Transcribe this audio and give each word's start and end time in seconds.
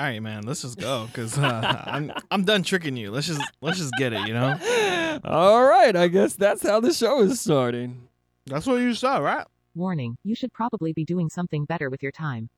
All 0.00 0.06
right, 0.06 0.22
man. 0.22 0.44
Let's 0.44 0.62
just 0.62 0.78
go 0.78 1.04
because 1.08 1.36
uh, 1.36 1.84
I'm 1.86 2.10
I'm 2.30 2.44
done 2.44 2.62
tricking 2.62 2.96
you. 2.96 3.10
Let's 3.10 3.26
just 3.26 3.42
let's 3.60 3.76
just 3.76 3.92
get 3.98 4.14
it. 4.14 4.26
You 4.26 4.32
know. 4.32 5.20
All 5.24 5.62
right, 5.62 5.94
I 5.94 6.08
guess 6.08 6.32
that's 6.32 6.62
how 6.62 6.80
the 6.80 6.94
show 6.94 7.20
is 7.20 7.38
starting. 7.38 8.08
That's 8.46 8.66
what 8.66 8.76
you 8.76 8.94
saw, 8.94 9.18
right? 9.18 9.46
Warning, 9.74 10.16
you 10.24 10.34
should 10.34 10.54
probably 10.54 10.94
be 10.94 11.04
doing 11.04 11.28
something 11.28 11.66
better 11.66 11.90
with 11.90 12.02
your 12.02 12.12
time. 12.12 12.48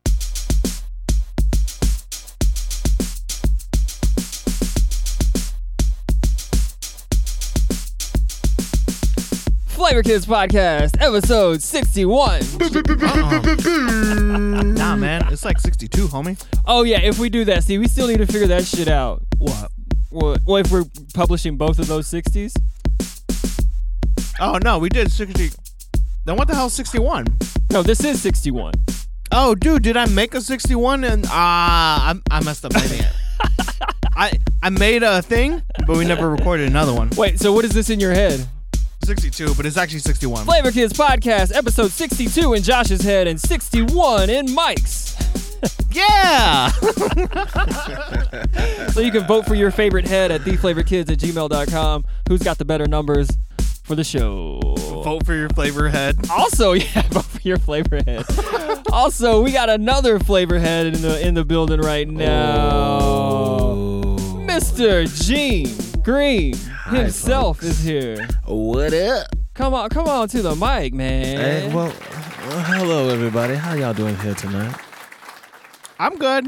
Flavor 9.83 10.01
Kids 10.01 10.25
Podcast, 10.25 10.95
episode 11.01 11.61
61. 11.61 12.39
Nah, 14.75 14.95
man. 14.95 15.27
It's 15.29 15.43
like 15.43 15.59
62, 15.59 16.07
homie. 16.07 16.41
Oh, 16.65 16.83
yeah, 16.83 17.01
if 17.01 17.19
we 17.19 17.27
do 17.27 17.43
that, 17.43 17.65
see, 17.65 17.77
we 17.77 17.89
still 17.89 18.07
need 18.07 18.19
to 18.19 18.25
figure 18.25 18.47
that 18.47 18.63
shit 18.63 18.87
out. 18.87 19.23
What? 19.39 19.71
Well, 20.09 20.37
well, 20.45 20.55
if 20.55 20.71
we're 20.71 20.85
publishing 21.13 21.57
both 21.57 21.79
of 21.79 21.87
those 21.87 22.07
60s? 22.09 22.53
Oh 24.39 24.57
no, 24.63 24.77
we 24.77 24.87
did 24.87 25.11
60. 25.11 25.49
Then 26.23 26.37
what 26.37 26.47
the 26.47 26.55
hell, 26.55 26.69
61? 26.69 27.25
No, 27.69 27.83
this 27.83 28.05
is 28.05 28.21
61. 28.21 28.75
Oh, 29.33 29.53
dude, 29.53 29.83
did 29.83 29.97
I 29.97 30.05
make 30.05 30.33
a 30.33 30.39
61? 30.39 31.03
And 31.03 31.25
ah, 31.27 32.15
I 32.31 32.37
I 32.37 32.41
messed 32.41 32.63
up 32.63 32.73
making 32.73 32.99
it. 32.99 33.13
I 34.15 34.31
I 34.63 34.69
made 34.69 35.03
a 35.03 35.21
thing, 35.21 35.61
but 35.85 35.97
we 35.97 36.05
never 36.05 36.29
recorded 36.29 36.69
another 36.69 36.93
one. 36.93 37.09
Wait, 37.17 37.41
so 37.41 37.51
what 37.51 37.65
is 37.65 37.71
this 37.71 37.89
in 37.89 37.99
your 37.99 38.13
head? 38.13 38.47
62, 39.05 39.53
but 39.55 39.65
it's 39.65 39.77
actually 39.77 39.99
61. 39.99 40.45
Flavor 40.45 40.71
Kids 40.71 40.93
Podcast, 40.93 41.55
episode 41.55 41.91
62 41.91 42.53
in 42.53 42.63
Josh's 42.63 43.01
head 43.01 43.27
and 43.27 43.39
61 43.39 44.29
in 44.29 44.53
Mike's. 44.53 45.15
Yeah. 45.93 46.69
So 48.89 48.99
you 48.99 49.11
can 49.11 49.25
vote 49.27 49.45
for 49.45 49.53
your 49.55 49.69
favorite 49.71 50.07
head 50.07 50.31
at 50.31 50.41
theflavorkids 50.41 51.09
at 51.11 51.19
gmail.com. 51.19 52.03
Who's 52.27 52.41
got 52.41 52.57
the 52.57 52.65
better 52.65 52.87
numbers 52.87 53.29
for 53.83 53.95
the 53.95 54.03
show? 54.03 54.59
Vote 55.03 55.25
for 55.25 55.33
your 55.35 55.49
flavor 55.49 55.87
head. 55.89 56.17
Also, 56.31 56.73
yeah, 56.73 57.03
vote 57.09 57.25
for 57.25 57.41
your 57.47 57.59
flavor 57.59 58.01
head. 58.05 58.25
also, 58.91 59.41
we 59.43 59.51
got 59.51 59.69
another 59.69 60.19
flavor 60.19 60.57
head 60.59 60.87
in 60.87 61.01
the 61.01 61.25
in 61.25 61.33
the 61.35 61.45
building 61.45 61.79
right 61.79 62.07
now. 62.09 62.59
Oh. 62.59 64.15
Mr. 64.47 65.07
Gene 65.25 65.75
Green 66.03 66.53
himself 66.89 67.57
folks. 67.61 67.67
is 67.67 67.79
here. 67.83 68.27
What 68.45 68.93
up? 68.93 69.27
Come 69.53 69.73
on, 69.73 69.89
come 69.89 70.07
on 70.07 70.27
to 70.29 70.41
the 70.41 70.53
mic, 70.55 70.93
man. 70.93 71.23
Hey, 71.37 71.67
well, 71.73 71.85
well, 71.87 72.59
hello 72.63 73.07
everybody. 73.09 73.55
How 73.55 73.73
y'all 73.73 73.93
doing 73.93 74.17
here 74.17 74.33
tonight? 74.35 74.75
I'm 75.99 76.17
good. 76.17 76.47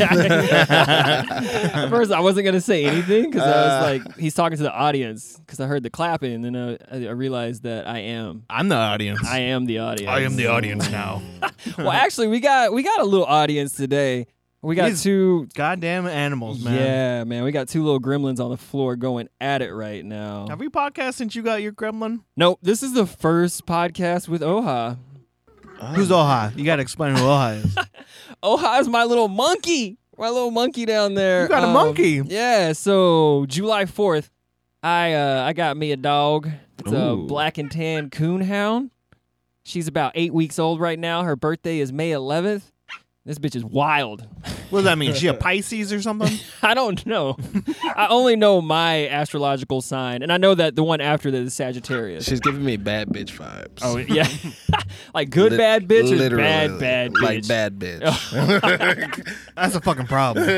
At 0.00 1.88
first, 1.90 2.10
I 2.10 2.20
wasn't 2.20 2.46
gonna 2.46 2.60
say 2.62 2.86
anything 2.86 3.30
because 3.30 3.42
I 3.42 3.50
Uh. 3.52 3.64
was 3.66 3.82
like, 4.06 4.16
he's 4.18 4.32
talking 4.32 4.56
to 4.56 4.62
the 4.62 4.72
audience 4.72 5.38
because 5.40 5.60
I 5.60 5.66
heard 5.66 5.82
the 5.82 5.90
clapping, 5.90 6.32
and 6.32 6.42
then 6.44 6.56
uh, 6.56 6.78
I, 6.90 7.08
I 7.08 7.10
realized 7.10 7.64
that 7.64 7.86
I 7.86 7.98
am, 7.98 8.44
I'm 8.48 8.70
the 8.70 8.76
audience. 8.76 9.20
I 9.28 9.40
am 9.40 9.66
the 9.66 9.80
audience. 9.80 10.08
I 10.10 10.20
am 10.20 10.36
the 10.36 10.46
audience 10.46 10.90
now. 10.90 11.20
well, 11.78 11.90
actually, 11.90 12.28
we 12.28 12.40
got 12.40 12.72
we 12.72 12.82
got 12.82 13.00
a 13.00 13.04
little 13.04 13.26
audience 13.26 13.72
today. 13.72 14.26
We 14.66 14.74
got 14.74 14.88
These 14.88 15.04
two. 15.04 15.46
Goddamn 15.54 16.08
animals, 16.08 16.60
man. 16.64 16.74
Yeah, 16.74 17.22
man, 17.24 17.44
we 17.44 17.52
got 17.52 17.68
two 17.68 17.84
little 17.84 18.00
gremlins 18.00 18.40
on 18.40 18.50
the 18.50 18.56
floor 18.56 18.96
going 18.96 19.28
at 19.40 19.62
it 19.62 19.72
right 19.72 20.04
now. 20.04 20.46
Have 20.48 20.58
we 20.58 20.68
podcast 20.68 21.14
since 21.14 21.36
you 21.36 21.42
got 21.42 21.62
your 21.62 21.70
gremlin? 21.72 22.22
Nope, 22.36 22.58
this 22.62 22.82
is 22.82 22.92
the 22.92 23.06
first 23.06 23.64
podcast 23.64 24.26
with 24.26 24.42
Oha. 24.42 24.98
Who's 25.94 26.08
Oha? 26.10 26.52
You 26.56 26.64
gotta 26.64 26.82
explain 26.82 27.14
who 27.14 27.22
Oha 27.22 27.64
is. 27.64 27.76
Oha 28.42 28.80
is 28.80 28.88
my 28.88 29.04
little 29.04 29.28
monkey. 29.28 29.98
My 30.18 30.30
little 30.30 30.50
monkey 30.50 30.84
down 30.84 31.14
there. 31.14 31.42
You 31.44 31.48
got 31.48 31.62
a 31.62 31.66
Um, 31.68 31.72
monkey? 31.72 32.22
Yeah. 32.26 32.72
So 32.72 33.44
July 33.46 33.86
fourth, 33.86 34.30
I 34.82 35.12
uh, 35.12 35.44
I 35.44 35.52
got 35.52 35.76
me 35.76 35.92
a 35.92 35.96
dog. 35.96 36.48
It's 36.80 36.90
a 36.90 37.14
black 37.14 37.58
and 37.58 37.70
tan 37.70 38.10
coonhound. 38.10 38.90
She's 39.62 39.86
about 39.86 40.10
eight 40.16 40.34
weeks 40.34 40.58
old 40.58 40.80
right 40.80 40.98
now. 40.98 41.22
Her 41.22 41.36
birthday 41.36 41.78
is 41.78 41.92
May 41.92 42.10
eleventh. 42.10 42.72
This 43.26 43.40
bitch 43.40 43.56
is 43.56 43.64
wild. 43.64 44.26
What 44.68 44.80
does 44.80 44.84
that 44.86 44.98
mean? 44.98 45.14
She 45.14 45.28
a 45.28 45.34
Pisces 45.46 45.92
or 45.92 46.02
something? 46.02 46.40
I 46.60 46.74
don't 46.74 47.06
know. 47.06 47.36
I 47.94 48.08
only 48.10 48.34
know 48.34 48.60
my 48.60 49.06
astrological 49.08 49.80
sign, 49.80 50.24
and 50.24 50.32
I 50.32 50.38
know 50.38 50.56
that 50.56 50.74
the 50.74 50.82
one 50.82 51.00
after 51.00 51.30
that 51.30 51.38
is 51.40 51.54
Sagittarius. 51.54 52.24
She's 52.24 52.40
giving 52.40 52.64
me 52.64 52.76
bad 52.76 53.06
bitch 53.10 53.36
vibes. 53.36 53.78
oh 53.82 53.96
yeah, 53.96 54.26
like 55.14 55.30
good 55.30 55.52
Lit- 55.52 55.60
bad 55.60 55.86
bitch 55.86 56.10
or 56.10 56.36
bad 56.36 56.80
bad 56.80 57.12
bitch. 57.12 57.22
Like 57.22 57.46
bad 57.46 57.78
bitch. 57.78 59.34
That's 59.54 59.76
a 59.76 59.80
fucking 59.80 60.08
problem. 60.08 60.48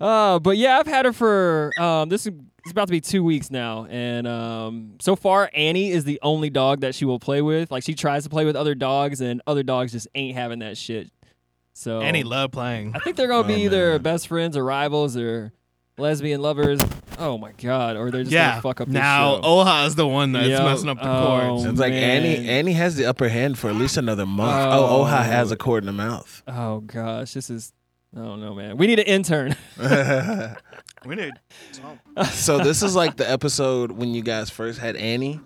Uh, 0.00 0.38
but 0.38 0.56
yeah, 0.56 0.78
I've 0.78 0.86
had 0.86 1.04
her 1.04 1.12
for 1.12 1.70
um, 1.78 2.08
this 2.08 2.26
is 2.26 2.32
it's 2.64 2.72
about 2.72 2.88
to 2.88 2.92
be 2.92 3.00
two 3.00 3.22
weeks 3.22 3.50
now, 3.50 3.86
and 3.90 4.26
um, 4.26 4.92
so 5.00 5.14
far 5.16 5.50
Annie 5.54 5.90
is 5.90 6.04
the 6.04 6.18
only 6.22 6.50
dog 6.50 6.80
that 6.80 6.94
she 6.94 7.04
will 7.04 7.18
play 7.20 7.42
with. 7.42 7.70
Like 7.70 7.82
she 7.82 7.94
tries 7.94 8.24
to 8.24 8.30
play 8.30 8.44
with 8.44 8.56
other 8.56 8.74
dogs, 8.74 9.20
and 9.20 9.42
other 9.46 9.62
dogs 9.62 9.92
just 9.92 10.08
ain't 10.14 10.36
having 10.36 10.60
that 10.60 10.76
shit. 10.78 11.10
So 11.74 12.00
Annie 12.00 12.22
love 12.24 12.52
playing. 12.52 12.92
I 12.94 13.00
think 13.00 13.16
they're 13.16 13.28
gonna 13.28 13.46
be 13.48 13.54
Oh, 13.54 13.58
either 13.66 13.90
man. 13.92 14.02
best 14.02 14.28
friends 14.28 14.56
or 14.56 14.64
rivals 14.64 15.16
or 15.16 15.52
lesbian 15.98 16.40
lovers. 16.40 16.80
Oh 17.18 17.36
my 17.38 17.52
god! 17.52 17.96
Or 17.96 18.10
they're 18.10 18.22
just 18.22 18.32
Yeah. 18.32 18.50
gonna 18.52 18.62
fuck 18.62 18.80
up 18.80 18.88
now 18.88 19.36
this. 19.36 19.44
Oha 19.46 19.86
is 19.86 19.94
the 19.94 20.06
one 20.06 20.32
that's 20.32 20.48
Yo, 20.48 20.64
messing 20.64 20.88
up 20.88 20.98
the 21.00 21.08
oh, 21.10 21.26
chords. 21.26 21.64
It's 21.66 21.78
like 21.78 21.92
man. 21.92 22.24
Annie. 22.24 22.48
Annie 22.48 22.72
has 22.72 22.96
the 22.96 23.04
upper 23.06 23.28
hand 23.28 23.58
for 23.58 23.68
at 23.70 23.76
least 23.76 23.96
another 23.96 24.24
month. 24.26 24.72
Oh. 24.72 24.86
Oh, 24.86 25.04
Oha 25.04 25.22
has 25.24 25.50
a 25.52 25.56
cord 25.56 25.82
in 25.82 25.86
the 25.86 25.92
mouth. 25.92 26.42
Oh 26.48 26.80
gosh, 26.80 27.34
this 27.34 27.50
is. 27.50 27.72
I 28.16 28.20
don't 28.20 28.40
know, 28.40 28.54
man. 28.54 28.76
We 28.76 28.86
need 28.86 29.00
an 29.00 29.06
intern. 29.06 29.56
We 31.08 31.16
need. 31.16 31.32
so 32.30 32.58
this 32.58 32.82
is 32.82 32.94
like 32.96 33.16
the 33.16 33.30
episode 33.30 33.92
when 33.92 34.14
you 34.14 34.22
guys 34.22 34.48
first 34.50 34.78
had 34.78 34.96
Annie, 34.96 35.40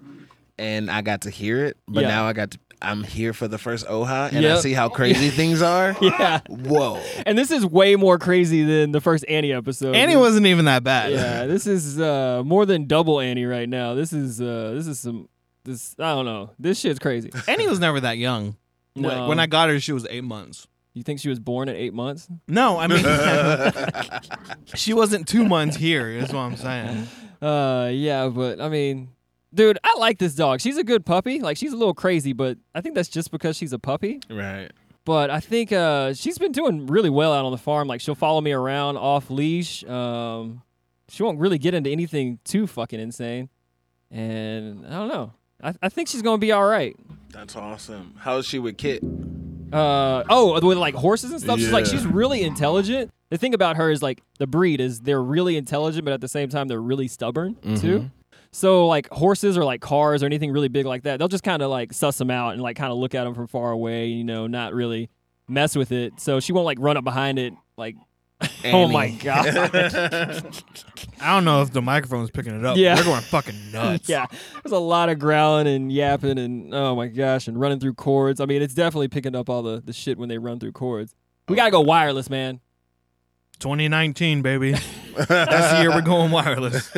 and 0.58 0.90
I 0.90 1.02
got 1.02 1.22
to 1.22 1.30
hear 1.30 1.64
it. 1.66 1.76
But 1.88 2.02
Yeah. 2.02 2.08
now 2.08 2.24
I 2.26 2.32
got 2.32 2.52
to. 2.52 2.58
I'm 2.80 3.02
here 3.02 3.32
for 3.32 3.48
the 3.48 3.58
first 3.58 3.86
Oha, 3.88 4.28
and 4.28 4.38
I 4.38 4.40
Yep. 4.50 4.58
see 4.60 4.72
how 4.72 4.88
crazy 4.88 5.30
things 5.40 5.62
are. 5.62 5.96
yeah, 6.00 6.40
Whoa. 6.48 7.02
and 7.26 7.36
this 7.36 7.50
is 7.50 7.66
way 7.66 7.96
more 7.96 8.18
crazy 8.18 8.62
than 8.62 8.92
the 8.92 9.00
first 9.00 9.24
Annie 9.28 9.52
episode. 9.52 9.96
Annie 9.96 10.14
wasn't 10.14 10.46
even 10.46 10.66
that 10.66 10.84
bad. 10.84 11.10
Yeah, 11.10 11.46
this 11.46 11.66
is 11.66 11.98
uh, 12.00 12.42
more 12.44 12.66
than 12.66 12.86
double 12.86 13.18
Annie 13.18 13.46
right 13.46 13.68
now. 13.68 13.94
This 13.94 14.12
is 14.12 14.40
uh, 14.40 14.72
this 14.76 14.86
is 14.86 15.00
some 15.00 15.28
this 15.64 15.96
I 15.98 16.14
don't 16.14 16.24
know. 16.24 16.50
This 16.60 16.78
shit's 16.78 17.00
crazy. 17.00 17.32
Annie 17.48 17.66
was 17.66 17.80
never 17.80 17.98
that 18.00 18.16
young. 18.16 18.56
No. 18.94 19.26
When 19.28 19.40
I 19.40 19.46
got 19.46 19.70
her, 19.70 19.80
she 19.80 19.92
was 19.92 20.06
eight 20.08 20.22
months. 20.24 20.68
You 20.98 21.04
think 21.04 21.20
she 21.20 21.28
was 21.28 21.38
born 21.38 21.68
at 21.68 21.76
eight 21.76 21.94
months? 21.94 22.28
No, 22.48 22.76
I 22.76 22.88
mean, 22.88 23.04
she 24.74 24.92
wasn't 24.92 25.28
two 25.28 25.44
months 25.44 25.76
here. 25.76 26.08
Is 26.08 26.32
what 26.32 26.40
I'm 26.40 26.56
saying. 26.56 27.06
Uh, 27.40 27.88
yeah, 27.92 28.28
but 28.28 28.60
I 28.60 28.68
mean, 28.68 29.10
dude, 29.54 29.78
I 29.84 29.94
like 29.96 30.18
this 30.18 30.34
dog. 30.34 30.60
She's 30.60 30.76
a 30.76 30.82
good 30.82 31.06
puppy. 31.06 31.38
Like 31.38 31.56
she's 31.56 31.72
a 31.72 31.76
little 31.76 31.94
crazy, 31.94 32.32
but 32.32 32.58
I 32.74 32.80
think 32.80 32.96
that's 32.96 33.08
just 33.08 33.30
because 33.30 33.56
she's 33.56 33.72
a 33.72 33.78
puppy. 33.78 34.20
Right. 34.28 34.72
But 35.04 35.30
I 35.30 35.38
think 35.38 35.70
uh, 35.70 36.14
she's 36.14 36.36
been 36.36 36.50
doing 36.50 36.88
really 36.88 37.10
well 37.10 37.32
out 37.32 37.44
on 37.44 37.52
the 37.52 37.58
farm. 37.58 37.86
Like 37.86 38.00
she'll 38.00 38.16
follow 38.16 38.40
me 38.40 38.50
around 38.50 38.96
off 38.96 39.30
leash. 39.30 39.84
Um, 39.84 40.62
she 41.08 41.22
won't 41.22 41.38
really 41.38 41.58
get 41.58 41.74
into 41.74 41.90
anything 41.90 42.40
too 42.42 42.66
fucking 42.66 42.98
insane. 42.98 43.50
And 44.10 44.84
I 44.84 44.90
don't 44.90 45.08
know. 45.08 45.32
I, 45.62 45.74
I 45.80 45.88
think 45.90 46.08
she's 46.08 46.22
gonna 46.22 46.38
be 46.38 46.50
all 46.50 46.66
right. 46.66 46.96
That's 47.30 47.54
awesome. 47.54 48.14
How's 48.18 48.46
she 48.46 48.58
with 48.58 48.76
Kit? 48.76 49.00
Uh 49.72 50.24
oh, 50.28 50.60
with 50.64 50.78
like 50.78 50.94
horses 50.94 51.30
and 51.30 51.40
stuff. 51.40 51.58
She's 51.58 51.70
like 51.70 51.84
Yeah. 51.86 51.92
she's 51.92 52.06
really 52.06 52.42
intelligent. 52.42 53.10
The 53.30 53.36
thing 53.38 53.52
about 53.54 53.76
her 53.76 53.90
is 53.90 54.02
like 54.02 54.22
the 54.38 54.46
breed 54.46 54.80
is 54.80 55.00
they're 55.00 55.22
really 55.22 55.56
intelligent, 55.56 56.04
but 56.04 56.14
at 56.14 56.20
the 56.20 56.28
same 56.28 56.48
time 56.48 56.68
they're 56.68 56.80
really 56.80 57.08
stubborn 57.08 57.56
too. 57.76 58.10
So 58.50 58.86
like 58.86 59.08
horses 59.10 59.58
or 59.58 59.64
like 59.64 59.82
cars 59.82 60.22
or 60.22 60.26
anything 60.26 60.50
really 60.52 60.68
big 60.68 60.86
like 60.86 61.02
that, 61.02 61.18
they'll 61.18 61.28
just 61.28 61.44
kind 61.44 61.60
of 61.60 61.70
like 61.70 61.92
suss 61.92 62.16
them 62.16 62.30
out 62.30 62.54
and 62.54 62.62
like 62.62 62.76
kind 62.76 62.90
of 62.90 62.98
look 62.98 63.14
at 63.14 63.24
them 63.24 63.34
from 63.34 63.46
far 63.46 63.70
away. 63.70 64.06
You 64.06 64.24
know, 64.24 64.46
not 64.46 64.72
really 64.72 65.10
mess 65.48 65.76
with 65.76 65.92
it. 65.92 66.18
So 66.20 66.40
she 66.40 66.52
won't 66.52 66.64
like 66.66 66.78
run 66.80 66.96
up 66.96 67.04
behind 67.04 67.38
it 67.38 67.52
like. 67.76 67.96
Oh 68.66 68.88
my 68.88 69.10
god. 69.22 69.46
I 71.20 71.34
don't 71.34 71.44
know 71.44 71.62
if 71.62 71.72
the 71.72 71.82
microphone's 71.82 72.30
picking 72.30 72.58
it 72.58 72.64
up. 72.64 72.76
Yeah. 72.76 72.94
they're 72.94 73.04
going 73.04 73.20
fucking 73.22 73.72
nuts. 73.72 74.08
yeah, 74.08 74.26
there's 74.62 74.72
a 74.72 74.78
lot 74.78 75.08
of 75.08 75.18
growling 75.18 75.66
and 75.66 75.92
yapping 75.92 76.38
and 76.38 76.74
oh 76.74 76.94
my 76.94 77.08
gosh 77.08 77.48
and 77.48 77.58
running 77.58 77.80
through 77.80 77.94
cords. 77.94 78.40
I 78.40 78.46
mean, 78.46 78.62
it's 78.62 78.74
definitely 78.74 79.08
picking 79.08 79.34
up 79.34 79.48
all 79.48 79.62
the 79.62 79.80
the 79.84 79.92
shit 79.92 80.18
when 80.18 80.28
they 80.28 80.38
run 80.38 80.58
through 80.60 80.72
cords. 80.72 81.14
We 81.48 81.56
gotta 81.56 81.70
go 81.70 81.80
wireless, 81.80 82.28
man. 82.28 82.60
2019, 83.60 84.42
baby. 84.42 84.72
That's 85.16 85.72
the 85.72 85.78
year 85.80 85.90
we're 85.90 86.00
going 86.02 86.30
wireless. 86.30 86.90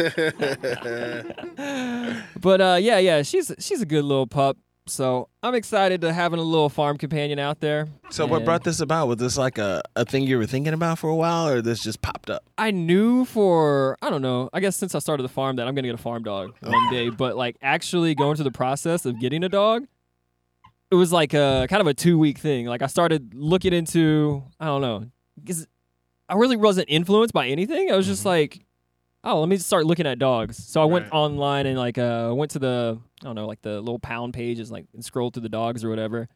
But 2.40 2.60
uh, 2.60 2.78
yeah, 2.80 2.98
yeah, 2.98 3.22
she's 3.22 3.52
she's 3.58 3.80
a 3.80 3.86
good 3.86 4.04
little 4.04 4.26
pup. 4.26 4.58
So 4.86 5.28
I'm 5.42 5.54
excited 5.54 6.00
to 6.00 6.12
having 6.12 6.40
a 6.40 6.42
little 6.42 6.68
farm 6.68 6.98
companion 6.98 7.38
out 7.38 7.60
there. 7.60 7.86
So 8.10 8.26
what 8.26 8.44
brought 8.44 8.64
this 8.64 8.80
about? 8.80 9.06
Was 9.06 9.18
this 9.18 9.38
like 9.38 9.58
a, 9.58 9.82
a 9.94 10.04
thing 10.04 10.24
you 10.24 10.36
were 10.36 10.46
thinking 10.46 10.72
about 10.72 10.98
for 10.98 11.08
a 11.10 11.14
while, 11.14 11.48
or 11.48 11.62
this 11.62 11.82
just 11.82 12.02
popped 12.02 12.28
up? 12.28 12.44
I 12.58 12.70
knew 12.70 13.24
for 13.24 13.96
I 14.02 14.10
don't 14.10 14.22
know. 14.22 14.50
I 14.52 14.60
guess 14.60 14.76
since 14.76 14.94
I 14.94 14.98
started 14.98 15.22
the 15.22 15.28
farm 15.28 15.56
that 15.56 15.68
I'm 15.68 15.74
gonna 15.74 15.88
get 15.88 15.94
a 15.94 16.02
farm 16.02 16.22
dog 16.22 16.54
one 16.60 16.90
day. 16.90 17.10
But 17.20 17.36
like 17.36 17.56
actually 17.62 18.14
going 18.14 18.36
through 18.36 18.44
the 18.44 18.50
process 18.50 19.04
of 19.04 19.20
getting 19.20 19.44
a 19.44 19.48
dog, 19.48 19.86
it 20.90 20.94
was 20.94 21.12
like 21.12 21.34
a 21.34 21.66
kind 21.68 21.80
of 21.80 21.86
a 21.86 21.94
two 21.94 22.18
week 22.18 22.38
thing. 22.38 22.66
Like 22.66 22.82
I 22.82 22.86
started 22.86 23.34
looking 23.34 23.72
into 23.72 24.42
I 24.58 24.66
don't 24.66 24.80
know, 24.80 25.06
I 26.30 26.34
really 26.34 26.56
wasn't 26.56 26.88
influenced 26.88 27.34
by 27.34 27.48
anything. 27.48 27.90
I 27.90 27.96
was 27.96 28.06
just 28.06 28.20
mm-hmm. 28.20 28.28
like, 28.28 28.64
oh, 29.24 29.40
let 29.40 29.48
me 29.48 29.56
start 29.58 29.86
looking 29.86 30.06
at 30.06 30.18
dogs. 30.18 30.56
So 30.56 30.80
I 30.80 30.84
went 30.86 31.04
Right. 31.06 31.12
online 31.12 31.66
and 31.66 31.78
like 31.78 31.98
uh 31.98 32.32
went 32.34 32.50
to 32.52 32.58
the 32.58 32.98
I 33.22 33.24
don't 33.24 33.34
know 33.36 33.46
like 33.46 33.62
the 33.62 33.80
little 33.80 33.98
pound 33.98 34.34
pages 34.34 34.70
like 34.70 34.86
and 34.94 35.04
scrolled 35.04 35.34
through 35.34 35.42
the 35.42 35.48
dogs 35.48 35.84
or 35.84 35.90
whatever. 35.90 36.28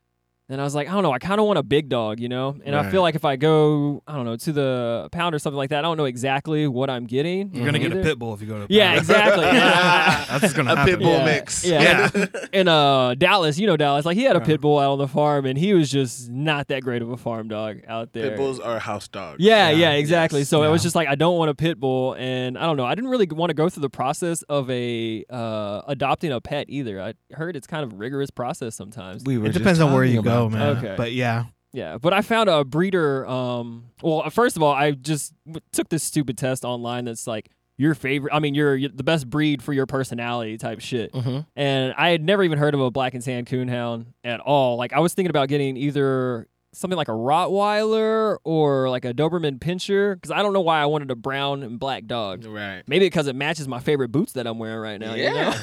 And 0.50 0.60
I 0.60 0.64
was 0.64 0.74
like, 0.74 0.88
I 0.88 0.92
don't 0.92 1.02
know, 1.02 1.10
I 1.12 1.18
kind 1.18 1.40
of 1.40 1.46
want 1.46 1.58
a 1.58 1.62
big 1.62 1.88
dog, 1.88 2.20
you 2.20 2.28
know? 2.28 2.54
And 2.66 2.76
I 2.76 2.90
feel 2.90 3.00
like 3.00 3.14
if 3.14 3.24
I 3.24 3.36
go, 3.36 4.02
I 4.06 4.14
don't 4.14 4.26
know, 4.26 4.36
to 4.36 4.52
the 4.52 5.08
pound 5.10 5.34
or 5.34 5.38
something 5.38 5.56
like 5.56 5.70
that, 5.70 5.78
I 5.78 5.82
don't 5.82 5.96
know 5.96 6.04
exactly 6.04 6.68
what 6.68 6.90
I'm 6.90 7.06
getting. 7.06 7.54
You're 7.54 7.64
gonna 7.64 7.78
get 7.78 7.92
a 7.92 7.94
either. 7.94 8.02
pit 8.02 8.18
bull 8.18 8.34
if 8.34 8.42
you 8.42 8.48
go 8.48 8.66
to. 8.66 8.72
Yeah, 8.72 8.88
Pound. 8.88 8.98
exactly. 8.98 9.44
That's 9.44 10.40
just 10.42 10.54
gonna 10.54 10.76
happen. 10.76 10.86
a 10.88 10.90
happen. 10.90 10.92
pit 10.92 10.98
bull 11.00 11.12
Yeah. 11.12 11.24
mix. 11.24 11.64
Yeah. 11.64 12.26
in 12.52 12.68
uh 12.74 13.14
Dallas, 13.14 13.58
you 13.58 13.66
know 13.66 13.78
Dallas, 13.78 14.04
like 14.04 14.18
he 14.18 14.24
had 14.24 14.36
a 14.36 14.40
Yeah. 14.40 14.44
pit 14.44 14.60
bull 14.60 14.78
out 14.78 14.92
on 14.92 14.98
the 14.98 15.08
farm, 15.08 15.46
and 15.46 15.56
he 15.56 15.72
was 15.72 15.90
just 15.90 16.30
not 16.30 16.68
that 16.68 16.82
great 16.82 17.00
of 17.00 17.08
a 17.10 17.16
farm 17.16 17.48
dog 17.48 17.78
out 17.88 18.12
there. 18.12 18.28
Pit 18.28 18.36
bulls 18.36 18.60
are 18.60 18.78
house 18.78 19.08
dogs. 19.08 19.36
Yeah, 19.40 19.70
Yeah. 19.70 19.76
yeah, 19.76 19.90
exactly. 19.92 20.40
Yes. 20.40 20.48
So 20.50 20.62
it 20.62 20.68
was 20.68 20.82
just 20.82 20.94
like 20.94 21.08
I 21.08 21.14
don't 21.14 21.38
want 21.38 21.50
a 21.50 21.54
pit 21.54 21.80
bull, 21.80 22.16
and 22.18 22.58
I 22.58 22.66
don't 22.66 22.76
know. 22.76 22.84
I 22.84 22.94
didn't 22.94 23.08
really 23.08 23.26
want 23.30 23.48
to 23.48 23.54
go 23.54 23.70
through 23.70 23.80
the 23.80 23.88
process 23.88 24.42
of 24.42 24.68
a 24.70 25.24
uh, 25.30 25.80
adopting 25.88 26.32
a 26.32 26.40
pet 26.42 26.66
either. 26.68 27.00
I 27.00 27.14
heard 27.32 27.56
it's 27.56 27.66
kind 27.66 27.82
of 27.82 27.94
a 27.94 27.96
rigorous 27.96 28.30
process 28.30 28.74
sometimes. 28.74 29.22
We 29.24 29.38
were 29.38 29.46
It 29.46 29.52
depends 29.54 29.80
on 29.80 29.94
where 29.94 30.04
you 30.04 30.20
go, 30.20 30.33
about 30.42 30.52
man. 30.52 30.76
Okay. 30.78 30.94
But 30.96 31.12
yeah, 31.12 31.44
Yeah, 31.72 31.98
but 31.98 32.12
I 32.12 32.22
found 32.22 32.48
a 32.48 32.64
breeder. 32.64 33.26
Um, 33.26 33.86
well, 34.02 34.28
first 34.30 34.56
of 34.56 34.62
all, 34.62 34.72
I 34.72 34.92
just 34.92 35.32
took 35.72 35.88
this 35.88 36.02
stupid 36.02 36.38
test 36.38 36.64
online 36.64 37.04
that's 37.04 37.26
like 37.26 37.50
your 37.76 37.94
favorite. 37.96 38.32
I 38.32 38.38
mean, 38.38 38.54
you're, 38.54 38.76
you're 38.76 38.90
the 38.94 39.02
best 39.02 39.28
breed 39.28 39.60
for 39.62 39.72
your 39.72 39.86
personality 39.86 40.56
type 40.58 40.80
shit. 40.80 41.12
that. 41.12 41.24
Mhm. 41.24 41.46
And 41.56 41.92
I 41.98 42.10
had 42.10 42.22
never 42.22 42.44
even 42.44 42.58
heard 42.58 42.74
of 42.74 42.80
a 42.80 42.90
black 42.92 43.14
and 43.14 43.24
tan 43.24 43.44
coonhound 43.44 44.06
at 44.22 44.38
all. 44.38 44.76
Like 44.76 44.92
I 44.92 45.00
was 45.00 45.12
thinking 45.14 45.30
about 45.30 45.48
getting 45.48 45.76
either 45.76 46.46
something 46.74 46.96
like 46.96 47.08
a 47.08 47.12
Rottweiler 47.12 48.38
or 48.44 48.90
like 48.90 49.04
a 49.04 49.14
Doberman 49.14 49.58
Pinscher 49.58 50.14
because 50.14 50.30
I 50.30 50.42
don't 50.42 50.52
know 50.52 50.60
why 50.60 50.80
I 50.80 50.86
wanted 50.86 51.10
a 51.10 51.14
brown 51.14 51.62
and 51.62 51.78
black 51.78 52.06
dog. 52.06 52.44
Right. 52.44 52.82
Maybe 52.86 53.06
because 53.06 53.26
it 53.26 53.36
matches 53.36 53.66
my 53.68 53.80
favorite 53.80 54.08
boots 54.12 54.32
that 54.32 54.46
I'm 54.46 54.58
wearing 54.58 54.80
right 54.80 55.00
now. 55.00 55.14
You 55.14 55.30
know? 55.30 55.34
Yeah. 55.34 55.58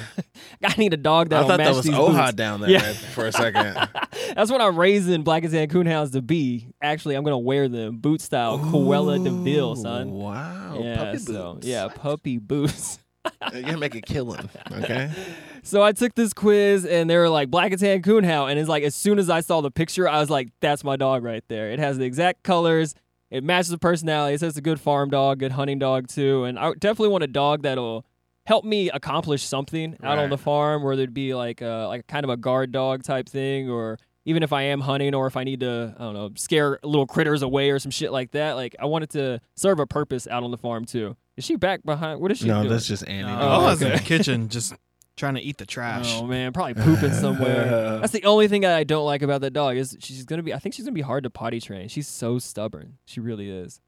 I 0.63 0.75
need 0.78 0.94
a 0.94 0.98
dog 0.98 1.28
I 1.28 1.42
that'll 1.42 1.50
thought 1.50 1.58
that 1.58 1.75
was 1.75 1.86
Oha 1.88 2.25
boots. 2.28 2.34
down 2.36 2.62
there 2.62 2.69
Yeah. 2.69 2.94
for 2.94 3.25
a 3.28 3.31
second. 3.31 3.74
That's 4.36 4.50
what 4.52 4.62
I'm 4.62 4.78
raising 4.78 5.24
black 5.24 5.44
and 5.44 5.52
tan 5.54 5.68
coonhounds 5.69 6.12
to 6.13 6.22
be. 6.22 6.68
Actually, 6.81 7.16
I'm 7.16 7.24
gonna 7.24 7.38
wear 7.40 7.68
them 7.68 7.98
boot 7.98 8.22
style, 8.22 8.58
Cruella 8.60 9.24
de 9.24 9.30
Vil, 9.30 9.75
son. 9.75 10.12
Wow. 10.12 10.80
yeah, 10.81 10.96
puppy 10.98 11.18
so 11.18 11.54
boots. 11.56 11.68
yeah, 11.68 11.88
puppy 11.90 12.38
boots. 12.38 13.00
You're 13.54 13.62
gonna 13.64 13.78
make 13.78 13.96
a 13.96 14.02
killing. 14.02 14.50
Okay. 14.72 15.12
So 15.64 15.84
I 15.84 15.92
took 15.92 16.16
this 16.16 16.34
quiz 16.34 16.88
and 16.88 17.08
they 17.08 17.16
were 17.16 17.30
like 17.30 17.52
black 17.52 17.72
and 17.72 17.80
tan 17.80 18.02
coonhound, 18.02 18.50
and 18.50 18.60
it's 18.60 18.68
like 18.68 18.82
as 18.82 18.96
soon 18.96 19.20
as 19.20 19.30
I 19.30 19.42
saw 19.42 19.62
the 19.62 19.70
picture, 19.70 20.10
I 20.10 20.20
was 20.20 20.28
like, 20.28 20.50
that's 20.60 20.84
my 20.84 20.96
dog 20.96 21.24
right 21.24 21.44
there. 21.50 21.70
It 21.70 21.78
has 21.78 22.00
the 22.00 22.04
exact 22.04 22.42
colors. 22.42 22.96
It 23.30 23.44
matches 23.44 23.70
the 23.70 23.78
personality. 23.78 24.34
It 24.34 24.40
says 24.40 24.50
it's 24.54 24.58
a 24.58 24.62
good 24.62 24.80
farm 24.80 25.12
dog, 25.12 25.38
good 25.38 25.52
hunting 25.52 25.78
dog 25.78 26.08
too, 26.08 26.46
and 26.46 26.58
I 26.58 26.74
definitely 26.74 27.10
want 27.10 27.24
a 27.24 27.28
dog 27.28 27.62
that'll 27.62 28.08
help 28.48 28.66
me 28.66 28.90
accomplish 28.90 29.44
something 29.44 29.98
out 30.02 30.18
on 30.18 30.32
the 30.32 30.38
farm, 30.40 30.82
whether 30.82 31.04
it 31.04 31.14
be 31.14 31.36
like 31.36 31.62
a, 31.62 31.86
like 31.88 32.08
kind 32.08 32.24
of 32.24 32.32
a 32.32 32.38
guard 32.38 32.72
dog 32.72 33.04
type 33.04 33.30
thing, 33.30 33.70
or 33.70 34.00
even 34.26 34.44
if 34.44 34.54
I 34.54 34.64
am 34.64 34.82
hunting, 34.82 35.16
or 35.16 35.28
if 35.28 35.36
I 35.38 35.44
need 35.44 35.62
to, 35.62 35.96
I 35.98 36.04
don't 36.04 36.14
know, 36.14 36.32
scare 36.36 36.80
little 36.84 37.08
critters 37.08 37.42
away 37.42 37.70
or 37.72 37.80
some 37.80 37.92
shit 37.92 38.12
like 38.12 38.32
that. 38.32 38.54
Like 38.54 38.76
I 38.80 38.86
want 38.86 39.04
it 39.04 39.10
to 39.12 39.42
serve 39.56 39.80
a 39.80 39.88
purpose 39.88 40.28
out 40.28 40.44
on 40.44 40.52
the 40.52 40.58
farm 40.58 40.86
too. 40.86 41.16
Is 41.38 41.46
she 41.46 41.56
back 41.56 41.84
behind? 41.84 42.20
What 42.20 42.32
is 42.32 42.38
she 42.40 42.48
no, 42.48 42.60
doing? 42.60 42.70
that's 42.70 42.86
just 42.88 43.08
Andy. 43.08 43.32
no, 43.32 43.40
Oh, 43.40 43.48
I 43.62 43.72
was 43.72 43.82
in 43.82 43.92
the 43.92 44.00
kitchen 44.00 44.50
just 44.50 44.74
trying 45.18 45.36
to 45.36 45.42
eat 45.42 45.58
the 45.58 45.66
trash. 45.66 46.14
Oh 46.16 46.26
man, 46.28 46.52
probably 46.54 46.74
pooping 46.76 47.14
somewhere. 47.14 47.98
That's 48.02 48.14
the 48.14 48.24
only 48.24 48.48
thing 48.48 48.66
I 48.66 48.84
don't 48.84 49.06
like 49.06 49.22
about 49.22 49.42
that 49.42 49.52
dog 49.52 49.78
is 49.78 49.96
she's 50.00 50.24
gonna 50.26 50.44
be. 50.44 50.54
I 50.54 50.60
think 50.60 50.74
she's 50.76 50.86
gonna 50.86 50.94
be 50.96 51.02
hard 51.02 51.24
to 51.24 51.30
potty 51.30 51.60
train. 51.60 51.88
She's 51.90 52.08
so 52.08 52.40
stubborn. 52.40 52.98
She 53.06 53.20
really 53.20 53.50
is. 53.50 53.82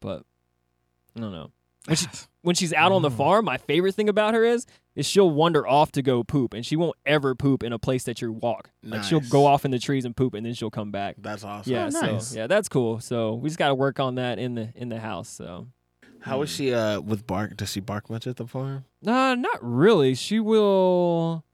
But 0.00 0.22
I 1.16 1.20
don't 1.20 1.32
know. 1.32 1.50
When, 1.86 1.96
she, 1.96 2.06
when 2.42 2.54
she's 2.56 2.72
out 2.72 2.90
on 2.92 3.02
the 3.02 3.10
Mm. 3.10 3.16
farm, 3.16 3.44
my 3.44 3.56
favorite 3.58 3.94
thing 3.94 4.08
about 4.08 4.34
her 4.34 4.44
is 4.44 4.66
is 4.94 5.04
she'll 5.06 5.30
wander 5.30 5.66
off 5.66 5.92
to 5.92 6.02
go 6.02 6.24
poop, 6.24 6.54
and 6.54 6.64
she 6.64 6.74
won't 6.74 6.96
ever 7.04 7.34
poop 7.34 7.62
in 7.62 7.72
a 7.72 7.78
place 7.78 8.04
that 8.04 8.20
you 8.22 8.32
walk. 8.32 8.70
Like 8.82 9.04
she'll 9.04 9.20
go 9.20 9.46
off 9.46 9.64
in 9.64 9.70
the 9.70 9.78
trees 9.78 10.04
and 10.04 10.16
poop, 10.16 10.34
and 10.34 10.44
then 10.46 10.54
she'll 10.54 10.70
come 10.70 10.90
back. 10.90 11.16
That's 11.18 11.44
awesome. 11.44 11.72
Yeah, 11.72 11.90
Oh, 11.94 12.18
so 12.18 12.36
yeah, 12.36 12.46
that's 12.46 12.68
cool. 12.68 12.98
So 13.00 13.34
we 13.34 13.48
just 13.48 13.58
got 13.58 13.68
to 13.68 13.74
work 13.74 14.00
on 14.00 14.14
that 14.16 14.38
in 14.38 14.54
the 14.54 14.70
in 14.74 14.88
the 14.88 14.98
house. 15.00 15.28
So 15.28 15.66
How 16.20 16.40
is 16.42 16.50
she 16.50 16.72
uh 16.74 17.00
with 17.00 17.26
bark? 17.26 17.56
Does 17.56 17.70
she 17.70 17.80
bark 17.80 18.08
much 18.10 18.26
at 18.26 18.36
the 18.36 18.46
farm? 18.46 18.84
Uh, 19.06 19.34
not 19.36 19.58
really. 19.62 20.14
She 20.14 20.40
will. 20.40 21.44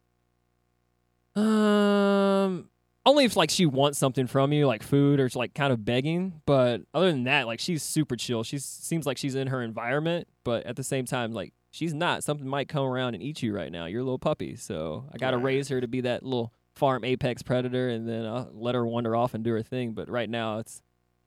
Um, 1.34 2.68
only 3.04 3.24
if 3.24 3.36
like 3.36 3.50
she 3.50 3.66
wants 3.66 3.98
something 3.98 4.26
from 4.26 4.52
you, 4.52 4.66
like 4.66 4.82
food 4.82 5.18
or 5.20 5.28
like 5.34 5.54
kind 5.54 5.72
of 5.72 5.84
begging. 5.84 6.40
But 6.46 6.82
other 6.94 7.10
than 7.10 7.24
that, 7.24 7.46
like 7.46 7.60
she's 7.60 7.82
super 7.82 8.16
chill. 8.16 8.42
She 8.42 8.58
seems 8.58 9.06
like 9.06 9.18
she's 9.18 9.34
in 9.34 9.48
her 9.48 9.62
environment, 9.62 10.28
but 10.44 10.64
at 10.66 10.76
the 10.76 10.84
same 10.84 11.04
time, 11.04 11.32
like 11.32 11.52
she's 11.70 11.92
not. 11.94 12.22
Something 12.24 12.46
might 12.46 12.68
come 12.68 12.84
around 12.84 13.14
and 13.14 13.22
eat 13.22 13.42
you 13.42 13.54
right 13.54 13.72
now. 13.72 13.86
You're 13.86 14.00
a 14.02 14.04
little 14.04 14.18
puppy, 14.18 14.56
so 14.56 15.06
I 15.12 15.18
gotta 15.18 15.36
Right. 15.36 15.44
raise 15.46 15.68
her 15.68 15.80
to 15.80 15.88
be 15.88 16.00
that 16.02 16.22
little 16.22 16.52
farm 16.74 17.04
apex 17.04 17.42
predator, 17.42 17.88
and 17.88 18.08
then 18.08 18.24
I'll 18.24 18.50
let 18.54 18.74
her 18.74 18.86
wander 18.86 19.14
off 19.16 19.34
and 19.34 19.42
do 19.44 19.52
her 19.52 19.62
thing. 19.62 19.92
But 19.92 20.08
right 20.08 20.30
now, 20.30 20.58
it's 20.58 20.80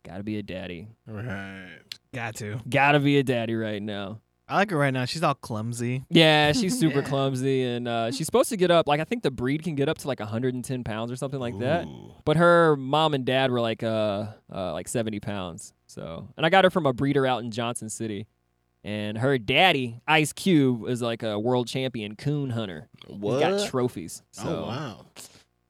gotta 0.04 0.24
be 0.24 0.38
a 0.38 0.44
daddy. 0.44 0.88
Right. 1.06 1.80
Got 2.14 2.36
to. 2.36 2.62
Gotta 2.70 3.00
be 3.00 3.18
a 3.18 3.24
daddy 3.24 3.56
right 3.56 3.82
now. 3.82 4.22
I 4.48 4.58
like 4.58 4.70
her 4.70 4.78
right 4.78 4.94
now. 4.94 5.06
She's 5.06 5.24
all 5.24 5.34
clumsy. 5.34 6.04
Yeah, 6.10 6.52
she's 6.52 6.78
super 6.80 7.00
Yeah. 7.00 7.06
clumsy, 7.06 7.64
and 7.64 7.88
uh, 7.88 8.12
she's 8.12 8.28
supposed 8.28 8.50
to 8.50 8.58
get 8.58 8.70
up. 8.70 8.88
Like 8.88 9.00
I 9.00 9.04
think 9.04 9.24
the 9.24 9.32
breed 9.32 9.64
can 9.64 9.74
get 9.76 9.90
up 9.90 9.98
to 10.00 10.08
like 10.08 10.20
110 10.20 10.84
pounds 10.84 11.12
or 11.12 11.16
something 11.16 11.40
like 11.40 11.58
that. 11.60 11.88
But 12.26 12.38
her 12.38 12.76
mom 12.76 13.14
and 13.16 13.26
dad 13.26 13.50
were 13.52 13.62
like 13.62 13.82
uh, 13.84 14.26
uh 14.54 14.74
like 14.74 14.88
70 14.88 15.20
pounds. 15.20 15.74
So, 15.88 16.28
and 16.38 16.46
I 16.46 16.50
got 16.50 16.64
her 16.64 16.70
from 16.70 16.86
a 16.86 16.94
breeder 16.94 17.26
out 17.26 17.44
in 17.44 17.50
Johnson 17.52 17.90
City, 17.90 18.28
and 18.84 19.18
her 19.18 19.38
daddy 19.38 20.00
Ice 20.08 20.32
Cube 20.34 20.88
is 20.88 21.02
like 21.02 21.24
a 21.24 21.40
world 21.40 21.68
champion 21.68 22.16
coon 22.16 22.52
hunter. 22.52 22.88
What? 23.08 23.44
He's 23.52 23.62
got 23.64 23.70
trophies. 23.70 24.22
So 24.32 24.64
oh 24.66 24.68
wow. 24.68 25.06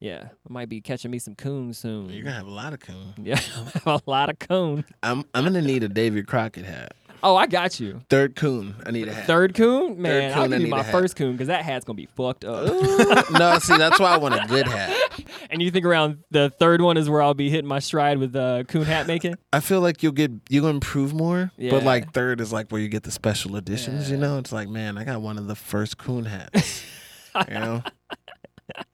yeah, 0.01 0.29
I 0.49 0.53
might 0.53 0.67
be 0.67 0.81
catching 0.81 1.11
me 1.11 1.19
some 1.19 1.35
coon 1.35 1.73
soon. 1.73 2.09
You're 2.09 2.23
gonna 2.23 2.35
have 2.35 2.47
a 2.47 2.51
lot 2.51 2.73
of 2.73 2.79
coon. 2.81 3.13
yeah, 3.23 3.39
a 3.85 4.01
lot 4.05 4.29
of 4.29 4.37
coon. 4.39 4.83
I'm 5.01 5.23
I'm 5.33 5.43
gonna 5.45 5.61
need 5.61 5.83
a 5.83 5.87
David 5.89 6.27
Crockett 6.27 6.65
hat. 6.65 6.93
Oh, 7.27 7.35
I 7.35 7.47
got 7.47 7.79
you. 7.79 8.01
Third 8.07 8.35
coon. 8.35 8.75
I 8.85 8.91
need 8.91 9.07
a 9.07 9.13
hat. 9.13 9.25
Third 9.25 9.55
coon, 9.55 9.99
man. 9.99 10.29
coon, 10.31 10.37
I'll 10.37 10.43
I 10.43 10.47
give 10.47 10.59
you 10.59 10.65
need 10.65 10.69
my 10.71 10.83
hat. 10.83 10.91
first 10.91 11.15
coon 11.15 11.31
because 11.31 11.47
that 11.47 11.63
hat's 11.65 11.83
gonna 11.83 11.97
be 11.97 12.05
fucked 12.15 12.45
up. 12.45 13.31
No, 13.31 13.57
see, 13.57 13.75
that's 13.77 13.99
why 13.99 14.13
I 14.13 14.17
want 14.17 14.35
a 14.35 14.45
good 14.47 14.67
hat. 14.67 14.95
And 15.49 15.61
you 15.61 15.69
think 15.71 15.85
around 15.85 16.19
the 16.31 16.49
third 16.49 16.81
one 16.81 16.97
is 16.97 17.09
where 17.09 17.21
I'll 17.21 17.33
be 17.35 17.49
hitting 17.49 17.67
my 17.67 17.79
stride 17.79 18.17
with 18.17 18.35
uh, 18.35 18.63
coon 18.63 18.83
hat 18.83 19.05
making? 19.07 19.35
I 19.53 19.59
feel 19.59 19.79
like 19.79 20.01
you'll 20.03 20.11
get 20.11 20.31
you'll 20.49 20.67
improve 20.67 21.13
more, 21.13 21.51
Yeah. 21.57 21.71
but 21.71 21.83
like 21.83 22.13
third 22.13 22.41
is 22.41 22.51
like 22.51 22.71
where 22.71 22.81
you 22.81 22.89
get 22.89 23.03
the 23.03 23.11
special 23.11 23.55
editions. 23.55 24.09
You 24.11 24.17
know, 24.17 24.37
it's 24.39 24.51
like 24.51 24.67
man, 24.69 24.97
I 24.97 25.03
got 25.03 25.21
one 25.21 25.37
of 25.37 25.47
the 25.47 25.55
first 25.55 25.97
coon 25.97 26.25
hats. 26.25 26.83
you 27.47 27.53
know, 27.53 27.83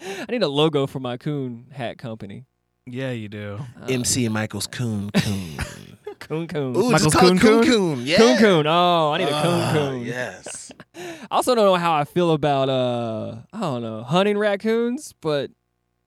I 0.02 0.26
need 0.30 0.44
a 0.44 0.48
logo 0.48 0.88
for 0.88 1.00
my 1.00 1.18
coon 1.18 1.68
hat 1.72 1.98
company. 1.98 2.46
Yeah, 2.86 3.12
you 3.12 3.30
do. 3.30 3.60
Uh, 3.82 3.86
MC 3.88 4.28
Michael's 4.30 4.68
coon 4.68 5.10
coon. 5.12 5.58
Coon 6.22 6.48
coon. 6.48 6.76
Ooh, 6.76 6.92
Michael's 6.92 7.04
just 7.04 7.16
call 7.18 7.28
Coon 7.30 7.38
it 7.38 7.42
coon 7.42 7.64
Coon? 7.64 7.96
coon. 7.98 8.06
Yeah. 8.08 8.18
Coon 8.18 8.38
coon. 8.38 8.68
Oh, 8.68 9.12
I 9.12 9.18
need 9.18 9.26
a 9.28 9.42
coon 9.42 9.62
Ah, 9.62 9.72
coon. 9.74 10.06
Yes. 10.06 10.72
I 10.96 11.28
also 11.32 11.54
don't 11.56 11.66
know 11.66 11.76
how 11.76 11.94
I 11.94 12.04
feel 12.06 12.32
about 12.32 12.70
uh 12.70 13.38
I 13.54 13.60
don't 13.60 13.82
know 13.82 14.04
hunting 14.04 14.38
raccoons, 14.38 15.14
but 15.22 15.52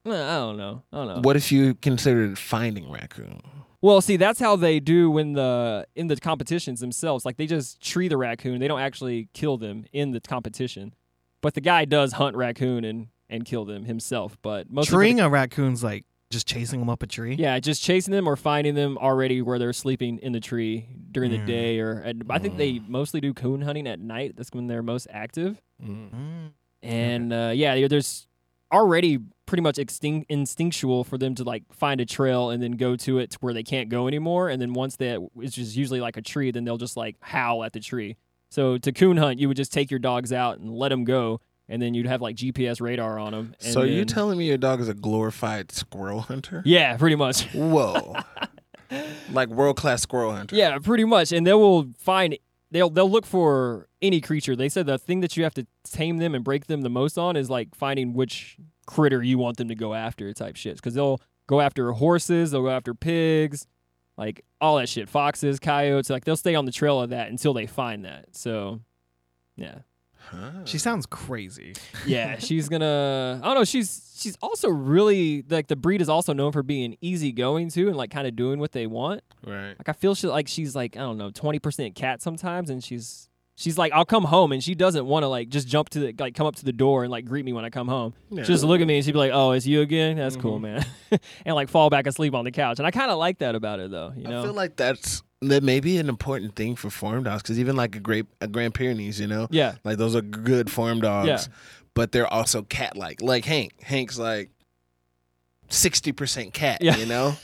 uh, 0.06 0.10
I 0.12 0.36
don't 0.38 0.56
know. 0.56 0.82
I 0.92 0.96
don't 0.96 1.08
know. 1.08 1.20
What 1.22 1.36
if 1.36 1.50
you 1.52 1.74
considered 1.74 2.38
finding 2.38 2.90
raccoon? 2.90 3.40
Well, 3.82 4.00
see, 4.00 4.16
that's 4.16 4.40
how 4.40 4.56
they 4.56 4.80
do 4.80 5.10
when 5.10 5.32
the 5.34 5.86
in 5.94 6.06
the 6.06 6.16
competitions 6.16 6.80
themselves. 6.80 7.24
Like 7.24 7.36
they 7.36 7.46
just 7.46 7.80
tree 7.82 8.08
the 8.08 8.16
raccoon. 8.16 8.60
They 8.60 8.68
don't 8.68 8.80
actually 8.80 9.28
kill 9.34 9.56
them 9.58 9.84
in 9.92 10.12
the 10.12 10.20
competition. 10.20 10.94
But 11.42 11.54
the 11.54 11.60
guy 11.60 11.84
does 11.84 12.12
hunt 12.14 12.36
raccoon 12.36 12.84
and 12.84 13.08
and 13.28 13.44
kill 13.44 13.64
them 13.64 13.84
himself. 13.84 14.38
But 14.42 14.70
most 14.70 14.86
of 14.88 14.92
the- 14.92 14.96
Treeing 14.98 15.20
a 15.20 15.28
raccoon's 15.28 15.82
like 15.82 16.04
just 16.34 16.46
chasing 16.46 16.80
them 16.80 16.90
up 16.90 17.02
a 17.02 17.06
tree. 17.06 17.34
Yeah, 17.36 17.58
just 17.60 17.82
chasing 17.82 18.12
them 18.12 18.28
or 18.28 18.36
finding 18.36 18.74
them 18.74 18.98
already 18.98 19.40
where 19.40 19.58
they're 19.58 19.72
sleeping 19.72 20.18
in 20.18 20.32
the 20.32 20.40
tree 20.40 20.86
during 21.10 21.30
the 21.30 21.38
Mm. 21.38 21.46
day, 21.46 21.80
or 21.80 21.92
and 22.00 22.24
I 22.28 22.38
think 22.38 22.58
they 22.58 22.80
mostly 22.86 23.20
do 23.22 23.32
coon 23.32 23.62
hunting 23.62 23.86
at 23.86 23.98
night. 24.00 24.34
That's 24.36 24.50
when 24.52 24.66
they're 24.66 24.82
most 24.82 25.06
active. 25.10 25.62
Mm. 25.82 26.50
And 26.82 27.32
uh, 27.32 27.52
yeah, 27.54 27.88
there's 27.88 28.26
already 28.72 29.18
pretty 29.46 29.62
much 29.62 29.76
extin- 29.76 30.24
instinctual 30.28 31.04
for 31.04 31.16
them 31.16 31.34
to 31.36 31.44
like 31.44 31.62
find 31.72 32.00
a 32.00 32.04
trail 32.06 32.50
and 32.50 32.62
then 32.62 32.72
go 32.72 32.96
to 32.96 33.18
it 33.18 33.30
to 33.30 33.38
where 33.40 33.54
they 33.54 33.62
can't 33.62 33.88
go 33.88 34.08
anymore. 34.08 34.48
And 34.48 34.60
then 34.60 34.72
once 34.72 34.96
that 34.96 35.20
it's 35.38 35.54
just 35.54 35.76
usually 35.76 36.00
like 36.00 36.16
a 36.16 36.22
tree, 36.22 36.50
then 36.50 36.64
they'll 36.64 36.76
just 36.78 36.96
like 36.96 37.16
howl 37.20 37.62
at 37.64 37.72
the 37.72 37.80
tree. 37.80 38.16
So 38.50 38.78
to 38.78 38.92
coon 38.92 39.16
hunt, 39.16 39.38
you 39.38 39.48
would 39.48 39.56
just 39.56 39.72
take 39.72 39.90
your 39.90 40.00
dogs 40.00 40.32
out 40.32 40.58
and 40.58 40.70
let 40.70 40.88
them 40.90 41.04
go, 41.04 41.40
and 41.68 41.80
then 41.80 41.94
you'd 41.94 42.06
have 42.06 42.20
like 42.20 42.36
GPS 42.36 42.80
radar 42.80 43.18
on 43.18 43.32
them. 43.32 43.54
So 43.58 43.82
you 43.82 44.04
telling 44.04 44.38
me 44.38 44.46
your 44.46 44.58
dog 44.58 44.80
is 44.80 44.88
a 44.88 44.94
glorified 44.94 45.72
squirrel 45.72 46.20
hunter? 46.20 46.62
Yeah, 46.66 46.96
pretty 46.96 47.16
much. 47.16 47.44
Whoa. 47.54 48.16
like 49.32 49.48
world 49.48 49.76
class 49.76 50.02
squirrel 50.02 50.32
hunter. 50.34 50.56
Yeah, 50.56 50.78
pretty 50.78 51.04
much. 51.04 51.32
And 51.32 51.46
they 51.46 51.54
will 51.54 51.88
find 51.98 52.38
they'll 52.70 52.90
they'll 52.90 53.10
look 53.10 53.26
for 53.26 53.88
any 54.02 54.20
creature. 54.20 54.54
They 54.56 54.68
said 54.68 54.86
the 54.86 54.98
thing 54.98 55.20
that 55.20 55.36
you 55.36 55.44
have 55.44 55.54
to 55.54 55.66
tame 55.84 56.18
them 56.18 56.34
and 56.34 56.44
break 56.44 56.66
them 56.66 56.82
the 56.82 56.90
most 56.90 57.16
on 57.18 57.36
is 57.36 57.48
like 57.50 57.74
finding 57.74 58.12
which 58.14 58.56
critter 58.86 59.22
you 59.22 59.38
want 59.38 59.56
them 59.56 59.68
to 59.68 59.74
go 59.74 59.94
after 59.94 60.32
type 60.32 60.56
shit. 60.56 60.76
Because 60.76 60.94
they'll 60.94 61.20
go 61.46 61.60
after 61.60 61.90
horses, 61.92 62.50
they'll 62.50 62.62
go 62.62 62.70
after 62.70 62.94
pigs, 62.94 63.66
like 64.16 64.44
all 64.60 64.76
that 64.76 64.88
shit, 64.88 65.08
foxes, 65.08 65.58
coyotes. 65.58 66.10
Like 66.10 66.24
they'll 66.24 66.36
stay 66.36 66.54
on 66.54 66.64
the 66.66 66.72
trail 66.72 67.00
of 67.00 67.10
that 67.10 67.28
until 67.28 67.54
they 67.54 67.66
find 67.66 68.04
that. 68.04 68.36
So, 68.36 68.80
yeah, 69.56 69.78
Huh. 70.30 70.64
She 70.64 70.78
sounds 70.78 71.06
crazy. 71.06 71.74
yeah, 72.06 72.38
she's 72.38 72.68
gonna. 72.68 73.40
I 73.42 73.46
don't 73.46 73.54
know. 73.56 73.64
She's 73.64 74.12
she's 74.16 74.36
also 74.42 74.68
really 74.68 75.44
like 75.48 75.66
the 75.68 75.76
breed 75.76 76.00
is 76.00 76.08
also 76.08 76.32
known 76.32 76.52
for 76.52 76.62
being 76.62 76.96
easygoing 77.00 77.70
too, 77.70 77.88
and 77.88 77.96
like 77.96 78.10
kind 78.10 78.26
of 78.26 78.36
doing 78.36 78.58
what 78.58 78.72
they 78.72 78.86
want. 78.86 79.22
right. 79.46 79.74
Like 79.78 79.88
I 79.88 79.92
feel 79.92 80.14
she 80.14 80.26
like 80.26 80.48
she's 80.48 80.74
like 80.74 80.96
I 80.96 81.00
don't 81.00 81.18
know 81.18 81.30
twenty 81.30 81.58
percent 81.58 81.94
cat 81.94 82.22
sometimes, 82.22 82.70
and 82.70 82.82
she's 82.82 83.28
she's 83.56 83.78
like 83.78 83.92
I'll 83.92 84.04
come 84.04 84.24
home 84.24 84.52
and 84.52 84.62
she 84.62 84.74
doesn't 84.74 85.06
want 85.06 85.22
to 85.22 85.28
like 85.28 85.48
just 85.48 85.68
jump 85.68 85.88
to 85.90 86.00
the 86.00 86.14
like 86.18 86.34
come 86.34 86.46
up 86.46 86.56
to 86.56 86.64
the 86.64 86.72
door 86.72 87.02
and 87.04 87.10
like 87.10 87.24
greet 87.24 87.44
me 87.44 87.52
when 87.52 87.64
I 87.64 87.70
come 87.70 87.88
home. 87.88 88.14
Yeah. 88.30 88.42
She'll 88.44 88.54
just 88.54 88.64
look 88.64 88.80
at 88.80 88.86
me 88.86 88.96
and 88.96 89.04
she'd 89.04 89.12
be 89.12 89.18
like, 89.18 89.32
"Oh, 89.32 89.52
it's 89.52 89.66
you 89.66 89.80
again? 89.80 90.16
That's 90.16 90.36
cool, 90.36 90.58
Mhm. 90.58 90.62
man," 90.62 90.86
and 91.46 91.54
like 91.54 91.68
fall 91.68 91.90
back 91.90 92.06
asleep 92.06 92.34
on 92.34 92.44
the 92.44 92.50
couch. 92.50 92.78
And 92.78 92.86
I 92.86 92.90
kind 92.90 93.10
of 93.10 93.18
like 93.18 93.38
that 93.38 93.54
about 93.54 93.78
her 93.78 93.88
though. 93.88 94.12
You 94.16 94.24
know? 94.28 94.40
I 94.40 94.44
feel 94.44 94.54
like 94.54 94.76
that's 94.76 95.22
that 95.42 95.62
may 95.62 95.78
be 95.80 95.98
an 95.98 96.08
important 96.08 96.56
thing 96.56 96.74
for 96.74 96.88
farm 96.90 97.22
dogs 97.24 97.42
because 97.42 97.58
even 97.60 97.76
like 97.76 97.94
a 97.96 98.00
great 98.00 98.26
a 98.40 98.48
Grand 98.48 98.74
Pyrenees, 98.74 99.20
you 99.20 99.26
know, 99.26 99.46
yeah, 99.50 99.74
like 99.84 99.98
those 99.98 100.16
are 100.16 100.22
good 100.22 100.70
farm 100.70 101.00
dogs, 101.00 101.28
Yeah. 101.28 101.40
but 101.94 102.12
they're 102.12 102.26
also 102.32 102.62
cat 102.62 102.96
like. 102.96 103.20
Like 103.20 103.44
Hank, 103.44 103.72
Hank's 103.82 104.18
like 104.18 104.50
sixty 105.74 106.12
percent 106.12 106.54
cat, 106.54 106.78
Yeah. 106.80 106.96
you 106.96 107.06
know, 107.06 107.36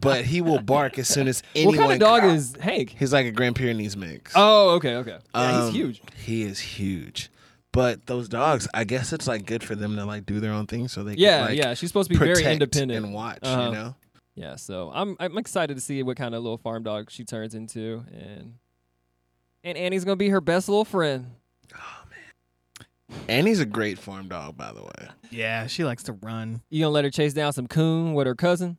but 0.00 0.24
he 0.24 0.40
will 0.40 0.60
bark 0.60 0.98
as 0.98 1.08
soon 1.08 1.26
as 1.28 1.42
anyone. 1.54 1.76
what 1.76 1.80
kind 1.82 1.92
of 1.94 1.98
dog 2.00 2.20
co- 2.22 2.28
is 2.30 2.54
Hank? 2.60 2.94
He's 2.98 3.12
like 3.12 3.26
a 3.26 3.32
Grand 3.32 3.56
Pyrenees 3.56 3.96
mix. 3.96 4.32
Oh, 4.36 4.70
okay, 4.76 4.96
okay. 4.96 5.18
Yeah, 5.34 5.40
Um, 5.58 5.64
he's 5.66 5.74
huge. 5.74 6.02
He 6.16 6.42
is 6.42 6.58
huge. 6.60 7.30
But 7.72 8.06
those 8.06 8.28
dogs, 8.28 8.66
I 8.74 8.82
guess 8.84 9.12
it's 9.12 9.28
like 9.28 9.46
good 9.46 9.62
for 9.62 9.74
them 9.76 9.94
to 9.96 10.04
like 10.04 10.26
do 10.26 10.40
their 10.40 10.52
own 10.52 10.66
thing, 10.66 10.88
so 10.88 11.04
they 11.04 11.14
Yeah, 11.14 11.38
can, 11.38 11.46
like, 11.50 11.58
yeah. 11.58 11.74
She's 11.74 11.88
supposed 11.90 12.10
to 12.10 12.18
be 12.18 12.24
very 12.24 12.44
independent. 12.44 13.04
and 13.04 13.14
watch. 13.14 13.38
Uh-huh. 13.42 13.66
You 13.66 13.72
know, 13.72 13.94
Yeah, 14.34 14.56
so 14.56 14.90
I'm 14.92 15.16
I'm 15.20 15.38
excited 15.38 15.74
to 15.76 15.80
see 15.80 16.02
what 16.02 16.16
kind 16.16 16.34
of 16.34 16.42
little 16.42 16.58
farm 16.58 16.82
dog 16.82 17.10
she 17.10 17.24
turns 17.24 17.54
into, 17.54 18.04
and 18.12 18.54
and 19.62 19.78
Annie's 19.78 20.04
gonna 20.04 20.16
be 20.16 20.30
her 20.30 20.40
best 20.40 20.68
little 20.68 20.84
friend. 20.84 21.26
Annie's 23.28 23.60
a 23.60 23.66
great 23.66 23.98
farm 23.98 24.28
dog, 24.28 24.56
by 24.56 24.72
the 24.72 24.82
way. 24.82 25.08
Yeah, 25.30 25.66
she 25.66 25.84
likes 25.84 26.02
to 26.04 26.12
run. 26.12 26.62
You 26.70 26.80
gonna 26.82 26.90
let 26.90 27.04
her 27.04 27.10
chase 27.10 27.32
down 27.34 27.52
some 27.52 27.66
coon 27.66 28.14
with 28.14 28.26
her 28.26 28.34
cousin? 28.34 28.78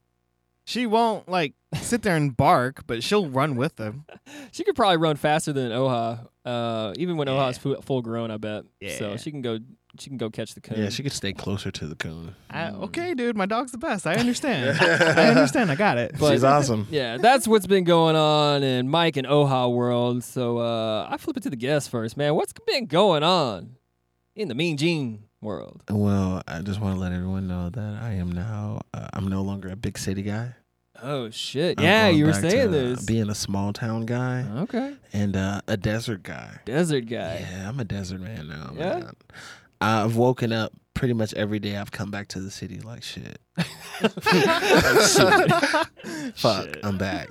She 0.66 0.86
won't 0.86 1.28
like 1.28 1.54
sit 1.76 2.02
there 2.04 2.16
and 2.16 2.36
bark, 2.38 2.84
but 2.88 3.04
she'll 3.04 3.28
run 3.30 3.56
with 3.56 3.76
them. 3.78 4.06
She 4.54 4.66
could 4.66 4.76
probably 4.76 4.98
run 4.98 5.16
faster 5.16 5.54
than 5.54 5.72
Oha, 5.72 6.28
uh, 6.46 6.94
even 6.98 7.16
when 7.16 7.30
Yeah. 7.30 7.36
Oha's 7.36 7.58
fu- 7.58 7.80
full 7.82 8.02
grown. 8.02 8.32
I 8.32 8.38
bet. 8.38 8.66
Yeah. 8.82 8.98
So 8.98 9.16
she 9.18 9.32
can 9.32 9.42
go. 9.42 9.60
She 10.00 10.10
can 10.10 10.18
go 10.18 10.30
catch 10.30 10.54
the 10.56 10.62
coon. 10.62 10.78
Yeah, 10.82 10.90
she 10.90 11.04
could 11.04 11.12
stay 11.14 11.32
closer 11.34 11.70
to 11.72 11.86
the 11.88 11.96
coon. 11.96 12.34
I, 12.50 12.70
okay, 12.70 13.14
dude, 13.14 13.36
my 13.36 13.46
dog's 13.46 13.72
the 13.74 13.78
best. 13.78 14.06
I 14.08 14.16
understand. 14.16 14.78
I 14.82 15.28
understand. 15.30 15.70
I 15.72 15.76
got 15.76 15.98
it. 15.98 16.16
But- 16.20 16.32
She's 16.32 16.44
awesome. 16.46 16.88
Yeah, 16.92 17.18
that's 17.18 17.46
what's 17.48 17.68
been 17.68 17.84
going 17.86 18.16
on 18.16 18.64
in 18.64 18.88
Mike 18.90 19.16
and 19.18 19.28
Oha 19.28 19.70
world. 19.74 20.24
So 20.24 20.58
uh, 20.60 21.08
I 21.10 21.18
flip 21.18 21.36
it 21.38 21.44
to 21.44 21.50
the 21.50 21.56
guest 21.58 21.90
first, 21.90 22.16
man. 22.18 22.36
What's 22.36 22.54
been 22.68 22.86
going 22.88 23.24
on 23.24 23.76
in 24.36 24.48
the 24.48 24.56
Mean 24.56 24.78
Gene 24.78 25.24
world? 25.42 25.84
Well, 25.90 26.42
I 26.48 26.62
just 26.62 26.80
want 26.80 26.96
to 26.96 27.02
let 27.02 27.12
everyone 27.12 27.48
know 27.48 27.70
that 27.70 28.00
I 28.02 28.14
am 28.14 28.32
now. 28.32 28.82
Uh, 28.94 29.08
I'm 29.14 29.28
no 29.28 29.42
longer 29.42 29.70
a 29.70 29.76
big 29.76 29.98
city 29.98 30.22
guy. 30.22 30.56
Oh 31.04 31.32
shit! 31.32 31.80
I'm 31.80 31.86
yeah, 31.86 32.10
you 32.10 32.26
were 32.26 32.34
saying 32.34 32.68
to 32.72 32.78
this. 32.78 33.06
Being 33.06 33.30
a 33.30 33.36
small 33.36 33.74
town 33.74 34.06
guy 34.06 34.46
okay, 34.58 34.94
and 35.14 35.36
uh, 35.36 35.62
a 35.68 35.76
desert 35.76 36.22
guy. 36.22 36.60
desert 36.66 37.08
guy. 37.08 37.46
Yeah, 37.50 37.70
I'm 37.70 37.80
a 37.80 37.86
desert 37.86 38.22
man 38.22 38.48
now. 38.48 38.74
Yeah? 38.78 39.00
Man. 39.00 39.14
I've 39.80 40.16
woken 40.16 40.54
up 40.54 40.74
pretty 41.02 41.16
much 41.16 41.34
every 41.34 41.58
day. 41.58 41.78
I've 41.78 41.90
come 41.92 42.12
back 42.12 42.28
to 42.28 42.40
the 42.40 42.52
city 42.52 42.80
like 42.80 43.02
shit. 43.02 43.40
Fuck, 46.36 46.66
Shit. 46.66 46.80
I'm 46.84 47.00
back. 47.00 47.28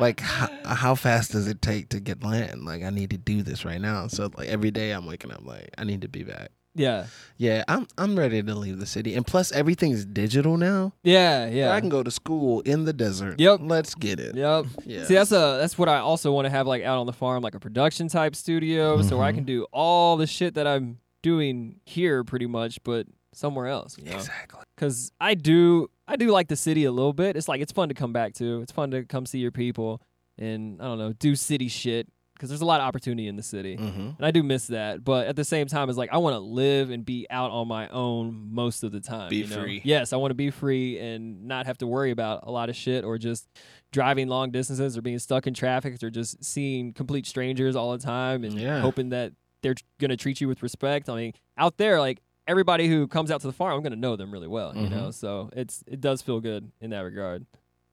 Like, 0.00 0.20
how, 0.20 0.48
how 0.64 0.94
fast 0.94 1.32
does 1.32 1.46
it 1.46 1.60
take 1.60 1.90
to 1.90 2.00
get 2.00 2.22
land? 2.24 2.64
Like, 2.64 2.82
I 2.82 2.88
need 2.88 3.10
to 3.10 3.18
do 3.18 3.42
this 3.42 3.66
right 3.66 3.80
now. 3.80 4.06
So, 4.06 4.30
like, 4.38 4.48
every 4.48 4.70
day 4.70 4.92
I'm 4.92 5.04
waking 5.04 5.30
up 5.30 5.44
like, 5.44 5.68
I 5.76 5.84
need 5.84 6.00
to 6.00 6.08
be 6.08 6.22
back. 6.22 6.52
Yeah, 6.74 7.04
Yeah, 7.36 7.64
I'm 7.68 7.86
I'm 7.98 8.18
ready 8.18 8.42
to 8.42 8.54
leave 8.54 8.78
the 8.80 8.86
city. 8.86 9.14
And 9.14 9.26
plus, 9.26 9.52
everything's 9.52 10.06
digital 10.06 10.56
now. 10.56 10.94
yeah, 11.02 11.46
yeah. 11.50 11.70
I 11.72 11.80
can 11.80 11.90
go 11.90 12.02
to 12.02 12.10
school 12.10 12.60
in 12.62 12.86
the 12.86 12.94
desert. 12.94 13.38
Yep. 13.38 13.60
Let's 13.64 13.94
get 13.94 14.18
it. 14.18 14.34
Yep. 14.34 14.64
Yeah. 14.86 15.04
See, 15.04 15.12
that's 15.12 15.32
a 15.32 15.58
that's 15.60 15.76
what 15.76 15.90
I 15.90 15.98
also 15.98 16.32
want 16.32 16.46
to 16.46 16.50
have 16.50 16.66
like 16.66 16.82
out 16.82 16.96
on 16.98 17.04
the 17.04 17.12
farm, 17.12 17.42
like 17.42 17.54
a 17.54 17.60
production 17.60 18.08
type 18.08 18.34
studio, 18.34 19.02
so 19.02 19.18
where 19.18 19.26
I 19.26 19.32
Mhm. 19.32 19.34
can 19.34 19.44
do 19.44 19.66
all 19.70 20.16
the 20.16 20.26
shit 20.26 20.54
that 20.54 20.66
I'm 20.66 20.96
doing 21.22 21.80
here, 21.84 22.24
pretty 22.24 22.46
much, 22.46 22.82
but 22.82 23.06
somewhere 23.32 23.66
else. 23.68 23.96
You 23.98 24.04
know? 24.04 24.16
Exactly. 24.16 24.60
because 24.76 25.12
I 25.20 25.34
do 25.34 25.88
I 26.06 26.16
do 26.16 26.30
like 26.30 26.48
the 26.48 26.56
city 26.56 26.84
a 26.84 26.92
little 26.92 27.12
bit. 27.14 27.36
It's 27.36 27.48
like 27.48 27.60
it's 27.60 27.72
fun 27.72 27.88
to 27.88 27.94
come 27.94 28.12
back 28.12 28.34
to. 28.34 28.60
It's 28.62 28.72
fun 28.72 28.90
to 28.90 29.04
come 29.04 29.24
see 29.26 29.38
your 29.38 29.52
people 29.52 30.02
and 30.38 30.80
I 30.80 30.84
don't 30.84 30.98
know 30.98 31.12
do 31.12 31.34
city 31.36 31.68
shit 31.68 32.08
because 32.34 32.48
there's 32.48 32.60
a 32.62 32.66
lot 32.66 32.80
of 32.80 32.86
opportunity 32.88 33.28
in 33.28 33.36
the 33.36 33.42
city. 33.42 33.76
Mm-hmm. 33.76 34.00
And 34.18 34.20
I 34.26 34.32
do 34.32 34.42
miss 34.42 34.66
that, 34.66 35.04
but 35.04 35.28
at 35.28 35.36
the 35.36 35.44
same 35.44 35.68
time, 35.68 35.88
it's 35.88 35.96
like 35.98 36.10
I 36.12 36.16
want 36.18 36.34
to 36.34 36.40
live 36.40 36.90
and 36.90 37.04
be 37.04 37.24
out 37.30 37.52
on 37.52 37.68
my 37.68 37.88
own 37.88 38.48
most 38.52 38.82
of 38.82 38.90
the 38.90 39.00
time. 39.00 39.30
Be 39.30 39.36
you 39.38 39.46
know? 39.46 39.62
free. 39.62 39.80
Yes, 39.84 40.12
I 40.12 40.16
want 40.16 40.30
to 40.32 40.34
be 40.34 40.50
free 40.50 40.98
and 40.98 41.44
not 41.44 41.66
have 41.66 41.78
to 41.78 41.86
worry 41.86 42.10
about 42.10 42.40
a 42.44 42.50
lot 42.50 42.68
of 42.68 42.74
shit 42.74 43.04
or 43.04 43.16
just 43.16 43.46
driving 43.92 44.26
long 44.26 44.50
distances 44.50 44.96
or 44.98 45.02
being 45.02 45.20
stuck 45.20 45.46
in 45.46 45.54
traffic 45.54 46.02
or 46.02 46.10
just 46.10 46.42
seeing 46.44 46.92
complete 46.92 47.26
strangers 47.26 47.76
all 47.76 47.92
the 47.92 48.02
time 48.02 48.42
and 48.42 48.54
Yeah. 48.58 48.80
hoping 48.80 49.10
that 49.10 49.34
they're 49.62 49.74
gonna 49.98 50.16
treat 50.16 50.40
you 50.40 50.48
with 50.48 50.62
respect. 50.62 51.08
I 51.08 51.16
mean, 51.16 51.32
out 51.56 51.76
there, 51.78 51.98
like 52.00 52.20
everybody 52.46 52.88
who 52.88 53.06
comes 53.06 53.30
out 53.30 53.40
to 53.42 53.46
the 53.46 53.52
farm, 53.52 53.74
I'm 53.76 53.82
gonna 53.82 53.96
know 53.96 54.16
them 54.16 54.30
really 54.32 54.48
well. 54.48 54.76
You 54.76 54.86
Mhm. 54.86 54.90
know, 54.90 55.10
so 55.10 55.50
it's 55.54 55.82
it 55.86 56.00
does 56.00 56.20
feel 56.22 56.40
good 56.40 56.70
in 56.80 56.90
that 56.90 57.00
regard. 57.00 57.46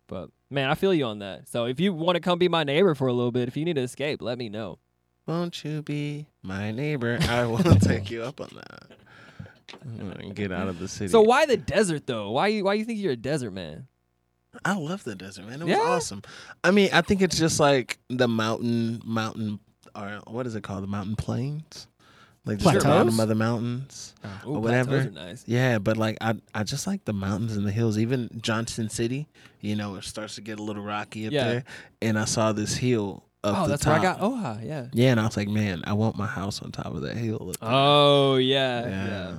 But 0.07 0.29
man, 0.49 0.69
I 0.69 0.75
feel 0.75 0.93
you 0.93 1.05
on 1.05 1.19
that. 1.19 1.47
So 1.47 1.65
if 1.65 1.79
you 1.79 1.93
want 1.93 2.15
to 2.15 2.19
come 2.19 2.39
be 2.39 2.47
my 2.47 2.63
neighbor 2.63 2.95
for 2.95 3.07
a 3.07 3.13
little 3.13 3.31
bit, 3.31 3.47
if 3.47 3.55
you 3.55 3.63
need 3.63 3.75
to 3.75 3.81
escape, 3.81 4.21
let 4.21 4.38
me 4.39 4.49
know. 4.49 4.79
Won't 5.27 5.63
you 5.63 5.83
be 5.83 6.25
my 6.41 6.71
neighbor? 6.71 7.19
I 7.21 7.45
will 7.45 7.57
take 7.79 8.09
you 8.09 8.23
up 8.23 8.41
on 8.41 8.49
that. 8.55 10.33
Get 10.33 10.51
out 10.51 10.67
of 10.67 10.79
the 10.79 10.88
city. 10.88 11.09
So 11.09 11.21
why 11.21 11.45
the 11.45 11.57
desert 11.57 12.07
though? 12.07 12.31
Why 12.31 12.47
you 12.47 12.63
why 12.63 12.73
you 12.73 12.85
think 12.85 12.99
you're 12.99 13.11
a 13.13 13.15
desert 13.17 13.51
man? 13.51 13.88
I 14.65 14.75
love 14.75 15.03
the 15.03 15.13
desert, 15.15 15.45
man. 15.45 15.61
It 15.61 15.65
was 15.65 15.77
Yeah? 15.77 15.83
awesome. 15.83 16.23
I 16.63 16.71
mean, 16.71 16.89
I 16.91 17.01
think 17.01 17.21
it's 17.21 17.38
just 17.38 17.59
like 17.59 17.99
the 18.09 18.27
mountain, 18.27 18.99
mountain, 19.05 19.59
or 19.96 20.22
what 20.27 20.46
is 20.48 20.55
it 20.55 20.63
called? 20.63 20.84
The 20.84 20.88
mountain 20.88 21.15
plains, 21.15 21.88
like 22.46 22.58
just 22.58 22.65
the 22.74 22.79
Plateaus? 22.79 23.05
bottom 23.05 23.19
of 23.19 23.27
the 23.27 23.36
mountains. 23.36 24.13
Ooh, 24.46 24.55
Or 24.55 24.62
whatever. 24.62 24.89
plateaus 24.91 25.08
are 25.08 25.12
nice. 25.27 25.43
Yeah, 25.48 25.79
but 25.79 25.98
like 25.98 26.17
I, 26.22 26.36
I 26.53 26.63
just 26.63 26.88
like 26.88 27.05
the 27.05 27.13
mountains 27.13 27.55
and 27.58 27.65
the 27.65 27.72
hills. 27.72 27.98
Even 27.98 28.29
Johnson 28.41 28.89
City, 28.89 29.27
you 29.62 29.75
know, 29.75 29.96
it 29.96 30.03
starts 30.03 30.36
to 30.36 30.41
get 30.41 30.60
a 30.60 30.63
little 30.63 30.84
rocky 30.84 31.27
up 31.27 31.34
Yeah. 31.34 31.48
there. 31.48 31.63
And 32.01 32.17
I 32.19 32.25
saw 32.25 32.51
this 32.53 32.75
hill 32.75 33.24
up 33.43 33.58
Oh, 33.58 33.63
the 33.63 33.69
that's 33.69 33.84
top. 33.84 34.01
where 34.01 34.12
I 34.12 34.13
got 34.13 34.22
Oha. 34.22 34.60
Yeah. 34.65 34.88
Yeah, 34.93 35.12
and 35.12 35.19
I 35.19 35.25
was 35.25 35.38
like, 35.38 35.48
man, 35.48 35.81
I 35.86 35.93
want 35.93 36.17
my 36.17 36.27
house 36.27 36.62
on 36.62 36.72
top 36.72 36.88
of 36.88 37.01
that 37.01 37.15
hill. 37.17 37.50
up 37.50 37.60
there. 37.60 37.69
Oh 37.69 38.36
yeah, 38.38 38.81
yeah. 38.88 39.08
yeah. 39.08 39.36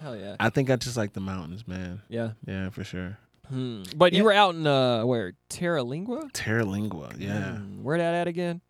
Hell 0.00 0.16
yeah. 0.16 0.36
I 0.40 0.48
think 0.50 0.68
I 0.70 0.76
just 0.76 0.96
like 0.96 1.12
the 1.12 1.20
mountains, 1.20 1.68
man. 1.68 2.00
Yeah. 2.08 2.30
Yeah, 2.46 2.70
for 2.70 2.82
sure. 2.82 3.18
Hmm. 3.48 3.82
But 3.94 4.12
Yeah. 4.12 4.18
you 4.18 4.24
were 4.24 4.32
out 4.32 4.54
in 4.54 4.66
uh 4.66 5.04
where 5.04 5.34
Terlingua? 5.50 6.32
Terlingua, 6.32 7.14
yeah. 7.18 7.56
Hmm. 7.56 7.82
Where 7.82 7.98
that 7.98 8.14
at 8.14 8.26
again? 8.28 8.62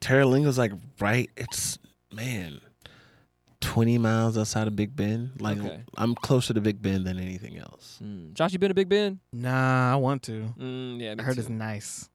Terlingua's 0.00 0.58
like 0.58 0.72
right. 1.00 1.28
It's 1.36 1.78
man, 2.12 2.60
twenty 3.60 3.98
miles 3.98 4.38
outside 4.38 4.66
of 4.68 4.76
Big 4.76 4.94
Bend. 4.94 5.40
Like 5.40 5.58
Okay. 5.58 5.80
I'm 5.96 6.14
closer 6.14 6.54
to 6.54 6.60
Big 6.60 6.80
Bend 6.80 7.06
than 7.06 7.18
anything 7.18 7.58
else. 7.58 7.96
Hmm. 8.00 8.32
Josh, 8.34 8.52
you 8.52 8.58
been 8.58 8.68
to 8.70 8.74
Big 8.74 8.88
Bend? 8.88 9.18
Nah, 9.32 9.92
I 9.92 9.96
want 9.96 10.22
to. 10.24 10.54
Mm, 10.58 11.00
yeah, 11.00 11.14
me 11.14 11.20
I 11.20 11.22
heard 11.24 11.34
too. 11.34 11.40
it's 11.40 11.48
nice. 11.48 12.08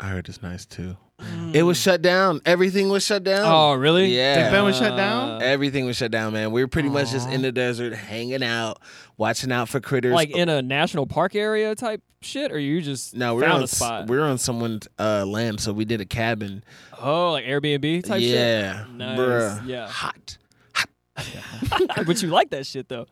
I 0.00 0.08
heard 0.08 0.28
it's 0.28 0.42
nice 0.42 0.66
too. 0.66 0.96
It 1.52 1.62
was 1.62 1.80
shut 1.80 2.02
down. 2.02 2.40
Everything 2.44 2.88
was 2.88 3.04
shut 3.06 3.22
down. 3.22 3.44
Oh, 3.46 3.74
really? 3.74 4.06
Yeah. 4.14 4.44
Big 4.44 4.52
Bend 4.52 4.64
was 4.64 4.76
shut 4.76 4.96
down? 4.96 5.40
Uh, 5.40 5.44
Everything 5.44 5.86
was 5.86 5.96
shut 5.96 6.10
down, 6.10 6.32
man. 6.32 6.50
We 6.50 6.60
were 6.62 6.68
pretty 6.68 6.88
much 6.88 7.12
just 7.12 7.28
in 7.28 7.42
the 7.42 7.52
desert, 7.52 7.94
hanging 7.94 8.42
out, 8.42 8.80
watching 9.16 9.52
out 9.52 9.68
for 9.68 9.78
critters. 9.80 10.12
like 10.12 10.30
in 10.30 10.48
a 10.48 10.60
national 10.62 11.06
park 11.06 11.36
area 11.36 11.74
type 11.76 12.02
shit, 12.22 12.50
or 12.50 12.58
you 12.58 12.80
just 12.82 13.14
no, 13.14 13.36
we're 13.36 13.42
found 13.42 13.52
on 13.54 13.62
a 13.62 13.66
spot? 13.68 14.08
we 14.08 14.16
were 14.16 14.24
on 14.24 14.38
someone's 14.38 14.88
uh, 14.98 15.24
land, 15.24 15.60
so 15.60 15.72
we 15.72 15.84
did 15.84 16.00
a 16.00 16.04
cabin. 16.04 16.64
oh, 17.00 17.32
like 17.32 17.44
Airbnb 17.44 18.04
type 18.04 18.20
shit. 18.20 18.30
yeah, 18.30 18.84
Nice, 18.92 19.18
bruh, 19.18 19.66
yeah. 19.66 19.88
hot. 19.88 20.38
but 22.06 22.20
you 22.22 22.28
like 22.28 22.50
that 22.50 22.66
shit 22.66 22.88
though. 22.88 23.06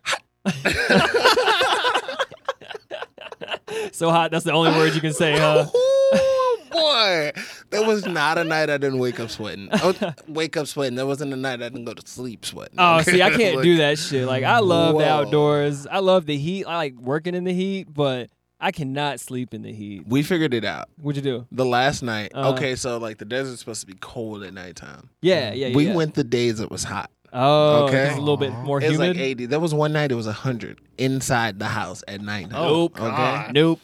so 3.92 4.10
hot. 4.10 4.32
That's 4.32 4.44
the 4.44 4.52
only 4.52 4.72
word 4.72 4.92
you 4.94 5.00
can 5.00 5.12
say, 5.12 5.38
huh? 5.38 5.66
Boy, 6.72 7.32
there 7.70 7.86
was 7.86 8.06
not 8.06 8.38
a 8.38 8.44
night 8.44 8.70
I 8.70 8.78
didn't 8.78 8.98
wake 8.98 9.20
up 9.20 9.30
sweating. 9.30 9.68
Oh, 9.72 9.94
wake 10.28 10.56
up 10.56 10.66
sweating. 10.66 10.96
There 10.96 11.06
wasn't 11.06 11.32
a 11.32 11.36
night 11.36 11.62
I 11.62 11.68
didn't 11.68 11.84
go 11.84 11.94
to 11.94 12.06
sleep 12.08 12.44
sweating. 12.44 12.76
Oh, 12.78 13.02
see, 13.02 13.22
I 13.22 13.30
can't 13.30 13.56
Like, 13.56 13.64
do 13.64 13.76
that 13.78 13.98
shit. 13.98 14.26
Like, 14.26 14.44
I 14.44 14.58
love 14.60 14.98
the 14.98 15.08
outdoors. 15.08 15.86
I 15.86 15.98
love 15.98 16.26
the 16.26 16.36
heat. 16.36 16.64
I 16.64 16.76
like 16.76 16.94
working 16.94 17.34
in 17.34 17.44
the 17.44 17.52
heat, 17.54 17.92
but 17.92 18.30
I 18.60 18.70
cannot 18.72 19.20
sleep 19.20 19.52
in 19.54 19.62
the 19.62 19.72
heat. 19.72 20.04
We 20.06 20.22
figured 20.22 20.54
it 20.54 20.64
out. 20.64 20.88
What'd 21.00 21.22
you 21.24 21.30
do? 21.38 21.46
The 21.52 21.64
last 21.64 22.02
night, 22.02 22.32
Uh-huh. 22.34 22.52
okay, 22.54 22.76
so 22.76 22.98
like 22.98 23.18
the 23.18 23.24
desert's 23.24 23.60
supposed 23.60 23.80
to 23.82 23.86
be 23.86 23.96
cold 24.00 24.42
at 24.44 24.54
nighttime. 24.54 25.10
Yeah, 25.20 25.52
yeah, 25.52 25.66
yeah. 25.68 25.76
we 25.76 25.86
yeah. 25.88 25.94
went 25.94 26.14
the 26.14 26.24
days 26.24 26.60
it 26.60 26.70
was 26.70 26.84
hot. 26.84 27.10
Oh, 27.34 27.86
Okay. 27.86 28.08
it's 28.08 28.16
a 28.16 28.20
little 28.20 28.36
bit 28.36 28.52
more 28.52 28.78
It 28.80 28.88
was 28.88 28.92
humid. 28.98 29.16
like 29.16 29.24
80. 29.24 29.46
There 29.46 29.58
was 29.60 29.72
one 29.74 29.92
night 29.92 30.12
it 30.12 30.16
was 30.16 30.26
100 30.26 30.78
inside 30.98 31.58
the 31.58 31.64
house 31.66 32.04
at 32.06 32.20
night. 32.20 32.48
Oh, 32.52 32.84
okay. 32.96 33.50
Nope. 33.52 33.80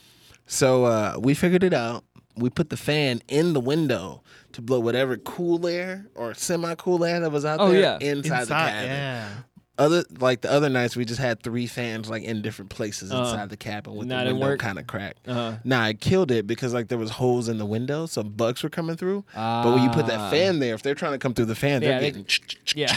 So 0.46 0.84
uh, 0.84 1.16
we 1.18 1.34
figured 1.34 1.64
it 1.64 1.72
out. 1.74 2.04
We 2.38 2.50
put 2.50 2.70
the 2.70 2.76
fan 2.76 3.20
in 3.28 3.52
the 3.52 3.60
window 3.60 4.22
to 4.52 4.62
blow 4.62 4.80
whatever 4.80 5.16
cool 5.16 5.66
air 5.66 6.06
or 6.14 6.34
semi 6.34 6.74
cool 6.76 7.04
air 7.04 7.20
that 7.20 7.30
was 7.30 7.44
out 7.44 7.60
Oh, 7.60 7.70
there 7.70 7.80
yeah. 7.80 7.98
inside, 8.00 8.44
the 8.44 8.54
cabin. 8.54 8.84
yeah. 8.90 9.28
Other 9.78 10.02
like 10.18 10.40
the 10.40 10.50
other 10.50 10.68
nights, 10.68 10.96
we 10.96 11.04
just 11.04 11.20
had 11.20 11.40
three 11.42 11.66
fans 11.68 12.10
like 12.10 12.24
in 12.24 12.42
different 12.42 12.68
places 12.70 13.12
Uh, 13.12 13.18
inside 13.18 13.48
the 13.48 13.56
cabin 13.56 13.94
with 13.94 14.08
the 14.08 14.14
window 14.16 14.56
kind 14.56 14.76
of 14.78 14.86
cracked. 14.88 15.28
Uh, 15.28 15.56
Nah, 15.64 15.82
I 15.82 15.92
killed 15.92 16.30
it 16.32 16.46
because 16.48 16.74
like 16.74 16.88
there 16.88 16.98
was 16.98 17.10
holes 17.10 17.48
in 17.48 17.58
the 17.58 17.66
window, 17.66 18.06
so 18.06 18.22
bugs 18.24 18.62
were 18.64 18.70
coming 18.70 18.96
through. 18.96 19.24
But 19.34 19.72
when 19.72 19.84
you 19.84 19.90
put 19.90 20.06
that 20.08 20.18
Ah. 20.18 20.30
fan 20.30 20.58
there, 20.58 20.74
if 20.74 20.82
they're 20.82 20.96
trying 20.96 21.12
to 21.12 21.18
come 21.18 21.32
through 21.32 21.44
the 21.46 21.54
fan, 21.54 21.80
Yeah, 21.80 22.00
they're 22.00 22.00
they- 22.00 22.10
getting 22.10 22.26
yeah, 22.74 22.96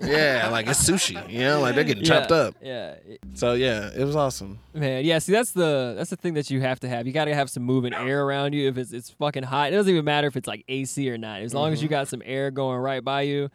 yeah, 0.00 0.48
like 0.50 0.66
it's 0.66 0.88
sushi. 0.88 1.30
You 1.30 1.40
know, 1.40 1.60
like 1.60 1.74
they're 1.74 1.84
getting 1.84 2.04
chopped 2.04 2.30
yeah, 2.30 2.36
up. 2.36 2.54
Yeah, 2.62 2.94
So 3.34 3.52
yeah, 3.52 3.90
it 3.94 4.04
was 4.04 4.16
awesome. 4.16 4.58
man. 4.72 5.04
Yeah, 5.04 5.18
see, 5.18 5.32
that's 5.32 5.52
the 5.52 5.94
that's 5.96 6.10
the 6.10 6.16
thing 6.16 6.34
that 6.34 6.50
you 6.50 6.60
have 6.62 6.80
to 6.80 6.88
have. 6.88 7.06
You 7.06 7.12
got 7.12 7.26
to 7.26 7.34
have 7.34 7.50
some 7.50 7.62
moving 7.64 7.92
air 7.94 8.24
around 8.24 8.54
you. 8.54 8.68
If 8.68 8.78
it's 8.78 8.92
it's 8.92 9.10
fucking 9.10 9.42
hot, 9.44 9.72
it 9.72 9.76
doesn't 9.76 9.92
even 9.92 10.04
matter 10.04 10.26
if 10.26 10.36
it's 10.36 10.48
like 10.48 10.64
AC 10.68 11.08
or 11.10 11.18
not. 11.18 11.42
As 11.42 11.52
long 11.54 11.72
as 11.72 11.82
you 11.82 11.88
got 11.88 12.08
some 12.08 12.22
air 12.24 12.50
going 12.50 12.78
right 12.78 13.04
by 13.04 13.22
you, 13.22 13.50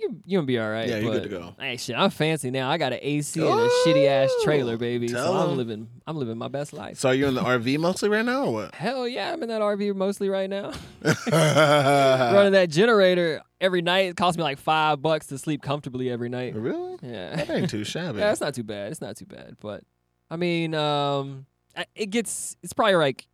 you 0.00 0.20
you 0.24 0.38
gonna 0.38 0.46
be 0.46 0.58
all 0.58 0.70
right. 0.70 0.88
Yeah, 0.88 0.98
you're 0.98 1.12
good 1.12 1.22
to 1.24 1.28
go. 1.28 1.54
Hey, 1.58 1.76
shit, 1.76 1.96
I'm 1.96 2.10
fancy 2.10 2.50
now. 2.50 2.70
I 2.70 2.78
got 2.78 2.92
an 2.92 2.98
AC 3.02 3.40
and 3.40 3.48
a 3.60 3.68
shitty 3.84 4.06
ass 4.06 4.30
trailer, 4.44 4.76
baby. 4.76 5.08
So 5.08 5.18
'em. 5.18 5.50
I'm 5.50 5.56
living 5.56 5.88
I'm 6.06 6.16
living 6.16 6.38
my 6.38 6.48
best 6.48 6.72
life. 6.72 6.98
So 6.98 7.10
you're 7.10 7.28
in 7.28 7.34
the 7.34 7.42
RV 7.42 7.78
mostly 7.78 8.08
right 8.08 8.24
now 8.24 8.44
or 8.46 8.52
what? 8.52 8.74
Hell 8.74 9.06
yeah, 9.08 9.32
I'm 9.32 9.42
in 9.42 9.48
that 9.48 9.60
RV 9.62 9.94
mostly 9.96 10.28
right 10.28 10.48
now. 10.50 10.72
Running 11.32 12.52
that 12.52 12.68
generator 12.70 13.40
every 13.60 13.82
night. 13.82 14.06
It 14.10 14.16
costs 14.16 14.36
me 14.36 14.42
like 14.44 14.58
five 14.58 15.00
bucks 15.02 15.26
to 15.28 15.38
sleep 15.38 15.62
comfortably 15.62 16.10
every 16.10 16.28
night. 16.28 16.54
really? 16.54 16.98
Yeah. 17.02 17.36
That 17.36 17.50
ain't 17.50 17.70
too 17.70 17.84
shabby. 17.84 18.18
Yeah, 18.18 18.32
it's 18.32 18.40
not 18.40 18.54
too 18.54 18.62
bad. 18.64 18.90
It's 18.92 19.00
not 19.00 19.16
too 19.16 19.26
bad. 19.26 19.56
But 19.60 19.82
I 20.30 20.36
mean, 20.36 20.74
um, 20.74 21.46
I- 21.76 21.86
it 21.94 22.06
gets 22.10 22.56
it's 22.62 22.72
probably 22.72 22.96
like 22.96 23.26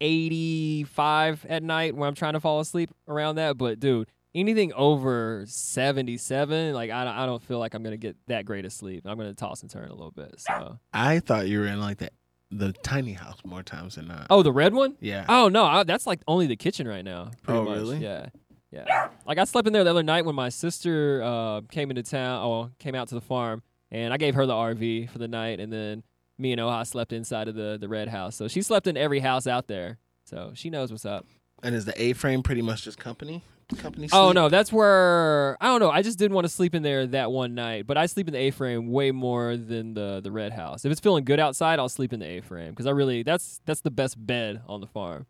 eighty 0.00 0.84
five 0.84 1.44
at 1.48 1.62
night 1.62 1.94
when 1.96 2.06
I'm 2.08 2.14
trying 2.14 2.34
to 2.34 2.40
fall 2.40 2.60
asleep 2.60 2.90
around 3.08 3.36
that. 3.36 3.56
But 3.56 3.80
dude, 3.80 4.08
anything 4.36 4.72
over 4.74 5.44
seventy 5.48 6.16
seven, 6.18 6.74
like 6.74 6.90
I 6.90 7.04
don't, 7.04 7.14
I 7.14 7.26
don't 7.26 7.42
feel 7.42 7.58
like 7.58 7.74
I'm 7.74 7.82
gonna 7.82 7.96
get 7.96 8.16
that 8.28 8.44
great 8.44 8.64
of 8.64 8.72
sleep. 8.72 9.02
I'm 9.06 9.16
gonna 9.16 9.34
toss 9.34 9.62
and 9.62 9.70
turn 9.70 9.88
a 9.88 9.94
little 9.94 10.12
bit. 10.12 10.34
So 10.38 10.78
I 10.92 11.18
thought 11.18 11.48
you 11.48 11.58
were 11.60 11.66
in 11.66 11.80
like 11.80 11.98
the 11.98 12.10
the 12.52 12.72
tiny 12.84 13.12
house 13.14 13.38
more 13.44 13.64
times 13.64 13.96
than 13.96 14.06
not. 14.06 14.28
oh, 14.30 14.42
the 14.42 14.52
red 14.52 14.72
one. 14.72 14.96
Yeah. 15.00 15.24
Oh 15.28 15.48
no, 15.48 15.64
I, 15.64 15.82
that's 15.82 16.06
like 16.06 16.20
only 16.28 16.46
the 16.46 16.54
kitchen 16.56 16.86
right 16.86 17.04
now. 17.04 17.32
Pretty 17.42 17.58
Oh, 17.58 17.64
much. 17.64 17.78
really? 17.78 17.98
Yeah. 17.98 18.26
Yeah. 18.70 19.08
Like 19.26 19.38
I 19.38 19.44
slept 19.44 19.66
in 19.66 19.72
there 19.72 19.82
the 19.84 19.90
other 19.90 20.02
night 20.02 20.24
when 20.24 20.34
my 20.34 20.48
sister 20.50 21.22
uh, 21.24 21.62
came 21.70 21.90
into 21.90 22.02
town 22.02 22.44
or 22.44 22.70
came 22.78 22.94
out 22.94 23.08
to 23.08 23.14
the 23.14 23.20
farm 23.20 23.62
and 23.90 24.12
I 24.12 24.16
gave 24.16 24.34
her 24.34 24.44
the 24.46 24.52
RV 24.52 25.08
for 25.10 25.18
the 25.18 25.28
night 25.28 25.60
and 25.60 25.72
then 25.72 26.02
me 26.38 26.52
and 26.52 26.60
Oha 26.60 26.84
slept 26.86 27.12
inside 27.12 27.48
of 27.48 27.54
the, 27.54 27.78
the 27.80 27.88
red 27.88 28.08
house. 28.08 28.36
So 28.36 28.46
she 28.48 28.60
slept 28.62 28.86
in 28.86 28.96
every 28.96 29.20
house 29.20 29.46
out 29.46 29.66
there. 29.68 29.98
So 30.24 30.52
she 30.54 30.68
knows 30.68 30.90
what's 30.90 31.06
up. 31.06 31.24
And 31.62 31.74
is 31.74 31.84
the 31.86 32.00
A 32.00 32.12
frame 32.12 32.42
pretty 32.42 32.60
much 32.62 32.82
just 32.84 32.98
company? 32.98 33.42
Company 33.78 34.08
Oh 34.12 34.30
no, 34.30 34.48
that's 34.48 34.72
where 34.72 35.56
I 35.60 35.66
don't 35.66 35.80
know. 35.80 35.90
I 35.90 36.02
just 36.02 36.18
didn't 36.20 36.34
want 36.36 36.44
to 36.46 36.52
sleep 36.52 36.72
in 36.74 36.84
there 36.84 37.04
that 37.08 37.32
one 37.32 37.56
night, 37.56 37.84
but 37.86 37.96
I 37.98 38.06
sleep 38.06 38.28
in 38.28 38.32
the 38.32 38.38
A-frame 38.38 38.92
way 38.92 39.10
more 39.10 39.56
than 39.56 39.94
the 39.94 40.20
the 40.22 40.30
red 40.30 40.52
house. 40.52 40.84
If 40.84 40.92
it's 40.92 41.00
feeling 41.00 41.24
good 41.24 41.40
outside, 41.40 41.80
I'll 41.80 41.88
sleep 41.88 42.12
in 42.12 42.20
the 42.20 42.26
A-frame 42.26 42.70
because 42.70 42.86
I 42.86 42.90
really 42.90 43.24
that's 43.24 43.60
that's 43.64 43.80
the 43.80 43.90
best 43.90 44.24
bed 44.24 44.62
on 44.68 44.80
the 44.80 44.86
farm. 44.86 45.26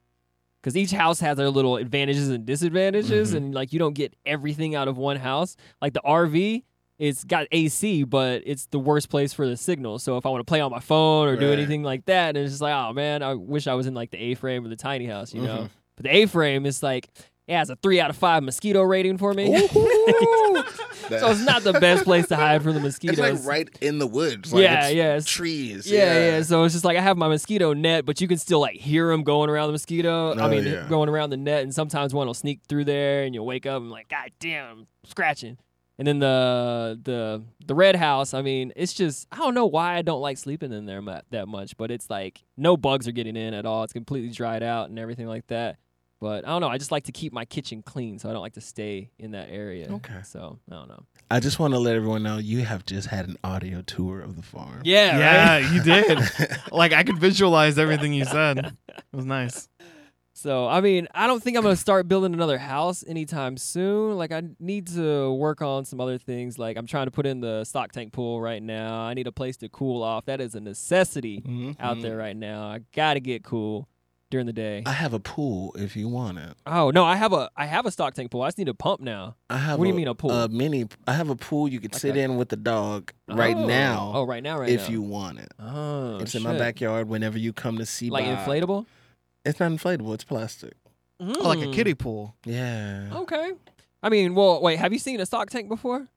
Because 0.61 0.77
each 0.77 0.91
house 0.91 1.21
has 1.21 1.39
their 1.39 1.49
little 1.49 1.77
advantages 1.79 2.29
and 2.29 2.45
disadvantages, 2.45 3.33
Mhm. 3.33 3.37
and 3.37 3.55
like 3.55 3.73
you 3.73 3.79
don't 3.79 3.95
get 3.95 4.15
everything 4.27 4.75
out 4.75 4.87
of 4.89 4.99
one 4.99 5.17
house. 5.17 5.57
Like 5.81 5.95
the 5.95 6.03
RV, 6.05 6.65
it's 6.99 7.25
got 7.25 7.47
AC, 7.53 8.03
but 8.05 8.43
it's 8.45 8.67
the 8.67 8.79
worst 8.79 9.09
place 9.09 9.33
for 9.33 9.47
the 9.49 9.57
signal. 9.57 9.99
So 9.99 10.19
if 10.19 10.27
I 10.27 10.29
want 10.29 10.41
to 10.41 10.51
play 10.51 10.61
on 10.61 10.71
my 10.71 10.81
phone 10.81 11.29
or 11.29 11.37
do 11.37 11.53
anything 11.53 11.83
like 11.83 12.05
that, 12.05 12.37
and 12.37 12.39
it's 12.45 12.53
just 12.53 12.63
like, 12.63 12.75
oh 12.75 12.93
man, 12.93 13.23
I 13.23 13.33
wish 13.33 13.67
I 13.67 13.73
was 13.75 13.87
in 13.87 13.95
like 13.95 14.11
the 14.11 14.19
A-frame 14.19 14.67
or 14.67 14.69
the 14.69 14.77
tiny 14.77 15.07
house, 15.07 15.33
you 15.33 15.41
know. 15.41 15.57
Mhm. 15.63 15.71
But 15.97 16.03
the 16.05 16.15
A-frame 16.17 16.67
is 16.67 16.83
like 16.83 17.09
it 17.47 17.55
has 17.55 17.71
a 17.71 17.77
three 17.77 18.01
out 18.01 18.11
of 18.11 18.17
five 18.17 18.43
mosquito 18.43 18.83
rating 18.83 19.19
for 19.19 19.33
me. 19.35 19.55
Ooh. 19.55 19.69
so 21.09 21.31
it's 21.31 21.45
not 21.45 21.63
the 21.63 21.75
best 21.75 22.03
place 22.05 22.27
to 22.29 22.37
hide 22.37 22.63
from 22.63 22.75
the 22.75 22.81
mosquitoes. 22.81 23.19
It's 23.19 23.47
like 23.47 23.49
right 23.49 23.69
in 23.81 23.99
the 23.99 24.07
woods. 24.07 24.53
Like 24.53 24.63
Yeah, 24.65 24.87
it's 24.87 24.95
yeah, 24.95 25.03
it's- 25.05 25.25
Trees. 25.27 25.89
yeah, 25.91 26.31
yeah, 26.37 26.43
So 26.43 26.65
it's 26.65 26.75
just 26.75 26.85
like 26.85 26.97
I 26.97 27.01
have 27.01 27.17
my 27.17 27.29
mosquito 27.29 27.73
net, 27.75 28.05
but 28.05 28.21
you 28.21 28.27
can 28.27 28.39
still 28.39 28.59
like 28.61 28.77
hear 28.77 29.09
them 29.09 29.23
going 29.23 29.49
around 29.49 29.69
the 29.69 29.73
mosquito. 29.73 30.33
I 30.37 30.41
Oh, 30.47 30.49
mean, 30.49 30.65
yeah. 30.67 30.87
going 30.89 31.09
around 31.09 31.31
the 31.31 31.37
net, 31.37 31.63
and 31.63 31.73
sometimes 31.73 32.13
one 32.13 32.27
will 32.27 32.35
sneak 32.35 32.61
through 32.69 32.87
there, 32.87 33.23
and 33.23 33.35
you'll 33.35 33.47
wake 33.47 33.67
up 33.67 33.81
and 33.81 33.91
like, 33.91 34.09
God 34.09 34.31
damn, 34.41 34.67
I'm 34.69 34.87
scratching. 35.05 35.59
And 35.99 36.07
then 36.07 36.19
the 36.19 36.99
the 37.03 37.43
the 37.67 37.75
red 37.75 37.97
house. 37.97 38.35
I 38.35 38.43
mean, 38.43 38.73
it's 38.77 38.93
just 38.93 39.27
I 39.33 39.37
don't 39.37 39.55
know 39.55 39.65
why 39.67 39.97
I 39.97 40.03
don't 40.03 40.21
like 40.21 40.37
sleeping 40.37 40.73
in 40.73 40.85
there 40.87 41.01
that 41.31 41.49
much, 41.49 41.77
but 41.79 41.91
it's 41.91 42.11
like 42.11 42.43
no 42.57 42.77
bugs 42.77 43.07
are 43.09 43.13
getting 43.13 43.37
in 43.37 43.55
at 43.55 43.65
all. 43.65 43.83
It's 43.85 43.95
completely 43.95 44.31
dried 44.31 44.63
out 44.63 44.91
and 44.91 44.99
everything 44.99 45.27
like 45.27 45.47
that. 45.47 45.77
But 46.21 46.47
I 46.47 46.49
don't 46.49 46.63
know. 46.63 46.69
I 46.69 46.79
just 46.79 46.91
like 46.91 47.05
to 47.05 47.13
keep 47.13 47.33
my 47.33 47.45
kitchen 47.45 47.83
clean, 47.83 48.19
so 48.19 48.31
I 48.31 48.33
don't 48.33 48.41
like 48.41 48.55
to 48.55 48.61
stay 48.63 49.11
in 49.19 49.33
that 49.33 49.49
area. 49.51 49.89
Okay. 49.91 50.21
So 50.25 50.59
I 50.71 50.75
don't 50.75 50.89
know. 50.89 51.05
I 51.31 51.41
just 51.41 51.59
want 51.59 51.75
to 51.75 51.79
let 51.79 51.95
everyone 51.95 52.23
know 52.23 52.39
you 52.39 52.65
have 52.65 52.87
just 52.87 53.09
had 53.09 53.29
an 53.29 53.37
audio 53.45 53.83
tour 53.83 54.21
of 54.23 54.35
the 54.37 54.43
farm. 54.43 54.81
Yeah. 54.85 55.19
Yeah, 55.19 55.53
Right? 55.57 55.73
you 55.73 55.83
did. 55.83 56.19
like 56.73 56.93
I 56.95 57.03
could 57.03 57.19
visualize 57.19 57.79
everything 57.79 58.15
you 58.15 58.25
said. 58.25 58.59
It 58.89 59.03
was 59.13 59.27
nice. 59.27 59.69
So 60.33 60.67
I 60.69 60.81
mean, 60.83 61.09
I 61.15 61.27
don't 61.27 61.43
think 61.43 61.57
I'm 61.57 61.63
gonna 61.63 61.77
start 61.77 62.09
building 62.09 62.33
another 62.35 62.59
house 62.59 63.03
anytime 63.07 63.57
soon. 63.57 64.17
Like 64.17 64.33
I 64.33 64.43
need 64.61 64.87
to 64.89 65.33
work 65.33 65.61
on 65.63 65.85
some 65.85 66.01
other 66.01 66.19
things. 66.19 66.59
Like 66.59 66.77
I'm 66.77 66.87
trying 66.87 67.07
to 67.07 67.11
put 67.11 67.25
in 67.27 67.41
the 67.41 67.65
stock 67.65 67.93
tank 67.93 68.13
pool 68.13 68.41
right 68.41 68.63
now. 68.63 69.01
I 69.01 69.15
need 69.15 69.27
a 69.27 69.33
place 69.33 69.57
to 69.59 69.69
cool 69.71 70.03
off. 70.03 70.27
That 70.27 70.41
is 70.41 70.55
a 70.55 70.61
necessity 70.61 71.41
Mhm. 71.41 71.77
out 71.81 72.01
there 72.03 72.17
right 72.17 72.37
now. 72.37 72.65
I 72.69 72.81
gotta 72.95 73.21
get 73.21 73.45
cool 73.45 73.89
during 74.37 74.47
the 74.47 74.53
day. 74.53 74.83
I 74.85 74.93
have 74.93 75.15
a 75.15 75.19
pool 75.19 75.75
if 75.79 75.97
you 75.97 76.09
want 76.09 76.39
it. 76.39 76.55
Oh 76.67 76.91
no, 76.91 77.05
I 77.05 77.17
have 77.17 77.33
a 77.33 77.51
I 77.57 77.65
have 77.67 77.87
a 77.87 77.91
stock 77.91 78.13
tank 78.15 78.31
pool. 78.31 78.43
I 78.43 78.49
just 78.49 78.59
need 78.59 78.69
a 78.69 78.75
pump 78.75 79.01
now. 79.01 79.37
I 79.49 79.57
have. 79.57 79.79
What 79.79 79.87
do 79.87 79.89
you 79.89 79.95
mean 79.97 80.09
a 80.09 80.15
pool? 80.15 80.31
A 80.31 80.49
mini. 80.49 80.87
I 81.07 81.15
have 81.15 81.31
a 81.31 81.37
pool 81.37 81.67
you 81.69 81.81
could 81.81 81.95
sit 81.95 82.17
in 82.17 82.37
with 82.37 82.51
the 82.51 82.57
dog 82.57 83.13
right 83.29 83.57
Oh. 83.57 83.67
now. 83.67 84.13
Oh, 84.15 84.25
right 84.25 84.43
now, 84.43 84.59
right 84.59 84.69
if 84.69 84.83
now. 84.89 84.93
you 84.93 85.03
want 85.03 85.39
it. 85.39 85.53
Oh, 85.59 86.19
it's 86.19 86.35
in 86.35 86.43
my 86.43 86.57
backyard 86.59 87.09
whenever 87.09 87.39
you 87.39 87.53
come 87.55 87.79
to 87.79 87.87
see. 87.87 88.11
Like 88.11 88.27
Bob. 88.27 88.39
inflatable. 88.47 88.87
It's 89.45 89.59
not 89.61 89.71
inflatable. 89.73 90.13
It's 90.15 90.25
plastic. 90.25 90.75
like 91.19 91.59
a 91.61 91.63
Mm. 91.63 91.73
kiddie 91.73 91.95
pool. 91.95 92.35
Yeah. 92.45 93.09
Okay. 93.15 93.53
I 94.03 94.11
mean, 94.11 94.35
well, 94.35 94.61
wait. 94.61 94.79
Have 94.79 94.93
you 94.93 94.99
seen 94.99 95.19
a 95.21 95.25
stock 95.27 95.49
tank 95.49 95.67
before? 95.69 96.09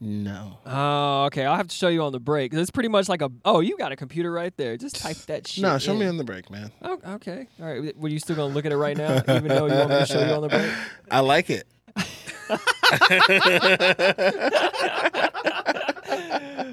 No. 0.00 0.58
Oh, 0.66 1.24
okay. 1.26 1.44
I'll 1.44 1.56
have 1.56 1.68
to 1.68 1.76
show 1.76 1.88
you 1.88 2.02
on 2.02 2.12
the 2.12 2.20
break. 2.20 2.52
It's 2.54 2.70
pretty 2.70 2.88
much 2.88 3.08
like 3.08 3.22
a. 3.22 3.30
Oh, 3.44 3.60
you 3.60 3.76
got 3.76 3.92
a 3.92 3.96
computer 3.96 4.32
right 4.32 4.56
there. 4.56 4.76
Just 4.76 4.96
type 4.96 5.16
that 5.26 5.46
shit. 5.46 5.62
No, 5.62 5.78
show 5.78 5.94
me 5.94 6.06
on 6.06 6.16
the 6.16 6.24
break, 6.24 6.50
man. 6.50 6.72
Oh, 6.82 6.98
okay. 7.06 7.46
All 7.60 7.66
right. 7.66 7.96
Were 7.96 8.08
you 8.08 8.18
still 8.18 8.36
gonna 8.36 8.52
look 8.52 8.66
at 8.66 8.72
it 8.72 8.76
right 8.76 8.96
now, 8.96 9.16
even 9.28 9.48
though 9.48 9.66
you 9.66 9.74
want 9.74 9.90
me 9.90 9.98
to 9.98 10.06
show 10.06 10.24
you 10.24 10.32
on 10.32 10.42
the 10.42 10.48
break? 10.48 10.70
I 11.10 11.20
like 11.20 11.50
it. 11.50 11.66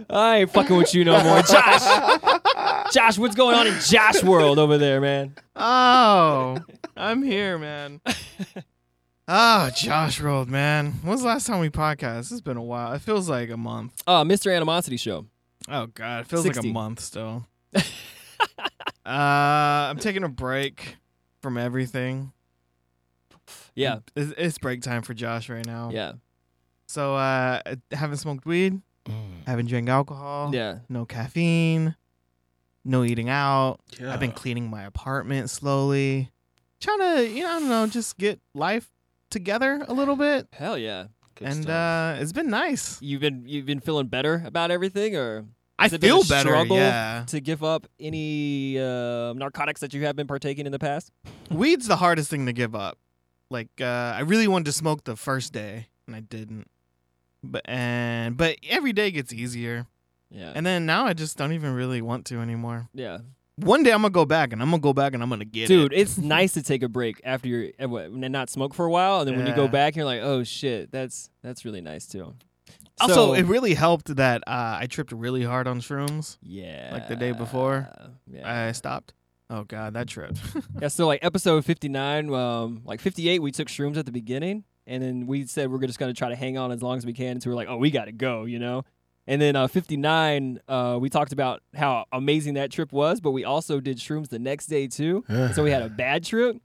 I 0.10 0.38
ain't 0.40 0.52
fucking 0.52 0.76
with 0.76 0.94
you 0.96 1.06
no 1.06 1.22
more, 1.24 1.42
Josh. 1.42 2.92
Josh, 2.92 3.18
what's 3.18 3.36
going 3.36 3.56
on 3.56 3.68
in 3.68 3.80
Josh 3.82 4.24
world 4.24 4.58
over 4.58 4.78
there, 4.78 5.00
man? 5.00 5.36
Oh, 5.56 6.58
I'm 6.98 7.22
here, 7.22 7.58
man. 7.58 8.02
Oh, 9.32 9.70
Josh 9.76 10.20
Rolled, 10.20 10.50
man. 10.50 10.94
When's 11.04 11.22
the 11.22 11.28
last 11.28 11.46
time 11.46 11.60
we 11.60 11.70
podcast? 11.70 12.32
It's 12.32 12.42
been 12.42 12.58
a 12.58 12.64
while. 12.64 12.94
It 12.94 13.02
feels 13.04 13.30
like 13.30 13.52
a 13.52 13.58
month. 13.58 14.02
Uh, 14.08 14.24
Mr. 14.24 14.52
Animosity 14.56 14.98
Show. 14.98 15.28
Oh 15.68 15.86
God, 15.86 16.22
it 16.22 16.28
feels 16.28 16.48
like 16.48 16.58
a 16.58 16.64
month 16.64 17.00
still. 17.00 17.46
uh, 17.76 17.80
I'm 19.06 19.98
taking 20.00 20.24
a 20.24 20.30
break 20.30 20.96
from 21.44 21.60
everything. 21.60 22.32
Yeah, 23.76 24.00
It's, 24.16 24.34
it's 24.36 24.58
break 24.58 24.82
time 24.82 25.04
for 25.04 25.14
Josh 25.14 25.48
right 25.48 25.66
now. 25.66 25.92
yeah, 25.94 26.14
So, 26.88 27.16
uh, 27.16 27.62
haven't 27.92 28.18
smoked 28.18 28.46
weed, 28.46 28.82
Mm. 29.06 29.46
haven't 29.48 29.68
drank 29.68 29.90
alcohol, 29.90 30.52
yeah. 30.54 30.80
no 30.90 31.06
caffeine, 31.06 31.96
no 32.84 33.04
eating 33.04 33.30
out. 33.30 33.80
Yeah. 34.00 34.12
I've 34.14 34.20
been 34.20 34.32
cleaning 34.34 34.70
my 34.70 34.84
apartment 34.84 35.50
slowly, 35.50 36.30
trying 36.82 37.00
to, 37.00 37.28
you 37.30 37.44
know, 37.44 37.50
I 37.50 37.60
don't 37.60 37.70
know, 37.70 37.88
just 37.88 38.18
get 38.18 38.40
life 38.54 38.90
together 39.30 39.84
a 39.88 39.94
little 39.94 40.16
bit. 40.16 40.48
Hell 40.54 40.78
yeah. 40.78 41.08
Good 41.36 41.48
and 41.48 41.64
stuff. 41.64 42.18
uh, 42.18 42.22
it's 42.22 42.34
been 42.34 42.50
nice. 42.50 43.02
You've 43.02 43.22
been 43.22 43.44
you've 43.48 43.66
been 43.66 43.80
feeling 43.80 44.08
better 44.08 44.44
about 44.46 44.72
everything, 44.72 45.16
or 45.16 45.46
I 45.78 45.84
Has 45.84 45.94
it 45.94 46.02
been 46.02 46.10
feel 46.10 46.24
better. 46.24 46.54
Yeah, 46.74 47.24
to 47.28 47.40
give 47.40 47.64
up 47.64 47.88
any 48.00 48.78
uh, 48.78 49.34
narcotics 49.34 49.80
that 49.82 49.94
you 49.94 50.04
have 50.06 50.16
been 50.18 50.28
partaking 50.28 50.66
in 50.66 50.72
the 50.74 50.80
past? 50.80 51.12
weed's 51.50 51.88
the 51.88 51.96
hardest 51.96 52.30
thing 52.30 52.46
to 52.48 52.54
give 52.54 52.76
up. 52.76 52.98
Like, 53.50 53.70
uh, 53.80 54.14
I 54.16 54.20
really 54.22 54.48
wanted 54.48 54.66
to 54.66 54.72
smoke 54.74 55.06
the 55.06 55.16
first 55.16 55.54
day, 55.54 55.88
and 56.06 56.16
I 56.16 56.20
didn't. 56.20 56.68
But 57.42 57.62
and 57.70 58.36
but 58.36 58.58
every 58.70 58.92
day 58.92 59.10
gets 59.12 59.32
easier, 59.32 59.88
Yeah, 60.30 60.52
and 60.54 60.66
then 60.66 60.86
now 60.86 61.06
I 61.06 61.14
just 61.14 61.38
don't 61.38 61.54
even 61.54 61.74
really 61.74 62.02
want 62.02 62.26
to 62.26 62.40
anymore. 62.42 62.90
yeah. 62.94 63.20
One 63.62 63.84
day 63.84 63.92
I'm 63.92 64.02
gonna 64.02 64.12
go 64.12 64.26
back, 64.26 64.54
and 64.54 64.62
I'm 64.62 64.70
gonna 64.70 64.82
go 64.82 64.94
back, 64.94 65.14
and 65.14 65.22
I'm 65.22 65.30
gonna 65.30 65.46
get 65.46 65.68
Dude, 65.68 65.86
it. 65.86 65.90
Dude, 65.90 66.00
it's 66.00 66.18
nice 66.18 66.54
to 66.54 66.64
take 66.64 66.84
a 66.84 66.90
break 66.90 67.22
after 67.24 67.48
you're 67.48 67.70
what, 67.88 68.06
and 68.06 68.32
not 68.32 68.50
smoke 68.50 68.74
for 68.74 68.86
a 68.86 68.90
while, 68.90 69.20
and 69.20 69.28
then 69.28 69.38
when 69.38 69.48
you 69.48 69.54
go 69.56 69.68
back, 69.68 69.96
you're 69.96 70.06
like, 70.06 70.22
oh 70.22 70.44
shit, 70.44 70.92
that's 70.92 71.30
that's 71.42 71.66
really 71.66 71.82
nice 71.82 72.06
too. 72.08 72.34
Also, 73.02 73.14
So- 73.14 73.34
it 73.34 73.46
really 73.46 73.74
helped 73.74 74.16
that 74.16 74.44
uh, 74.48 74.78
I 74.82 74.88
tripped 74.88 75.12
really 75.12 75.44
hard 75.44 75.68
on 75.68 75.80
shrooms. 75.80 76.38
Yeah. 76.42 76.90
Like 76.92 77.08
the 77.08 77.16
day 77.16 77.32
before? 77.32 77.88
Yeah. 78.28 78.68
I 78.68 78.72
stopped. 78.74 79.14
Oh 79.50 79.64
god, 79.64 79.94
that 79.94 80.08
trip. 80.08 80.38
yeah. 80.82 80.90
So 80.90 81.08
like 81.08 81.24
episode 81.24 81.66
59, 81.66 82.32
um, 82.34 82.82
like 82.86 83.02
58, 83.02 83.42
we 83.42 83.52
took 83.52 83.68
shrooms 83.68 83.98
at 83.98 84.06
the 84.06 84.12
beginning, 84.12 84.64
and 84.86 85.02
then 85.02 85.28
we 85.28 85.46
said 85.48 85.72
we're 85.72 85.80
just 85.80 85.98
gonna 85.98 86.14
try 86.14 86.30
to 86.30 86.36
hang 86.36 86.58
on 86.58 86.72
as 86.72 86.84
long 86.84 86.98
as 86.98 87.06
we 87.06 87.14
can 87.14 87.32
until 87.32 87.52
we're 87.52 87.56
like, 87.56 87.68
oh, 87.70 87.78
we 87.78 87.90
gotta 87.90 88.12
go, 88.12 88.46
you 88.46 88.60
know. 88.60 88.84
And 89.30 89.40
then 89.40 89.56
uh, 89.56 89.68
59, 89.68 90.60
uh, 90.68 90.98
we 91.00 91.08
talked 91.08 91.34
about 91.34 91.62
how 91.76 92.06
amazing 92.12 92.56
that 92.56 92.72
trip 92.72 92.92
was, 92.92 93.22
but 93.22 93.30
we 93.30 93.46
also 93.46 93.80
did 93.80 94.00
shrooms 94.00 94.30
the 94.30 94.40
next 94.40 94.66
day 94.66 94.88
too. 94.88 95.24
so 95.54 95.64
we 95.64 95.70
had 95.70 95.84
a 95.84 95.90
bad 95.90 96.24
trip. 96.24 96.58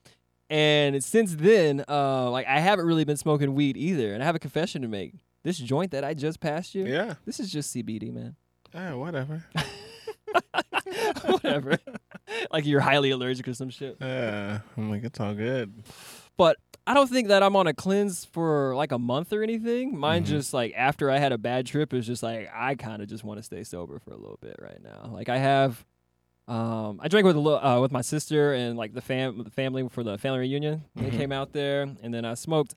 And 0.49 1.05
since 1.05 1.35
then, 1.35 1.85
uh, 1.87 2.31
like 2.31 2.47
I 2.47 2.61
haven't 2.61 2.87
really 2.87 3.05
been 3.05 3.19
smoking 3.19 3.55
weed 3.55 3.77
either. 3.77 4.15
And 4.15 4.23
I 4.23 4.27
have 4.27 4.35
a 4.35 4.39
confession 4.39 4.81
to 4.81 4.89
make. 4.89 5.13
This 5.43 5.59
joint 5.59 5.91
that 5.91 6.05
I 6.05 6.15
just 6.15 6.41
passed 6.41 6.75
you, 6.75 6.87
yeah. 6.87 7.17
this 7.27 7.39
is 7.39 7.53
just 7.53 7.77
CBD, 7.77 8.11
man. 8.11 8.35
Yeah, 8.73 8.95
whatever. 8.95 9.45
Whatever. 11.27 11.79
like 12.51 12.65
you're 12.65 12.81
highly 12.81 13.11
allergic 13.11 13.47
or 13.47 13.55
some 13.55 13.69
shit. 13.69 13.99
Yeah, 14.01 14.61
I'm 14.77 14.91
like 14.91 15.05
it's 15.05 15.21
all 15.21 15.35
good. 15.35 15.85
But 16.37 16.57
I 16.87 16.93
don't 16.95 17.09
think 17.09 17.29
that 17.29 17.43
I'm 17.43 17.57
on 17.57 17.67
a 17.67 17.73
cleanse 17.75 18.25
for 18.27 18.75
like 18.77 18.93
a 18.93 18.99
month 18.99 19.33
or 19.33 19.43
anything. 19.43 19.97
Mine 19.97 20.23
Mhm. 20.25 20.27
just 20.27 20.53
like 20.53 20.73
after 20.77 21.11
I 21.11 21.19
had 21.19 21.33
a 21.33 21.39
bad 21.39 21.65
trip 21.67 21.95
is 21.95 22.07
just 22.07 22.23
like 22.23 22.51
I 22.55 22.75
kind 22.75 23.01
of 23.03 23.09
just 23.09 23.25
want 23.25 23.39
to 23.39 23.43
stay 23.43 23.65
sober 23.65 23.99
for 23.99 24.11
a 24.13 24.17
little 24.17 24.39
bit 24.41 24.57
right 24.61 24.83
now. 24.83 25.09
Like 25.13 25.29
I 25.31 25.39
have 25.39 25.85
um 26.47 27.01
I 27.03 27.09
drank 27.09 27.25
with 27.25 27.37
a 27.37 27.41
little, 27.41 27.59
uh, 27.59 27.81
with 27.81 27.91
my 27.91 28.03
sister 28.03 28.53
and 28.53 28.77
like 28.77 28.93
the 28.93 29.01
fam 29.01 29.43
the 29.45 29.51
family 29.51 29.89
for 29.89 30.03
the 30.05 30.19
family 30.19 30.41
reunion. 30.41 30.85
They 30.95 31.11
Mhm. 31.11 31.17
came 31.17 31.33
out 31.33 31.53
there 31.55 31.83
and 32.03 32.13
then 32.13 32.27
I 32.27 32.35
smoked 32.35 32.75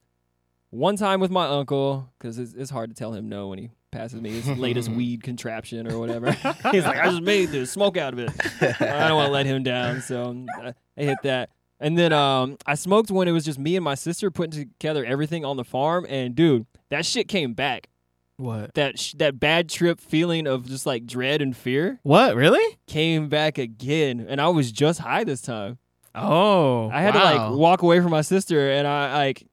one 0.70 0.96
time 0.96 1.20
with 1.20 1.32
my 1.32 1.46
uncle 1.48 2.10
cuz 2.20 2.38
it's, 2.40 2.54
it's 2.54 2.70
hard 2.72 2.90
to 2.90 2.96
tell 2.96 3.14
him 3.14 3.28
no 3.28 3.50
when 3.50 3.60
he 3.60 3.70
passes 3.92 4.22
me 4.22 4.32
his 4.32 4.48
latest 4.58 4.88
weed 4.98 5.22
contraption 5.24 5.86
or 5.86 6.00
whatever. 6.00 6.32
He's 6.72 6.86
like 6.86 6.98
I 6.98 7.10
just 7.10 7.24
made 7.24 7.50
this 7.50 7.72
smoke 7.72 7.98
out 7.98 8.14
of 8.14 8.20
it. 8.20 8.32
I 8.82 9.08
don't 9.10 9.18
want 9.18 9.28
to 9.28 9.32
let 9.34 9.46
him 9.46 9.64
down, 9.64 10.00
so 10.02 10.46
I, 10.62 10.74
I 10.98 11.02
hit 11.04 11.22
that. 11.24 11.50
And 11.80 11.98
then 11.98 12.12
um, 12.12 12.58
I 12.66 12.76
smoked 12.76 13.12
when 13.12 13.28
it 13.28 13.32
was 13.32 13.46
just 13.46 13.60
me 13.60 13.76
and 13.76 13.84
my 13.84 13.96
sister 13.96 14.32
putting 14.32 14.52
together 14.52 15.06
everything 15.06 15.46
on 15.46 15.58
the 15.58 15.64
farm, 15.64 16.06
and 16.10 16.36
dude, 16.36 16.66
that 16.90 17.06
shit 17.06 17.28
came 17.28 17.54
back. 17.54 17.90
what? 18.38 18.74
That 18.74 18.98
sh- 19.00 19.14
that 19.18 19.40
bad 19.40 19.70
trip 19.70 20.00
feeling 20.00 20.48
of 20.48 20.66
just 20.68 20.86
like 20.88 21.06
dread 21.06 21.42
and 21.42 21.56
fear 21.56 22.00
What? 22.04 22.36
Really? 22.36 22.78
came 22.88 23.30
back 23.30 23.58
again, 23.60 24.26
and 24.28 24.42
I 24.42 24.48
was 24.50 24.72
just 24.72 25.00
high 25.00 25.24
this 25.24 25.42
time. 25.42 25.78
Oh, 26.16 26.90
I 26.90 27.02
had 27.02 27.14
wow. 27.14 27.22
to 27.22 27.26
like 27.52 27.58
walk 27.60 27.84
away 27.84 28.00
from 28.02 28.10
my 28.10 28.22
sister, 28.22 28.72
and 28.72 28.88
I 28.88 29.14
like 29.18 29.46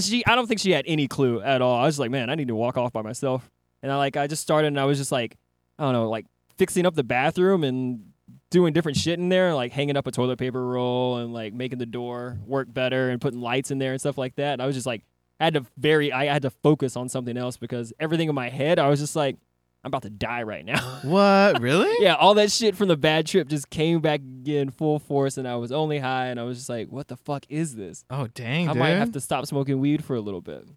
she. 0.00 0.26
I 0.26 0.34
don't 0.34 0.48
think 0.48 0.58
she 0.60 0.72
had 0.72 0.84
any 0.88 1.06
clue 1.06 1.40
at 1.42 1.62
all. 1.62 1.76
I 1.76 1.84
was 1.86 1.98
like, 2.00 2.10
man, 2.10 2.28
I 2.28 2.34
need 2.34 2.48
to 2.48 2.56
walk 2.56 2.76
off 2.76 2.92
by 2.92 3.02
myself. 3.02 3.48
And 3.84 3.92
I 3.92 3.96
like 3.96 4.16
I 4.16 4.26
just 4.26 4.42
started, 4.42 4.66
and 4.68 4.80
I 4.80 4.84
was 4.84 4.98
just 4.98 5.12
like, 5.12 5.36
I 5.78 5.84
don't 5.84 5.92
know, 5.92 6.10
like 6.10 6.26
fixing 6.58 6.86
up 6.86 6.94
the 6.96 7.04
bathroom 7.04 7.62
and 7.62 8.11
doing 8.52 8.72
different 8.72 8.96
shit 8.98 9.18
in 9.18 9.28
there, 9.28 9.54
like 9.54 9.72
hanging 9.72 9.96
up 9.96 10.06
a 10.06 10.12
toilet 10.12 10.38
paper 10.38 10.64
roll 10.64 11.16
and 11.16 11.32
like 11.32 11.52
making 11.52 11.78
the 11.78 11.86
door 11.86 12.38
work 12.46 12.72
better 12.72 13.10
and 13.10 13.20
putting 13.20 13.40
lights 13.40 13.70
in 13.72 13.78
there 13.78 13.90
and 13.92 14.00
stuff 14.00 14.16
like 14.16 14.36
that. 14.36 14.52
And 14.52 14.62
I 14.62 14.66
was 14.66 14.76
just 14.76 14.86
like, 14.86 15.02
I 15.40 15.44
had 15.44 15.54
to 15.54 15.64
very, 15.76 16.12
I 16.12 16.26
had 16.26 16.42
to 16.42 16.50
focus 16.50 16.96
on 16.96 17.08
something 17.08 17.36
else 17.36 17.56
because 17.56 17.92
everything 17.98 18.28
in 18.28 18.34
my 18.36 18.48
head, 18.50 18.78
I 18.78 18.88
was 18.88 19.00
just 19.00 19.16
like, 19.16 19.36
I'm 19.84 19.88
about 19.88 20.02
to 20.02 20.10
die 20.10 20.44
right 20.44 20.64
now. 20.64 21.00
What? 21.02 21.60
Really? 21.60 21.92
yeah, 22.04 22.14
all 22.14 22.34
that 22.34 22.52
shit 22.52 22.76
from 22.76 22.86
the 22.86 22.96
bad 22.96 23.26
trip 23.26 23.48
just 23.48 23.68
came 23.68 23.98
back 24.00 24.20
again 24.20 24.70
full 24.70 25.00
force, 25.00 25.36
and 25.36 25.48
I 25.48 25.56
was 25.56 25.72
only 25.72 25.98
high, 25.98 26.26
and 26.26 26.38
I 26.38 26.44
was 26.44 26.58
just 26.58 26.68
like, 26.68 26.86
what 26.92 27.08
the 27.08 27.16
fuck 27.16 27.44
is 27.48 27.74
this? 27.74 28.04
Oh 28.08 28.28
dang, 28.28 28.68
I 28.68 28.74
dude. 28.74 28.78
might 28.78 28.90
have 28.90 29.10
to 29.12 29.20
stop 29.20 29.44
smoking 29.46 29.80
weed 29.80 30.04
for 30.04 30.14
a 30.14 30.20
little 30.20 30.40
bit. 30.40 30.68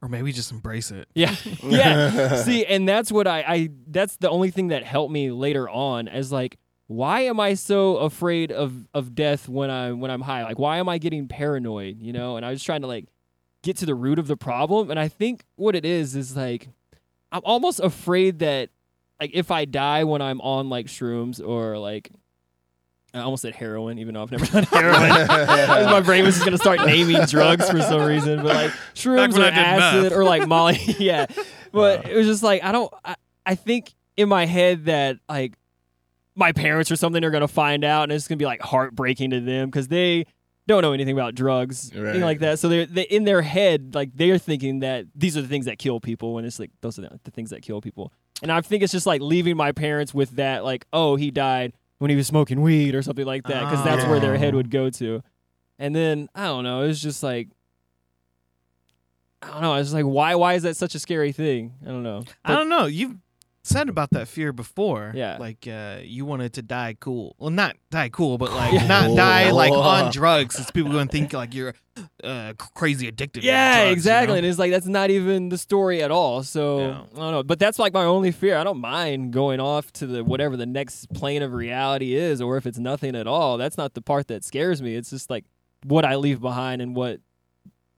or 0.00 0.08
maybe 0.08 0.32
just 0.32 0.50
embrace 0.52 0.90
it. 0.90 1.06
Yeah, 1.14 1.34
yeah. 1.62 2.36
See, 2.36 2.64
and 2.64 2.88
that's 2.88 3.12
what 3.12 3.26
I, 3.26 3.40
I, 3.46 3.68
that's 3.88 4.16
the 4.16 4.30
only 4.30 4.50
thing 4.50 4.68
that 4.68 4.84
helped 4.84 5.12
me 5.12 5.30
later 5.30 5.68
on. 5.68 6.08
As 6.08 6.32
like, 6.32 6.56
why 6.88 7.22
am 7.22 7.40
I 7.40 7.54
so 7.54 7.96
afraid 7.96 8.52
of 8.52 8.86
of 8.94 9.14
death 9.14 9.48
when 9.48 9.70
I 9.70 9.92
when 9.92 10.10
I'm 10.10 10.20
high? 10.20 10.44
Like, 10.44 10.58
why 10.58 10.78
am 10.78 10.88
I 10.88 10.98
getting 10.98 11.26
paranoid? 11.28 12.00
You 12.00 12.12
know? 12.12 12.36
And 12.36 12.46
I 12.46 12.50
was 12.50 12.62
trying 12.62 12.82
to 12.82 12.86
like 12.86 13.06
get 13.62 13.76
to 13.78 13.86
the 13.86 13.94
root 13.94 14.18
of 14.18 14.28
the 14.28 14.36
problem, 14.36 14.90
and 14.90 14.98
I 14.98 15.08
think 15.08 15.44
what 15.56 15.74
it 15.74 15.84
is 15.84 16.14
is 16.14 16.36
like, 16.36 16.68
I'm 17.32 17.42
almost 17.44 17.80
afraid 17.80 18.38
that 18.38 18.70
like 19.20 19.30
if 19.34 19.50
I 19.50 19.64
die 19.64 20.04
when 20.04 20.22
I'm 20.22 20.40
on 20.40 20.68
like 20.68 20.86
shrooms 20.86 21.44
or 21.44 21.78
like. 21.78 22.10
I 23.14 23.20
almost 23.20 23.40
said 23.40 23.54
heroin, 23.54 23.98
even 23.98 24.12
though 24.12 24.24
I've 24.24 24.30
never 24.30 24.44
done 24.60 24.64
heroin. 24.70 25.26
My 25.90 26.02
brain 26.02 26.24
was 26.24 26.34
just 26.34 26.44
gonna 26.44 26.58
start 26.58 26.84
naming 26.84 27.24
drugs 27.24 27.70
for 27.70 27.80
some 27.80 28.02
reason, 28.02 28.42
but 28.42 28.54
like 28.54 28.72
shrooms 28.94 29.38
or 29.38 29.44
acid 29.44 30.12
or 30.12 30.22
like 30.22 30.46
Molly. 30.46 30.78
yeah, 30.98 31.24
but 31.72 32.06
it 32.06 32.14
was 32.14 32.26
just 32.26 32.42
like 32.42 32.62
I 32.62 32.72
don't. 32.72 32.92
I, 33.02 33.16
I 33.46 33.54
think 33.54 33.94
in 34.18 34.28
my 34.28 34.44
head 34.44 34.84
that 34.84 35.18
like 35.30 35.54
my 36.36 36.52
parents 36.52 36.90
or 36.90 36.96
something 36.96 37.24
are 37.24 37.30
gonna 37.30 37.48
find 37.48 37.82
out, 37.84 38.04
and 38.04 38.12
it's 38.12 38.28
gonna 38.28 38.36
be 38.36 38.44
like 38.44 38.60
heartbreaking 38.60 39.30
to 39.30 39.40
them 39.40 39.68
because 39.70 39.88
they 39.88 40.26
don't 40.68 40.82
know 40.82 40.92
anything 40.92 41.14
about 41.14 41.34
drugs, 41.34 41.90
anything 41.94 42.20
like 42.22 42.40
that. 42.40 42.58
So 42.58 42.68
they're 42.68 42.86
they, 42.86 43.02
in 43.02 43.24
their 43.24 43.40
head, 43.42 43.94
like 43.94 44.10
they're 44.14 44.38
thinking 44.38 44.80
that 44.80 45.06
these 45.14 45.36
are 45.36 45.42
the 45.42 45.48
things 45.48 45.64
that 45.66 45.78
kill 45.78 45.98
people, 46.00 46.38
and 46.38 46.46
it's 46.46 46.58
like 46.58 46.70
those 46.82 46.98
are 46.98 47.02
the, 47.02 47.20
the 47.24 47.30
things 47.30 47.50
that 47.50 47.62
kill 47.62 47.80
people. 47.80 48.12
And 48.42 48.52
I 48.52 48.60
think 48.60 48.82
it's 48.82 48.92
just 48.92 49.06
like 49.06 49.20
leaving 49.22 49.56
my 49.56 49.72
parents 49.72 50.12
with 50.12 50.30
that, 50.32 50.62
like, 50.64 50.86
oh, 50.92 51.16
he 51.16 51.30
died 51.30 51.72
when 51.98 52.10
he 52.10 52.16
was 52.16 52.26
smoking 52.26 52.60
weed 52.60 52.94
or 52.94 53.00
something 53.00 53.24
like 53.24 53.44
that, 53.44 53.64
because 53.70 53.82
that's 53.84 54.04
where 54.06 54.20
their 54.20 54.36
head 54.36 54.52
Oh. 54.52 54.58
would 54.58 54.70
go 54.70 54.90
to. 54.90 55.22
And 55.78 55.94
then 55.96 56.28
I 56.34 56.44
don't 56.44 56.64
know, 56.64 56.82
it 56.82 56.88
was 56.88 57.00
just 57.00 57.22
like 57.22 57.48
I 59.42 59.48
don't 59.50 59.60
know. 59.62 59.72
I 59.74 59.78
was 59.78 59.94
like, 59.94 60.04
why? 60.04 60.34
Why 60.34 60.54
is 60.54 60.62
that 60.64 60.76
such 60.76 60.94
a 60.94 60.98
scary 60.98 61.30
thing? 61.30 61.74
I 61.84 61.88
don't 61.90 62.02
know. 62.02 62.24
I 62.44 62.54
don't 62.56 62.68
know. 62.68 62.86
You've 62.86 63.14
said 63.66 63.88
about 63.88 64.10
that 64.10 64.28
fear 64.28 64.52
before. 64.52 65.12
Yeah. 65.14 65.36
Like 65.38 65.66
uh, 65.68 65.98
you 66.02 66.24
wanted 66.24 66.52
to 66.54 66.62
die 66.62 66.96
cool. 66.98 67.34
Well, 67.38 67.50
not 67.50 67.76
die 67.90 68.08
cool, 68.08 68.38
but 68.38 68.52
like 68.52 68.72
Yeah. 68.72 68.86
not 68.88 69.16
die 69.16 69.50
like 69.50 69.72
on 69.72 70.10
drugs. 70.12 70.58
It's 70.58 70.70
people 70.70 70.92
going 70.92 71.08
to 71.08 71.12
think 71.12 71.32
like 71.32 71.54
you're 71.54 71.74
uh, 72.22 72.52
crazy 72.58 73.08
addicted. 73.08 73.40
to 73.40 73.46
Yeah, 73.46 73.76
drugs, 73.76 73.86
you 73.88 73.92
exactly. 73.92 74.32
know? 74.34 74.38
And 74.38 74.46
it's 74.46 74.58
like 74.58 74.70
that's 74.70 74.86
not 74.86 75.10
even 75.10 75.48
the 75.48 75.58
story 75.58 76.02
at 76.02 76.10
all. 76.10 76.42
So 76.42 76.78
Yeah. 76.78 77.00
I 77.14 77.18
don't 77.18 77.32
know. 77.32 77.42
But 77.42 77.58
that's 77.58 77.78
like 77.78 77.92
my 77.92 78.04
only 78.04 78.30
fear. 78.30 78.56
I 78.56 78.64
don't 78.64 78.80
mind 78.80 79.32
going 79.32 79.60
off 79.60 79.92
to 79.94 80.06
the 80.06 80.22
whatever 80.24 80.56
the 80.56 80.66
next 80.66 81.12
plane 81.12 81.42
of 81.42 81.52
reality 81.52 82.14
is, 82.14 82.40
or 82.40 82.56
if 82.56 82.66
it's 82.66 82.78
nothing 82.78 83.14
at 83.16 83.26
all. 83.26 83.58
That's 83.58 83.76
not 83.76 83.94
the 83.94 84.02
part 84.02 84.28
that 84.28 84.44
scares 84.44 84.80
me. 84.80 84.94
It's 84.94 85.10
just 85.10 85.28
like 85.30 85.44
what 85.84 86.04
I 86.04 86.16
leave 86.16 86.40
behind 86.40 86.80
and 86.82 86.94
what 86.94 87.20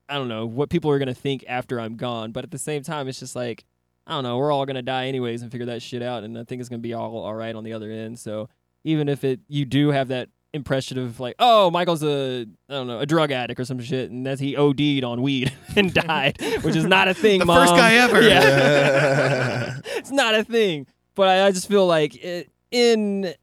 I 0.09 0.15
don't 0.15 0.29
know 0.29 0.47
what 0.47 0.71
people 0.71 0.91
are 0.91 0.99
gonna 0.99 1.13
think 1.15 1.45
after 1.47 1.79
I'm 1.79 1.97
gone. 1.97 2.33
But 2.33 2.45
at 2.45 2.51
the 2.51 2.59
same 2.59 2.83
time, 2.83 3.09
it's 3.09 3.21
just 3.21 3.37
like 3.37 3.65
I 4.09 4.13
don't 4.15 4.25
know. 4.25 4.39
We're 4.39 4.51
all 4.51 4.65
gonna 4.67 4.83
die 4.83 5.07
anyways 5.07 5.43
and 5.43 5.53
figure 5.53 5.67
that 5.67 5.83
shit 5.83 6.03
out. 6.03 6.25
And 6.25 6.37
I 6.39 6.43
think 6.45 6.61
it's 6.61 6.69
gonna 6.69 6.81
be 6.81 6.95
all 6.95 7.19
all 7.19 7.35
right 7.35 7.55
on 7.55 7.63
the 7.63 7.75
other 7.75 7.91
end. 7.91 8.19
So 8.19 8.49
even 8.85 9.09
if 9.09 9.23
it 9.23 9.41
you 9.49 9.65
do 9.67 9.91
have 9.91 10.09
that 10.09 10.31
impression 10.55 10.97
of 10.99 11.21
like, 11.21 11.37
oh, 11.39 11.71
Michael's 11.71 12.03
a 12.03 12.47
I 12.69 12.73
don't 12.73 12.87
know 12.87 13.01
a 13.01 13.07
drug 13.07 13.31
addict 13.31 13.61
or 13.61 13.65
some 13.67 13.79
shit, 13.81 14.11
and 14.11 14.25
that 14.27 14.41
he 14.41 14.57
OD'd 14.57 15.05
on 15.05 15.21
weed 15.23 15.53
and 15.77 15.93
died, 15.93 16.39
which 16.63 16.75
is 16.75 16.85
not 16.87 17.07
a 17.07 17.15
thing. 17.25 17.41
The 17.41 17.47
first 17.47 17.75
guy 17.75 17.95
ever. 17.97 18.23
Yeah, 18.23 19.79
it's 19.97 20.11
not 20.11 20.35
a 20.35 20.43
thing. 20.43 20.87
But 21.15 21.29
I, 21.29 21.47
I 21.49 21.51
just 21.53 21.69
feel 21.69 21.87
like 21.87 22.17
it, 22.17 22.51
in 22.71 23.35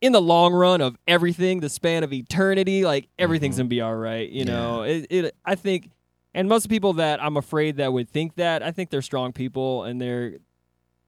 in 0.00 0.12
the 0.12 0.20
long 0.22 0.52
run 0.52 0.80
of 0.80 0.96
everything, 1.06 1.60
the 1.60 1.68
span 1.68 2.02
of 2.04 2.12
eternity, 2.12 2.84
like 2.84 3.08
everything's 3.18 3.54
Mm-hmm. 3.54 3.60
gonna 3.62 3.68
be 3.68 3.80
all 3.82 3.94
right. 3.96 4.28
You 4.28 4.44
know, 4.44 4.82
it, 4.82 5.06
it. 5.10 5.34
I 5.44 5.54
think, 5.54 5.90
and 6.34 6.48
most 6.48 6.68
people 6.68 6.94
that 6.94 7.22
I'm 7.22 7.36
afraid 7.36 7.76
that 7.76 7.92
would 7.92 8.08
think 8.08 8.36
that, 8.36 8.62
I 8.62 8.70
think 8.70 8.90
they're 8.90 9.02
strong 9.02 9.32
people 9.32 9.84
and 9.84 10.00
they're 10.00 10.34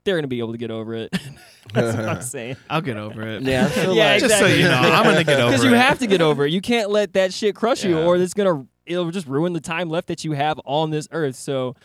they're 0.05 0.17
gonna 0.17 0.29
be 0.29 0.39
able 0.39 0.53
to 0.53 0.59
get 0.59 0.71
over 0.71 0.95
it. 0.95 1.11
That's 1.75 1.97
what 1.97 2.09
I'm 2.09 2.23
saying. 2.37 2.57
I'll 2.71 2.81
get 2.81 2.97
over 2.97 3.23
it. 3.23 3.43
Yeah, 3.43 3.67
I 3.67 3.69
feel 3.69 3.95
Yeah, 3.95 4.13
like 4.13 4.21
Just 4.21 4.39
so 4.39 4.47
you 4.47 4.63
know, 4.63 4.69
exactly. 4.79 4.91
I'm 4.93 5.05
gonna 5.05 5.25
get 5.25 5.35
over 5.41 5.49
it 5.49 5.51
Because 5.51 5.65
you 5.65 5.75
have 5.75 5.99
to 5.99 6.07
get 6.07 6.21
over 6.23 6.47
it. 6.47 6.53
You 6.53 6.61
can't 6.63 6.91
let 6.91 7.13
that 7.13 7.33
shit 7.35 7.55
crush 7.55 7.85
you, 7.85 7.99
or 7.99 8.17
it's 8.17 8.35
gonna 8.35 8.67
it'll 8.87 9.11
just 9.11 9.27
ruin 9.27 9.53
the 9.53 9.61
time 9.61 9.91
left 9.91 10.09
that 10.09 10.25
you 10.25 10.33
have 10.33 10.61
on 10.65 10.91
this 10.91 11.07
earth. 11.13 11.37
So. 11.37 11.77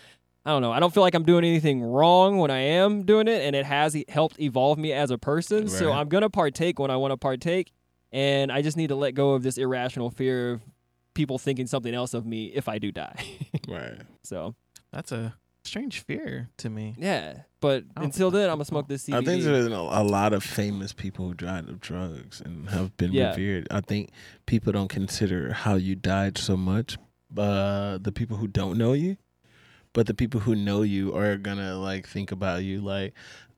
I 0.48 0.52
don't 0.52 0.62
know. 0.62 0.71
I 0.71 0.80
don't 0.80 0.93
feel 0.93 1.02
like 1.02 1.15
I'm 1.15 1.24
doing 1.24 1.43
anything 1.43 1.82
wrong 1.82 2.38
when 2.38 2.52
I 2.52 2.60
am 2.60 3.02
doing 3.02 3.28
it, 3.28 3.41
and 3.41 3.56
it 3.56 3.65
has 3.65 3.95
e- 3.95 4.06
helped 4.08 4.39
evolve 4.39 4.78
me 4.78 4.93
as 4.93 5.10
a 5.10 5.17
person. 5.17 5.67
So 5.67 5.91
I'm 5.91 6.08
gonna 6.08 6.30
partake 6.30 6.78
when 6.78 6.91
I 6.91 6.98
want 6.98 7.13
to 7.13 7.17
partake, 7.17 7.71
and 8.12 8.52
I 8.52 8.62
just 8.62 8.78
need 8.78 8.89
to 8.89 8.95
let 8.95 9.15
go 9.15 9.32
of 9.32 9.41
this 9.41 9.58
irrational 9.58 10.12
fear 10.12 10.52
of 10.52 10.62
people 11.15 11.39
thinking 11.39 11.65
something 11.65 11.93
else 11.95 12.13
of 12.13 12.25
me 12.28 12.45
if 12.54 12.69
I 12.69 12.78
do 12.78 12.91
die. 12.91 13.25
right. 13.67 13.99
so 14.23 14.54
That's 14.93 15.12
a 15.12 15.34
strange 15.63 16.01
fear 16.01 16.49
to 16.58 16.69
me. 16.69 16.93
yeah, 16.97 17.39
but 17.60 17.84
until 17.97 18.30
then, 18.30 18.49
I'm 18.51 18.58
gonna 18.58 18.65
smoke 18.65 18.88
this 18.88 19.08
CBD. 19.08 19.15
I 19.15 19.25
think 19.25 19.43
there's 19.43 19.65
a, 19.65 19.71
a 19.71 20.04
lot 20.04 20.34
of 20.34 20.43
famous 20.43 20.93
people 20.93 21.28
who 21.30 21.34
died 21.34 21.67
of 21.67 21.80
drugs 21.82 22.39
and 22.45 22.69
have 22.69 22.95
been 22.97 23.12
Yeah. 23.12 23.30
revered. 23.32 23.67
I 23.71 23.82
think 23.82 24.12
people 24.45 24.71
don't 24.71 24.89
consider 24.89 25.54
how 25.54 25.73
you 25.75 25.95
died 25.95 26.38
so 26.38 26.56
much. 26.56 26.97
Uh, 27.36 27.97
the 27.99 28.12
people 28.12 28.38
who 28.38 28.47
don't 28.47 28.78
know 28.78 28.93
you, 28.93 29.17
but 29.93 30.06
the 30.06 30.13
people 30.13 30.41
who 30.41 30.56
know 30.56 30.84
you 30.84 31.15
are 31.15 31.36
gonna 31.38 31.75
like 31.78 32.08
think 32.08 32.32
about 32.32 32.63
you 32.63 32.80
like, 32.82 33.13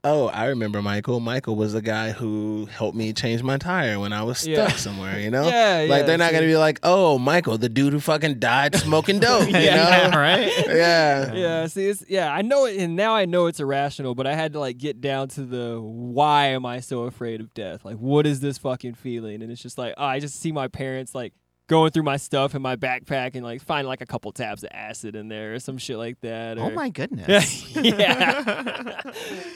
Oh, 0.10 0.28
I 0.28 0.46
remember 0.46 0.82
Michael. 0.82 1.20
Michael 1.20 1.56
was 1.56 1.74
the 1.74 1.82
guy 1.82 2.12
who 2.12 2.65
helped 2.72 2.96
me 2.96 3.12
change 3.13 3.43
my 3.43 3.58
tire 3.58 4.00
when 4.00 4.13
I 4.13 4.24
was 4.24 4.38
stuck 4.39 4.54
Yeah. 4.70 4.70
somewhere, 4.76 5.20
you 5.20 5.30
know? 5.30 5.48
Yeah, 5.48 5.82
yeah. 5.84 5.89
like 5.89 6.06
they're 6.06 6.17
not 6.17 6.32
gonna 6.32 6.46
be 6.46 6.56
like, 6.56 6.80
"Oh, 6.84 7.17
Michael, 7.17 7.58
the 7.58 7.67
dude 7.70 7.91
who 7.93 8.00
fucking 8.00 8.39
died 8.39 8.76
smoking 8.76 9.20
dope." 9.20 9.48
you 9.48 9.58
Yeah, 9.58 10.10
know? 10.10 10.17
right? 10.17 10.52
Yeah. 10.67 11.34
Yeah, 11.34 11.67
see, 11.67 11.88
it's 11.88 12.04
yeah, 12.08 12.32
I 12.32 12.41
know 12.41 12.65
it, 12.65 12.78
and 12.78 12.96
now 12.96 13.15
I 13.15 13.26
know 13.26 13.48
it's 13.48 13.60
irrational, 13.60 14.15
but 14.15 14.26
I 14.28 14.34
had 14.36 14.54
to 14.54 14.60
like 14.60 14.78
get 14.78 15.02
down 15.02 15.28
to 15.30 15.41
the 15.43 15.80
why 15.82 16.48
am 16.48 16.65
I 16.65 16.80
so 16.80 17.04
afraid 17.04 17.41
of 17.41 17.54
death? 17.54 17.84
Like, 17.84 17.98
what 17.98 18.26
is 18.26 18.39
this 18.39 18.58
fucking 18.58 18.93
feeling? 18.96 19.41
And 19.41 19.52
it's 19.52 19.62
just 19.62 19.78
like, 19.78 19.93
oh, 19.98 20.06
I 20.06 20.20
just 20.20 20.39
see 20.39 20.52
my 20.52 20.67
parents 20.67 21.13
like 21.13 21.34
going 21.67 21.91
through 21.91 22.03
my 22.03 22.17
stuff 22.17 22.56
in 22.56 22.62
my 22.62 22.75
backpack 22.75 23.36
and 23.36 23.43
like 23.43 23.62
find 23.62 23.88
like 23.88 24.01
a 24.01 24.06
couple 24.06 24.32
tabs 24.32 24.63
of 24.63 24.69
acid 24.73 25.15
in 25.15 25.27
there 25.27 25.53
or 25.53 25.60
some 25.60 25.77
shit 25.77 25.97
like 25.97 26.19
that. 26.21 26.58
Oh 26.58 26.69
my 26.71 26.89
goodness. 26.89 27.69
yeah. 27.75 29.01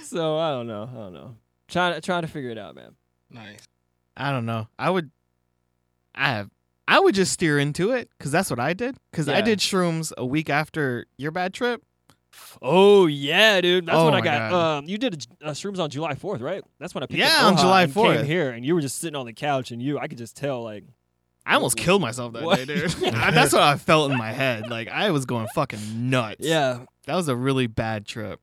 so 0.03 0.37
I 0.37 0.51
don't 0.51 0.67
know, 0.67 0.89
I 0.91 0.95
don't 0.95 1.13
know. 1.13 1.35
Trying 1.67 1.93
to 1.95 2.01
trying 2.01 2.23
to 2.23 2.27
figure 2.27 2.49
it 2.49 2.57
out, 2.57 2.75
man. 2.75 2.95
Nice. 3.29 3.59
I 4.17 4.31
don't 4.31 4.45
know. 4.45 4.67
I 4.77 4.89
would, 4.89 5.09
I 6.13 6.27
have, 6.27 6.49
I 6.85 6.99
would 6.99 7.15
just 7.15 7.31
steer 7.31 7.57
into 7.57 7.91
it 7.91 8.09
because 8.17 8.31
that's 8.31 8.49
what 8.49 8.59
I 8.59 8.73
did. 8.73 8.97
Because 9.09 9.29
I 9.29 9.39
did 9.39 9.59
shrooms 9.59 10.11
a 10.17 10.25
week 10.25 10.49
after 10.49 11.05
your 11.17 11.31
bad 11.31 11.53
trip. 11.53 11.81
Oh 12.61 13.07
yeah, 13.07 13.61
dude. 13.61 13.85
That's 13.85 13.97
Oh 13.97 14.05
when 14.05 14.13
I 14.13 14.21
got. 14.21 14.51
Um, 14.51 14.85
you 14.85 14.97
did 14.97 15.25
uh, 15.41 15.51
shrooms 15.51 15.79
on 15.79 15.89
July 15.89 16.15
fourth, 16.15 16.41
right? 16.41 16.61
That's 16.79 16.93
when 16.93 17.03
I 17.03 17.07
picked 17.07 17.19
Yeah, 17.19 17.27
up 17.37 17.43
on 17.43 17.53
Oha 17.53 17.61
July 17.61 17.83
and 17.83 17.93
came 17.93 18.03
4th. 18.03 18.25
here, 18.25 18.51
and 18.51 18.65
you 18.65 18.75
were 18.75 18.81
just 18.81 18.99
sitting 18.99 19.15
on 19.15 19.25
the 19.25 19.33
couch, 19.33 19.71
and 19.71 19.81
you, 19.81 19.97
I 19.97 20.07
could 20.07 20.17
just 20.17 20.35
tell, 20.35 20.61
like, 20.63 20.83
I 21.45 21.55
almost 21.55 21.75
killed 21.77 22.01
myself 22.01 22.33
that 22.33 22.55
day, 22.55 22.65
dude. 22.65 22.91
That's 23.01 23.53
what 23.53 23.61
I 23.63 23.77
felt 23.77 24.11
in 24.11 24.17
my 24.17 24.31
head. 24.31 24.69
Like 24.69 24.87
I 24.87 25.11
was 25.11 25.25
going 25.25 25.47
fucking 25.55 26.09
nuts. 26.09 26.37
yeah. 26.39 26.85
that 27.05 27.15
was 27.15 27.27
a 27.27 27.35
really 27.35 27.67
bad 27.67 28.05
trip. 28.05 28.39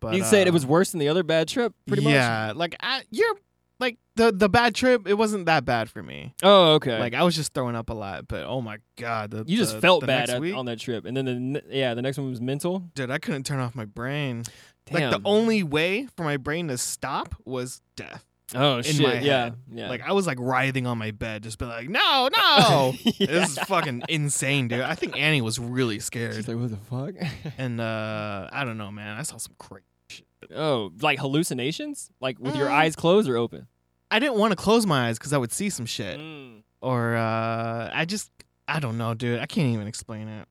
But 0.00 0.14
you 0.14 0.24
said 0.24 0.46
uh, 0.46 0.50
it 0.50 0.52
was 0.52 0.64
worse 0.64 0.90
than 0.92 1.00
the 1.00 1.08
other 1.08 1.22
bad 1.24 1.48
trip, 1.48 1.74
pretty 1.86 2.04
much. 2.04 2.12
yeah, 2.12 2.52
like 2.54 2.76
I, 2.80 3.02
you're 3.10 3.34
like 3.80 3.98
the 4.14 4.30
the 4.32 4.48
bad 4.48 4.74
trip. 4.74 5.08
It 5.08 5.14
wasn't 5.14 5.46
that 5.46 5.64
bad 5.64 5.90
for 5.90 6.02
me. 6.02 6.34
Oh, 6.42 6.74
okay. 6.74 6.98
Like 7.00 7.14
I 7.14 7.24
was 7.24 7.34
just 7.34 7.52
throwing 7.52 7.74
up 7.74 7.90
a 7.90 7.94
lot, 7.94 8.28
but 8.28 8.44
oh 8.44 8.60
my 8.60 8.78
god, 8.96 9.32
the, 9.32 9.44
you 9.46 9.56
just 9.56 9.74
the- 9.74 9.80
felt 9.80 10.02
the 10.02 10.06
bad 10.06 10.30
at, 10.30 10.40
on 10.52 10.66
that 10.66 10.78
trip, 10.78 11.04
and 11.04 11.16
then 11.16 11.52
the 11.54 11.62
yeah, 11.68 11.94
the 11.94 12.02
next 12.02 12.16
one 12.18 12.30
was 12.30 12.40
mental. 12.40 12.84
dude. 12.94 13.10
I 13.10 13.18
couldn't 13.18 13.44
turn 13.44 13.58
off 13.58 13.74
my 13.74 13.84
brain. 13.86 14.44
Damn. 14.86 15.10
Like 15.10 15.20
the 15.22 15.28
only 15.28 15.62
way 15.62 16.06
for 16.16 16.22
my 16.22 16.36
brain 16.36 16.68
to 16.68 16.78
stop 16.78 17.34
was 17.44 17.80
death. 17.96 18.24
Oh 18.54 18.78
in 18.78 18.82
shit, 18.84 19.00
my 19.02 19.18
yeah, 19.20 19.44
head. 19.44 19.54
yeah. 19.72 19.88
Like 19.88 20.02
I 20.02 20.12
was 20.12 20.26
like 20.26 20.38
writhing 20.40 20.86
on 20.86 20.96
my 20.98 21.10
bed, 21.10 21.42
just 21.42 21.58
be 21.58 21.64
like, 21.66 21.88
no, 21.88 22.28
no. 22.36 22.94
Yeah. 23.02 23.12
This 23.26 23.50
is 23.52 23.58
fucking 23.60 24.02
insane, 24.08 24.68
dude. 24.68 24.80
I 24.80 24.94
think 24.94 25.18
Annie 25.18 25.42
was 25.42 25.58
really 25.58 25.98
scared. 25.98 26.34
She's 26.34 26.48
like, 26.48 26.56
what 26.56 26.70
the 26.70 26.76
fuck? 26.76 27.14
and 27.58 27.80
uh 27.80 28.48
I 28.52 28.64
don't 28.64 28.78
know, 28.78 28.90
man. 28.90 29.18
I 29.18 29.22
saw 29.22 29.36
some 29.36 29.54
crazy 29.58 29.84
shit. 30.08 30.26
oh, 30.54 30.92
like 31.02 31.18
hallucinations, 31.18 32.10
like 32.20 32.38
with 32.38 32.56
your 32.56 32.68
Mm. 32.68 32.72
eyes 32.72 32.96
closed 32.96 33.28
or 33.28 33.36
open. 33.36 33.66
I 34.10 34.18
didn't 34.20 34.36
want 34.38 34.52
to 34.52 34.56
close 34.56 34.86
my 34.86 35.08
eyes 35.08 35.18
because 35.18 35.32
I 35.34 35.38
would 35.38 35.52
see 35.52 35.68
some 35.70 35.84
shit. 35.86 36.18
Mm. 36.18 36.62
Or 36.80 37.16
uh 37.16 37.90
I 37.92 38.04
just 38.06 38.30
I 38.66 38.80
don't 38.80 38.96
know, 38.98 39.14
dude. 39.14 39.40
I 39.40 39.46
can't 39.46 39.68
even 39.74 39.86
explain 39.86 40.28
it. 40.28 40.46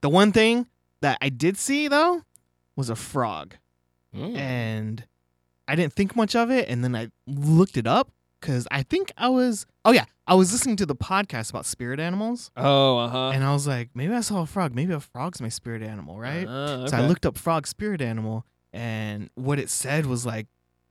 The 0.00 0.08
one 0.08 0.32
thing 0.32 0.66
that 1.02 1.18
I 1.20 1.28
did 1.28 1.56
see 1.58 1.88
though 1.88 2.22
was 2.76 2.88
a 2.90 2.96
frog. 2.96 3.56
Mm. 4.14 4.36
And 4.36 5.04
I 5.68 5.74
didn't 5.76 5.92
think 5.94 6.14
much 6.16 6.34
of 6.36 6.50
it 6.50 6.68
and 6.68 6.82
then 6.84 6.94
I 6.94 7.10
looked 7.26 7.76
it 7.76 7.86
up 7.86 8.10
cuz 8.40 8.66
I 8.70 8.82
think 8.82 9.10
I 9.16 9.28
was 9.28 9.66
Oh 9.84 9.92
yeah, 9.92 10.04
I 10.26 10.34
was 10.34 10.52
listening 10.52 10.76
to 10.76 10.86
the 10.86 10.94
podcast 10.96 11.50
about 11.50 11.66
spirit 11.66 11.98
animals 12.00 12.50
Oh, 12.56 12.98
uh 12.98 13.08
huh. 13.08 13.28
and 13.30 13.42
I 13.44 13.52
was 13.52 13.66
like, 13.66 13.90
maybe 13.94 14.12
I 14.14 14.20
saw 14.20 14.42
a 14.42 14.46
frog. 14.46 14.74
Maybe 14.74 14.92
a 14.92 15.00
frog's 15.00 15.40
my 15.40 15.48
spirit 15.48 15.82
animal, 15.82 16.18
right? 16.18 16.46
Uh, 16.46 16.86
So 16.88 16.96
I 16.96 17.06
looked 17.06 17.24
up 17.26 17.36
frog 17.38 17.66
spirit 17.66 18.00
animal, 18.02 18.44
and 18.72 19.30
what 19.34 19.58
it 19.58 19.70
said 19.70 20.06
was 20.06 20.24
like, 20.26 20.46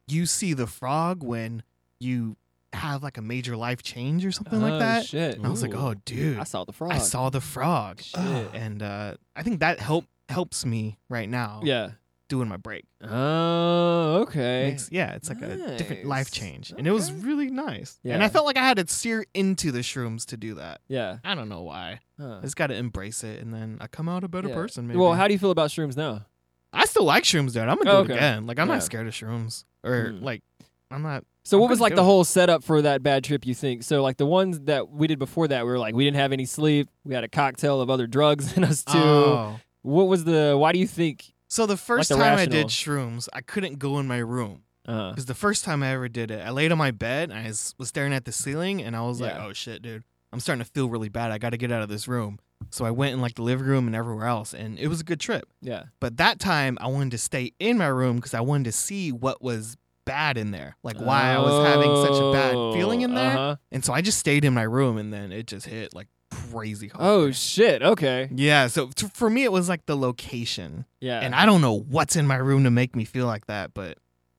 you 0.08 0.26
see 0.26 0.54
the 0.54 0.68
frog 0.68 1.24
when 1.24 1.64
you 2.00 2.38
have 2.74 3.04
like 3.04 3.18
a 3.18 3.22
major 3.22 3.56
life 3.56 3.84
change 3.84 4.26
or 4.26 4.32
something 4.32 4.62
Oh, 4.64 4.68
like 4.68 4.80
that. 4.80 5.06
Shit. 5.06 5.38
And 5.38 5.46
I 5.46 5.50
was 5.50 5.62
like, 5.62 5.76
oh, 5.76 5.94
dude, 6.06 6.40
I 6.40 6.44
saw 6.44 6.64
the 6.66 6.74
frog. 6.74 6.92
I 6.92 6.98
saw 6.98 7.30
the 7.30 7.40
frog, 7.42 8.02
Shit. 8.02 8.50
and 8.54 8.82
uh, 8.82 9.14
I 9.36 9.44
think 9.44 9.60
that 9.60 9.80
help 9.80 10.06
helps 10.30 10.66
me 10.66 10.98
right 11.10 11.30
now. 11.30 11.62
yeah. 11.64 11.92
Doing 12.30 12.48
my 12.48 12.58
break. 12.58 12.86
Oh, 13.04 14.22
okay. 14.24 14.70
Makes, 14.72 14.90
yeah, 14.92 15.14
it's 15.14 15.30
like 15.30 15.42
a 15.42 15.78
different 15.78 16.06
life 16.06 16.28
Nice. 16.28 16.32
change, 16.32 16.74
and 16.78 16.88
it 16.88 16.92
was 16.92 17.12
really 17.12 17.50
nice. 17.50 18.00
Yeah. 18.04 18.14
And 18.16 18.24
I 18.24 18.30
felt 18.30 18.46
like 18.46 18.58
I 18.58 18.64
had 18.64 18.78
to 18.78 18.88
steer 18.88 19.26
into 19.34 19.72
the 19.72 19.80
shrooms 19.80 20.26
to 20.28 20.38
do 20.38 20.56
that. 20.56 20.82
yeah. 20.88 21.18
I 21.24 21.36
don't 21.36 21.50
know 21.50 21.62
why. 21.64 22.00
Huh. 22.20 22.38
I 22.38 22.42
just 22.42 22.56
got 22.56 22.68
to 22.68 22.76
embrace 22.76 23.24
it, 23.24 23.42
and 23.42 23.54
then 23.54 23.78
I 23.82 23.88
come 23.88 24.08
out 24.10 24.24
a 24.24 24.28
better 24.28 24.50
Yeah. 24.50 24.56
person. 24.56 24.88
Maybe. 24.88 25.00
Well, 25.00 25.14
how 25.14 25.28
do 25.28 25.34
you 25.34 25.40
feel 25.40 25.52
about 25.52 25.70
shrooms 25.70 25.98
now? 25.98 26.26
I 26.72 26.86
still 26.86 27.04
like 27.04 27.24
shrooms, 27.24 27.54
dude. 27.54 27.64
I'm 27.64 27.78
gonna 27.78 27.84
do 27.92 27.98
Oh, 27.98 28.02
it 28.02 28.12
again. 28.12 28.48
Like 28.48 28.58
I'm 28.60 28.68
Yeah. 28.68 28.76
not 28.76 28.84
scared 28.84 29.06
of 29.08 29.14
shrooms, 29.14 29.64
or 29.84 30.12
Mm. 30.12 30.24
like 30.24 30.42
I'm 30.90 31.02
not. 31.04 31.24
So 31.44 31.58
I'm 31.58 31.62
what 31.62 31.70
was 31.70 31.80
like 31.82 31.94
the 31.96 32.04
whole 32.04 32.24
setup 32.24 32.64
for 32.64 32.82
that 32.82 33.04
bad 33.04 33.24
trip? 33.24 33.46
You 33.46 33.54
think 33.54 33.84
so? 33.84 34.02
Like 34.02 34.18
the 34.18 34.26
ones 34.26 34.60
that 34.62 34.90
we 34.90 35.06
did 35.08 35.20
before 35.20 35.48
that, 35.50 35.66
we 35.66 35.72
were 35.72 35.78
like 35.80 35.94
we 35.94 36.04
didn't 36.04 36.18
have 36.18 36.32
any 36.32 36.46
sleep. 36.46 36.90
We 37.04 37.14
had 37.14 37.24
a 37.24 37.28
cocktail 37.28 37.80
of 37.82 37.90
other 37.92 38.08
drugs 38.08 38.54
in 38.58 38.64
us 38.64 38.84
too. 38.84 38.98
Oh. 38.98 39.60
What 39.84 40.06
was 40.08 40.24
the? 40.24 40.56
Why 40.58 40.72
do 40.72 40.80
you 40.80 40.88
think? 40.88 41.33
So 41.54 41.68
the 41.68 41.78
first 41.78 42.10
the 42.10 42.16
time 42.16 42.39
I 42.39 42.48
did 42.48 42.68
shrooms, 42.68 43.30
I 43.32 43.42
couldn't 43.42 43.78
go 43.78 44.00
in 44.00 44.08
my 44.08 44.18
room 44.18 44.63
Uh, 44.88 45.12
because 45.12 45.28
the 45.28 45.36
first 45.36 45.63
time 45.63 45.84
I 45.84 45.89
ever 45.89 46.10
did 46.10 46.32
it, 46.32 46.42
I 46.44 46.50
laid 46.50 46.72
on 46.72 46.80
my 46.80 46.89
bed 46.89 47.30
and 47.30 47.38
I 47.38 47.48
was 47.48 47.76
staring 47.84 48.12
at 48.12 48.26
the 48.26 48.32
ceiling, 48.32 48.82
and 48.82 48.96
I 48.96 49.02
was 49.02 49.22
like, 49.22 49.36
"Oh 49.36 49.54
shit, 49.54 49.84
dude, 49.84 50.04
I'm 50.32 50.39
starting 50.39 50.66
to 50.66 50.72
feel 50.72 50.89
really 50.89 51.10
bad. 51.10 51.30
I 51.30 51.38
got 51.38 51.52
to 51.52 51.58
get 51.58 51.72
out 51.72 51.84
of 51.84 51.89
this 51.89 52.08
room." 52.08 52.39
So 52.72 52.86
I 52.86 52.92
went 52.92 53.13
in 53.13 53.22
like 53.22 53.36
the 53.36 53.44
living 53.44 53.68
room 53.68 53.86
and 53.86 53.96
everywhere 53.96 54.26
else, 54.26 54.56
and 54.56 54.80
it 54.80 54.88
was 54.88 55.00
a 55.00 55.04
good 55.04 55.20
trip. 55.20 55.44
yeah. 55.62 55.84
But 56.00 56.18
that 56.18 56.39
time, 56.39 56.76
I 56.82 56.88
wanted 56.88 57.12
to 57.12 57.20
stay 57.20 57.54
in 57.60 57.78
my 57.78 57.88
room 57.88 58.16
because 58.16 58.34
I 58.34 58.42
wanted 58.42 58.63
to 58.63 58.72
see 58.72 59.12
what 59.12 59.44
was 59.44 59.78
bad 60.06 60.39
in 60.39 60.50
there, 60.50 60.76
like 60.82 60.98
why 61.00 61.34
I 61.36 61.38
was 61.38 61.68
having 61.68 61.96
such 62.04 62.20
a 62.20 62.32
bad 62.34 62.74
feeling 62.74 63.02
in 63.02 63.13
there. 63.13 63.38
Uh-huh. 63.38 63.56
And 63.72 63.86
so 63.86 63.94
I 63.94 64.02
just 64.02 64.18
stayed 64.18 64.44
in 64.44 64.56
my 64.56 64.63
room, 64.63 64.98
and 64.98 65.13
then 65.13 65.32
it 65.32 65.46
just 65.46 65.68
hit 65.68 65.94
like 65.94 66.08
crazy 66.54 66.88
hard. 66.89 67.04
Oh 67.04 67.32
shit. 67.32 67.82
Okay. 67.84 68.30
yeah. 68.34 68.68
So 68.68 68.88
t- 68.88 69.08
for 69.13 69.30
me, 69.30 69.44
it 69.44 69.52
was 69.52 69.68
like 69.70 69.86
the 69.86 69.96
location, 69.98 70.86
Yeah. 71.00 71.20
and 71.20 71.34
I 71.36 71.46
don't 71.46 71.62
know 71.62 71.74
what's 71.80 72.16
in 72.16 72.26
my 72.28 72.38
room 72.38 72.63
to 72.63 72.72
make 72.72 72.96
me 72.96 73.06
feel 73.06 73.26
like 73.26 73.48
that, 73.48 73.74
but 73.74 73.98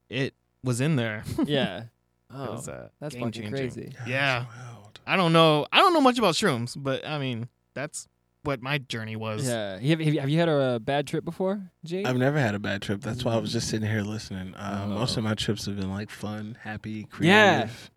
it 0.09 0.35
was 0.63 0.81
in 0.81 0.97
there. 0.97 1.25
yeah. 1.45 1.85
Oh, 2.33 2.53
was, 2.53 2.69
uh, 2.69 2.89
that's 3.01 3.15
game 3.15 3.25
fucking 3.25 3.43
changing. 3.43 3.53
crazy. 3.57 3.93
Yeah. 4.07 4.47
Wild. 4.47 5.01
I 5.07 5.17
don't 5.17 5.33
know. 5.33 5.67
I 5.71 5.79
don't 5.79 5.93
know 5.93 6.01
much 6.01 6.19
about 6.19 6.35
shrooms, 6.35 6.75
but 6.77 7.07
I 7.07 7.19
mean, 7.19 7.49
that's 7.75 8.09
what 8.43 8.61
my 8.61 8.79
journey 8.79 9.17
was. 9.17 9.47
Yeah. 9.47 9.79
Have, 9.79 9.83
have, 10.01 10.01
you- 10.15 10.21
have 10.21 10.29
you 10.31 10.39
had 10.39 10.49
a, 10.49 10.81
bad 10.81 11.07
trip 11.07 11.25
before, 11.25 11.63
Jake? 11.85 12.07
I've 12.07 12.17
never 12.17 12.39
had 12.39 12.55
a 12.55 12.59
bad 12.59 12.83
trip. 12.83 13.01
That's 13.03 13.25
why 13.25 13.35
I 13.35 13.39
was 13.39 13.53
just 13.53 13.69
sitting 13.69 13.89
here 13.89 14.03
listening. 14.03 14.55
Uh, 14.55 14.87
Most 14.89 15.17
Oh. 15.17 15.21
of 15.21 15.25
my 15.25 15.35
trips 15.35 15.67
have 15.67 15.77
been 15.77 15.91
like 15.91 16.11
fun, 16.11 16.59
happy, 16.63 17.05
creative. 17.05 17.27
Yeah. 17.35 17.55
creative. 17.61 17.91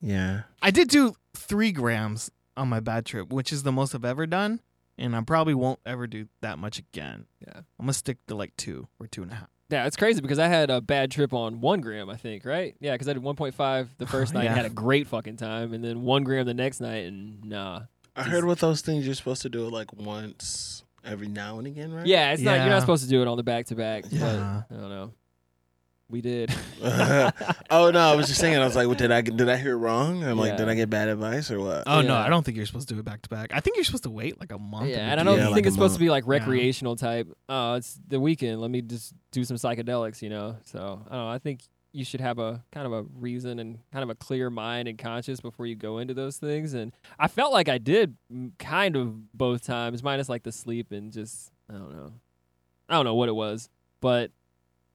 Yeah. 0.00 0.42
I 0.62 0.70
did 0.70 0.88
do 0.88 1.14
three 1.36 1.70
grams 1.72 2.30
on 2.56 2.68
my 2.68 2.80
bad 2.80 3.06
trip, 3.06 3.32
which 3.32 3.52
is 3.52 3.62
the 3.62 3.72
most 3.72 3.94
I've 3.94 4.04
ever 4.04 4.26
done, 4.26 4.60
and 4.98 5.16
I 5.16 5.20
probably 5.22 5.54
won't 5.54 5.80
ever 5.86 6.06
do 6.06 6.28
that 6.40 6.58
much 6.58 6.78
again. 6.78 7.26
Yeah. 7.40 7.58
I'm 7.58 7.86
gonna 7.86 7.92
stick 7.92 8.18
to 8.28 8.34
like 8.34 8.56
two 8.56 8.88
or 9.00 9.06
two 9.06 9.22
and 9.22 9.32
a 9.32 9.36
half. 9.36 9.48
Yeah, 9.70 9.86
it's 9.86 9.96
crazy 9.96 10.20
because 10.20 10.38
I 10.38 10.48
had 10.48 10.68
a 10.68 10.82
bad 10.82 11.10
trip 11.10 11.32
on 11.32 11.62
one 11.62 11.80
gram, 11.80 12.10
I 12.10 12.16
think, 12.16 12.44
right? 12.44 12.76
Yeah, 12.78 12.92
because 12.92 13.08
I 13.08 13.14
did 13.14 13.22
1.5 13.22 13.88
the 13.96 14.06
first 14.06 14.34
night 14.34 14.44
and 14.44 14.54
had 14.54 14.66
a 14.66 14.70
great 14.70 15.06
fucking 15.06 15.38
time, 15.38 15.72
and 15.72 15.82
then 15.82 16.02
one 16.02 16.24
gram 16.24 16.44
the 16.44 16.52
next 16.52 16.80
night, 16.80 17.06
and 17.06 17.42
nah. 17.44 17.82
I 18.14 18.24
heard 18.24 18.44
with 18.44 18.60
those 18.60 18.82
things 18.82 19.06
you're 19.06 19.14
supposed 19.14 19.40
to 19.42 19.48
do 19.48 19.66
it 19.66 19.72
like 19.72 19.90
once 19.94 20.84
every 21.02 21.28
now 21.28 21.58
and 21.58 21.66
again, 21.66 21.90
right? 21.90 22.06
Yeah, 22.06 22.32
it's 22.32 22.42
not. 22.42 22.58
You're 22.58 22.68
not 22.68 22.82
supposed 22.82 23.04
to 23.04 23.08
do 23.08 23.22
it 23.22 23.28
on 23.28 23.38
the 23.38 23.42
back 23.42 23.66
to 23.66 23.74
back. 23.74 24.04
Yeah. 24.10 24.62
I 24.70 24.74
don't 24.74 24.90
know. 24.90 25.12
We 26.12 26.20
did. 26.20 26.54
oh 27.70 27.90
no, 27.90 27.98
I 27.98 28.14
was 28.14 28.28
just 28.28 28.38
saying. 28.38 28.56
I 28.56 28.64
was 28.64 28.76
like, 28.76 28.86
well, 28.86 28.96
did 28.96 29.10
I 29.10 29.22
did 29.22 29.48
I 29.48 29.56
hear 29.56 29.76
wrong? 29.76 30.22
I'm 30.22 30.36
like, 30.36 30.50
Yeah. 30.50 30.56
did 30.56 30.68
I 30.68 30.74
get 30.74 30.90
bad 30.90 31.08
advice 31.08 31.50
or 31.50 31.58
what? 31.58 31.84
Oh 31.86 32.02
no, 32.02 32.12
Yeah. 32.14 32.20
I 32.22 32.28
don't 32.28 32.44
think 32.44 32.56
you're 32.56 32.66
supposed 32.66 32.88
to 32.88 32.94
do 32.94 33.00
it 33.00 33.04
back 33.04 33.22
to 33.22 33.28
back. 33.30 33.50
I 33.54 33.60
think 33.60 33.76
you're 33.76 33.84
supposed 33.84 34.02
to 34.04 34.10
wait 34.10 34.38
like 34.38 34.52
a 34.52 34.58
month. 34.58 34.90
yeah, 34.90 35.10
and 35.10 35.18
I 35.18 35.24
don't 35.24 35.36
Yeah, 35.38 35.44
think 35.44 35.52
like 35.56 35.66
it's 35.66 35.72
a 35.74 35.78
supposed 35.78 35.94
to 35.94 36.00
be 36.00 36.10
like 36.10 36.24
Yeah. 36.24 36.30
recreational 36.32 36.96
type. 36.96 37.28
Oh, 37.48 37.74
it's 37.74 37.98
the 38.06 38.20
weekend. 38.20 38.60
Let 38.60 38.70
me 38.70 38.82
just 38.82 39.14
do 39.30 39.42
some 39.44 39.56
psychedelics, 39.56 40.20
you 40.22 40.28
know. 40.28 40.56
So 40.64 40.78
I 41.08 41.14
don't 41.16 41.24
know. 41.24 41.28
I 41.28 41.38
think 41.38 41.60
you 41.94 42.04
should 42.04 42.20
have 42.20 42.38
a 42.38 42.62
kind 42.72 42.86
of 42.86 42.92
a 42.92 43.02
reason 43.18 43.58
and 43.58 43.78
kind 43.92 44.02
of 44.02 44.10
a 44.10 44.14
clear 44.14 44.50
mind 44.50 44.88
and 44.88 44.98
conscience 44.98 45.40
before 45.40 45.66
you 45.66 45.74
go 45.76 45.98
into 45.98 46.14
those 46.14 46.36
things. 46.36 46.74
And 46.74 46.92
I 47.18 47.28
felt 47.28 47.52
like 47.52 47.68
I 47.68 47.78
did 47.78 48.16
mm, 48.32 48.52
kind 48.58 48.96
of 48.96 49.32
both 49.36 49.64
times, 49.64 50.02
minus 50.02 50.28
like 50.28 50.42
the 50.42 50.52
sleep 50.52 50.90
and 50.92 51.10
just 51.12 51.50
I 51.70 51.74
don't 51.74 51.92
know. 51.96 52.12
I 52.88 52.94
don't 52.96 53.04
know 53.06 53.14
what 53.14 53.30
it 53.30 53.34
was, 53.34 53.70
but 54.02 54.30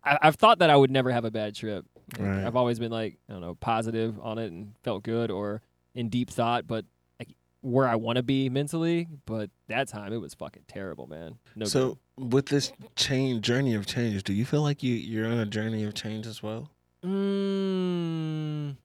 I, 0.08 0.17
I've 0.28 0.36
thought 0.36 0.60
that 0.60 0.70
I 0.70 0.76
would 0.76 0.91
never 0.91 1.12
have 1.12 1.26
a 1.26 1.32
bad 1.32 1.56
trip. 1.56 1.86
Like, 2.17 2.28
Right. 2.28 2.46
I've 2.46 2.56
always 2.56 2.80
been 2.80 2.91
like 2.91 3.17
I 3.30 3.34
don't 3.34 3.41
know 3.41 3.56
positive 3.56 4.17
on 4.22 4.38
it 4.38 4.52
and 4.52 4.74
felt 4.84 5.04
good 5.04 5.30
or 5.30 5.62
in 5.93 6.10
deep 6.10 6.30
thought, 6.30 6.65
but 6.67 6.86
like 7.20 7.30
where 7.62 7.88
I 7.88 7.96
want 7.96 8.15
to 8.17 8.24
be 8.24 8.50
mentally. 8.50 9.08
But 9.26 9.50
that 9.67 9.88
time 9.89 10.13
it 10.13 10.17
was 10.17 10.34
fucking 10.34 10.63
terrible, 10.67 11.08
man. 11.08 11.36
No. 11.56 11.65
so 11.65 11.98
with 12.17 12.46
this 12.48 12.72
change 12.96 13.41
journey 13.46 13.74
of 13.76 13.86
change, 13.86 14.24
do 14.24 14.32
you 14.34 14.46
feel 14.46 14.62
like 14.62 14.84
you 14.84 14.93
you're 14.93 15.28
on 15.28 15.38
a 15.39 15.46
journey 15.46 15.84
of 15.84 15.93
change 15.93 16.26
as 16.28 16.41
well? 16.41 16.72
good. 17.04 17.10
Mm, 17.12 18.78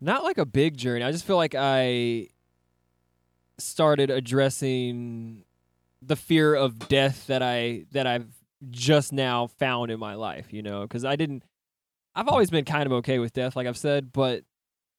not 0.00 0.22
like 0.24 0.38
a 0.38 0.46
big 0.46 0.76
journey. 0.76 1.04
I 1.04 1.12
just 1.12 1.24
feel 1.24 1.36
like 1.36 1.54
I 1.58 2.28
started 3.58 4.10
addressing 4.10 5.44
the 6.02 6.16
fear 6.16 6.54
of 6.54 6.88
death 6.88 7.26
that 7.28 7.42
I 7.42 7.84
that 7.92 8.06
I've 8.06 8.28
just 8.70 9.12
now 9.12 9.46
found 9.46 9.90
in 9.90 9.98
my 9.98 10.14
life. 10.14 10.52
You 10.52 10.62
know, 10.62 10.82
because 10.82 11.04
I 11.04 11.16
didn't 11.16 11.44
I've 12.14 12.28
always 12.28 12.50
been 12.50 12.64
kind 12.64 12.86
of 12.86 12.92
okay 12.92 13.18
with 13.18 13.32
death, 13.32 13.56
like 13.56 13.66
I've 13.66 13.76
said, 13.76 14.12
but 14.12 14.44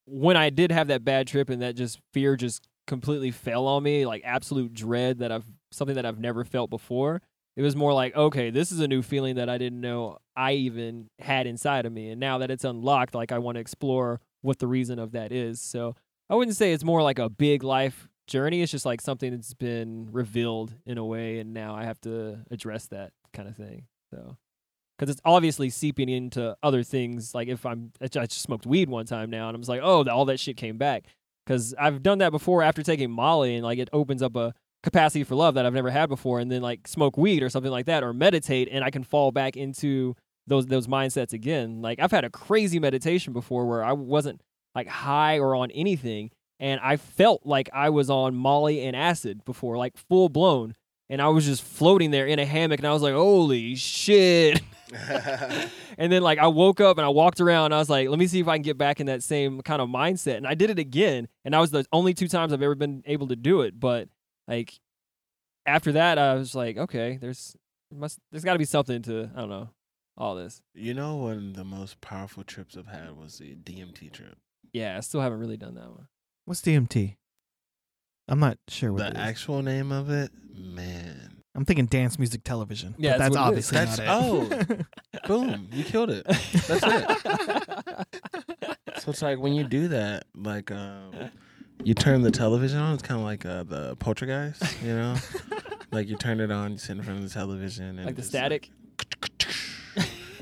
when 0.05 0.37
I 0.37 0.49
did 0.49 0.71
have 0.71 0.87
that 0.87 1.05
bad 1.05 1.27
trip 1.27 1.49
and 1.49 1.61
that 1.61 1.75
just 1.75 1.99
fear 2.13 2.35
just 2.35 2.67
completely 2.87 3.31
fell 3.31 3.67
on 3.67 3.83
me, 3.83 4.05
like 4.05 4.21
absolute 4.25 4.73
dread 4.73 5.19
that 5.19 5.31
I've 5.31 5.45
something 5.71 5.95
that 5.95 6.05
I've 6.05 6.19
never 6.19 6.43
felt 6.43 6.69
before. 6.69 7.21
It 7.55 7.61
was 7.61 7.75
more 7.75 7.93
like, 7.93 8.13
okay, 8.15 8.49
this 8.49 8.71
is 8.71 8.81
a 8.81 8.87
new 8.87 9.01
feeling 9.01 9.35
that 9.35 9.49
I 9.49 9.57
didn't 9.57 9.79
know 9.79 10.17
I 10.35 10.53
even 10.53 11.07
had 11.19 11.47
inside 11.47 11.85
of 11.85 11.93
me. 11.93 12.09
And 12.09 12.19
now 12.19 12.37
that 12.39 12.51
it's 12.51 12.65
unlocked, 12.65 13.15
like 13.15 13.31
I 13.31 13.39
want 13.39 13.55
to 13.55 13.61
explore 13.61 14.19
what 14.41 14.59
the 14.59 14.67
reason 14.67 14.99
of 14.99 15.13
that 15.13 15.31
is. 15.31 15.61
So 15.61 15.95
I 16.29 16.35
wouldn't 16.35 16.57
say 16.57 16.73
it's 16.73 16.83
more 16.83 17.01
like 17.01 17.17
a 17.17 17.29
big 17.29 17.63
life 17.63 18.09
journey. 18.27 18.61
It's 18.61 18.71
just 18.71 18.85
like 18.85 18.99
something 18.99 19.31
that's 19.31 19.53
been 19.53 20.09
revealed 20.11 20.73
in 20.85 20.97
a 20.97 21.05
way, 21.05 21.39
and 21.39 21.53
now 21.53 21.75
I 21.75 21.85
have 21.85 22.01
to 22.01 22.39
address 22.51 22.87
that 22.87 23.13
kind 23.35 23.47
of 23.47 23.55
thing. 23.55 23.85
So, 24.11 24.37
because 24.97 25.11
it's 25.11 25.21
obviously 25.25 25.69
seeping 25.69 26.09
into 26.09 26.55
other 26.63 26.81
things. 26.83 27.35
Like 27.35 27.47
if 27.47 27.65
I'm, 27.65 27.91
I 28.01 28.07
just 28.07 28.41
smoked 28.41 28.65
weed 28.65 28.89
one 28.89 29.05
time 29.05 29.29
now, 29.29 29.47
and 29.47 29.55
I'm 29.55 29.61
just 29.61 29.69
like, 29.69 29.81
oh, 29.83 30.03
all 30.09 30.25
that 30.25 30.39
shit 30.39 30.57
came 30.57 30.77
back. 30.77 31.03
Because 31.45 31.75
I've 31.77 32.01
done 32.01 32.17
that 32.19 32.31
before 32.31 32.63
after 32.63 32.81
taking 32.81 33.11
Molly, 33.11 33.55
and 33.55 33.63
like 33.63 33.77
it 33.77 33.89
opens 33.93 34.23
up 34.23 34.35
a 34.35 34.53
capacity 34.81 35.23
for 35.23 35.35
love 35.35 35.55
that 35.55 35.65
I've 35.65 35.73
never 35.73 35.91
had 35.91 36.09
before, 36.09 36.39
and 36.39 36.51
then 36.51 36.61
like 36.61 36.87
smoke 36.87 37.17
weed 37.17 37.43
or 37.43 37.49
something 37.49 37.71
like 37.71 37.85
that, 37.85 38.03
or 38.03 38.13
meditate, 38.13 38.67
and 38.71 38.83
I 38.83 38.89
can 38.89 39.03
fall 39.03 39.31
back 39.31 39.55
into 39.55 40.15
those 40.47 40.65
those 40.67 40.87
mindsets 40.87 41.33
again. 41.33 41.81
Like 41.81 41.99
I've 41.99 42.11
had 42.11 42.23
a 42.23 42.29
crazy 42.29 42.79
meditation 42.79 43.33
before 43.33 43.65
where 43.65 43.83
I 43.83 43.91
wasn't 43.93 44.41
like 44.73 44.87
high 44.87 45.39
or 45.39 45.55
on 45.55 45.71
anything, 45.71 46.31
and 46.59 46.79
I 46.81 46.97
felt 46.97 47.45
like 47.45 47.69
I 47.73 47.89
was 47.89 48.09
on 48.09 48.35
Molly 48.35 48.81
and 48.85 48.95
acid 48.95 49.43
before, 49.45 49.77
like 49.77 49.97
full 49.97 50.29
blown, 50.29 50.75
and 51.09 51.21
I 51.21 51.27
was 51.29 51.45
just 51.45 51.63
floating 51.63 52.11
there 52.11 52.25
in 52.27 52.39
a 52.39 52.45
hammock, 52.45 52.79
and 52.79 52.87
I 52.87 52.93
was 52.93 53.01
like, 53.01 53.13
holy 53.13 53.75
shit. 53.75 54.61
and 55.97 56.11
then 56.11 56.21
like 56.21 56.37
I 56.39 56.47
woke 56.47 56.79
up 56.79 56.97
and 56.97 57.05
I 57.05 57.09
walked 57.09 57.41
around. 57.41 57.65
And 57.65 57.75
I 57.75 57.79
was 57.79 57.89
like, 57.89 58.07
let 58.07 58.19
me 58.19 58.27
see 58.27 58.39
if 58.39 58.47
I 58.47 58.55
can 58.57 58.61
get 58.63 58.77
back 58.77 58.99
in 58.99 59.07
that 59.07 59.23
same 59.23 59.61
kind 59.61 59.81
of 59.81 59.89
mindset. 59.89 60.37
And 60.37 60.47
I 60.47 60.53
did 60.53 60.69
it 60.69 60.79
again, 60.79 61.27
and 61.43 61.53
that 61.53 61.59
was 61.59 61.71
the 61.71 61.85
only 61.91 62.13
two 62.13 62.27
times 62.27 62.53
I've 62.53 62.61
ever 62.61 62.75
been 62.75 63.03
able 63.05 63.27
to 63.29 63.35
do 63.35 63.61
it. 63.61 63.79
But 63.79 64.09
like 64.47 64.79
after 65.65 65.91
that, 65.93 66.17
I 66.17 66.35
was 66.35 66.55
like, 66.55 66.77
okay, 66.77 67.17
there's 67.19 67.55
must 67.93 68.19
there's 68.31 68.43
got 68.43 68.53
to 68.53 68.59
be 68.59 68.65
something 68.65 69.01
to 69.03 69.29
I 69.35 69.39
don't 69.41 69.49
know 69.49 69.69
all 70.17 70.35
this. 70.35 70.61
You 70.73 70.93
know, 70.93 71.15
one 71.17 71.37
of 71.37 71.53
the 71.55 71.63
most 71.65 71.99
powerful 72.01 72.43
trips 72.43 72.77
I've 72.77 72.87
had 72.87 73.17
was 73.17 73.37
the 73.39 73.55
DMT 73.55 74.11
trip. 74.13 74.37
Yeah, 74.71 74.97
I 74.97 74.99
still 75.01 75.21
haven't 75.21 75.39
really 75.39 75.57
done 75.57 75.75
that 75.75 75.89
one. 75.89 76.07
What's 76.45 76.61
DMT? 76.61 77.15
I'm 78.27 78.39
not 78.39 78.57
sure 78.67 78.91
what 78.91 78.99
The 78.99 79.07
it 79.07 79.11
is. 79.13 79.17
actual 79.17 79.61
name 79.61 79.91
of 79.91 80.09
it, 80.09 80.31
man. 80.33 80.44
I'm 81.55 81.65
thinking 81.65 81.85
dance 81.85 82.19
music 82.19 82.43
television. 82.43 82.95
Yeah, 82.97 83.17
that's 83.17 83.35
that's, 83.35 83.37
what 83.37 83.53
it 83.53 83.57
is. 83.57 83.71
obviously 83.71 83.97
That's- 83.97 84.59
not 84.59 84.71
it. 84.71 84.85
Oh, 85.13 85.27
Boom, 85.27 85.67
you 85.71 85.83
killed 85.83 86.09
it. 86.11 86.25
That's 86.25 86.83
it. 86.83 88.07
So 89.01 89.11
it's 89.11 89.21
like 89.21 89.39
when 89.39 89.53
you 89.53 89.63
do 89.63 89.87
that, 89.89 90.25
like 90.35 90.71
um, 90.71 91.11
you 91.83 91.93
turn 91.93 92.21
the 92.21 92.31
television 92.31 92.79
on. 92.79 92.93
It's 92.93 93.03
kind 93.03 93.19
of 93.19 93.25
like 93.25 93.45
uh, 93.45 93.63
the 93.63 93.95
Poltergeist, 93.97 94.81
you 94.81 94.93
know. 94.93 95.15
like 95.91 96.07
you 96.07 96.15
turn 96.17 96.39
it 96.39 96.51
on, 96.51 96.73
you 96.73 96.77
sit 96.77 96.97
in 96.97 97.03
front 97.03 97.19
of 97.19 97.27
the 97.27 97.33
television, 97.33 97.97
and 97.97 98.05
like 98.05 98.15
the 98.15 98.21
it's 98.21 98.29
static. 98.29 98.71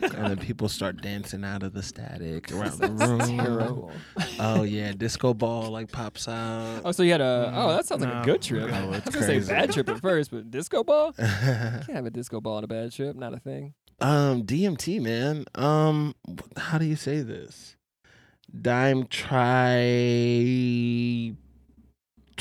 and 0.15 0.27
then 0.27 0.37
people 0.47 0.69
start 0.69 1.01
dancing 1.01 1.43
out 1.43 1.63
of 1.63 1.73
the 1.73 1.83
static 1.83 2.51
around 2.51 2.77
the 2.79 2.89
room. 2.89 3.91
Oh 4.39 4.63
yeah, 4.63 4.91
disco 4.93 5.33
ball 5.33 5.69
like 5.71 5.91
pops 5.91 6.27
out. 6.27 6.81
Oh, 6.85 6.91
so 6.91 7.03
you 7.03 7.11
had 7.11 7.21
a 7.21 7.51
oh 7.55 7.69
that 7.75 7.85
sounds 7.85 8.03
like 8.03 8.13
a 8.13 8.25
good 8.25 8.41
trip. 8.41 8.69
Oh, 8.71 8.91
I 8.91 8.95
it's 8.97 9.05
was 9.07 9.15
gonna 9.15 9.27
say 9.27 9.39
bad 9.53 9.71
trip 9.71 9.89
at 9.89 10.01
first, 10.01 10.31
but 10.31 10.49
disco 10.51 10.83
ball. 10.83 11.13
you 11.17 11.25
Can't 11.25 11.91
have 11.93 12.05
a 12.05 12.11
disco 12.11 12.41
ball 12.41 12.57
on 12.57 12.63
a 12.63 12.67
bad 12.67 12.91
trip. 12.91 13.15
Not 13.15 13.33
a 13.33 13.39
thing. 13.39 13.73
um, 14.01 14.43
DMT, 14.43 15.01
man. 15.01 15.45
Um, 15.55 16.15
how 16.57 16.77
do 16.77 16.85
you 16.85 16.95
say 16.95 17.21
this? 17.21 17.75
Dime 18.61 19.07
tri 19.07 19.73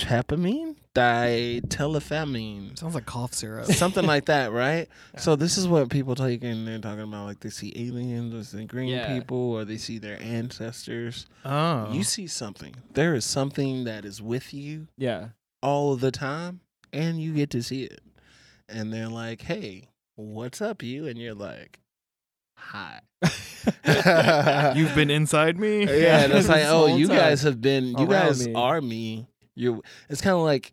tryptamine, 0.03 0.77
ditelifamine. 0.95 2.79
Sounds 2.79 2.95
like 2.95 3.07
cough 3.07 3.35
syrup. 3.35 3.67
Something 3.73 4.05
like 4.07 4.27
that, 4.27 4.53
right? 4.53 4.89
So 5.17 5.37
this 5.37 5.57
is 5.59 5.67
what 5.69 5.89
people 5.91 6.15
take 6.15 6.43
and 6.45 6.67
they're 6.67 6.79
talking 6.79 7.03
about, 7.05 7.27
like 7.27 7.41
they 7.41 7.51
see 7.51 7.73
aliens, 7.77 8.35
or 8.35 8.45
see 8.45 8.65
green 8.65 8.89
Yeah. 8.89 9.13
people, 9.15 9.37
or 9.53 9.65
they 9.65 9.77
see 9.79 9.99
their 9.99 10.21
ancestors. 10.21 11.27
Oh, 11.45 11.93
You 11.93 12.03
see 12.05 12.27
something. 12.27 12.75
There 12.95 13.15
is 13.15 13.25
something 13.25 13.85
that 13.85 14.05
is 14.05 14.21
with 14.21 14.53
you 14.53 14.89
Yeah. 14.99 15.29
all 15.63 15.97
the 15.97 16.11
time, 16.11 16.61
and 16.93 17.21
you 17.21 17.33
get 17.35 17.51
to 17.51 17.63
see 17.63 17.85
it. 17.85 18.01
And 18.69 18.93
they're 18.93 19.09
like, 19.09 19.43
"Hey, 19.43 19.89
what's 20.17 20.61
up, 20.63 20.83
you?" 20.83 21.07
And 21.07 21.19
you're 21.19 21.35
like, 21.35 21.81
"Hi." 22.57 23.01
you've 24.77 24.95
been 24.95 25.11
inside 25.11 25.59
me. 25.59 25.85
yeah, 25.85 26.25
and 26.25 26.33
it's 26.33 26.49
like, 26.49 26.65
oh, 26.67 26.97
you 26.97 27.07
time. 27.09 27.17
guys 27.17 27.43
have 27.43 27.61
been, 27.61 27.87
you 27.89 27.95
Around 27.99 28.09
guys 28.09 28.47
me. 28.47 28.55
are 28.55 28.81
me. 28.81 29.27
You're. 29.55 29.81
It's 30.09 30.21
kind 30.21 30.37
of 30.37 30.43
like, 30.43 30.73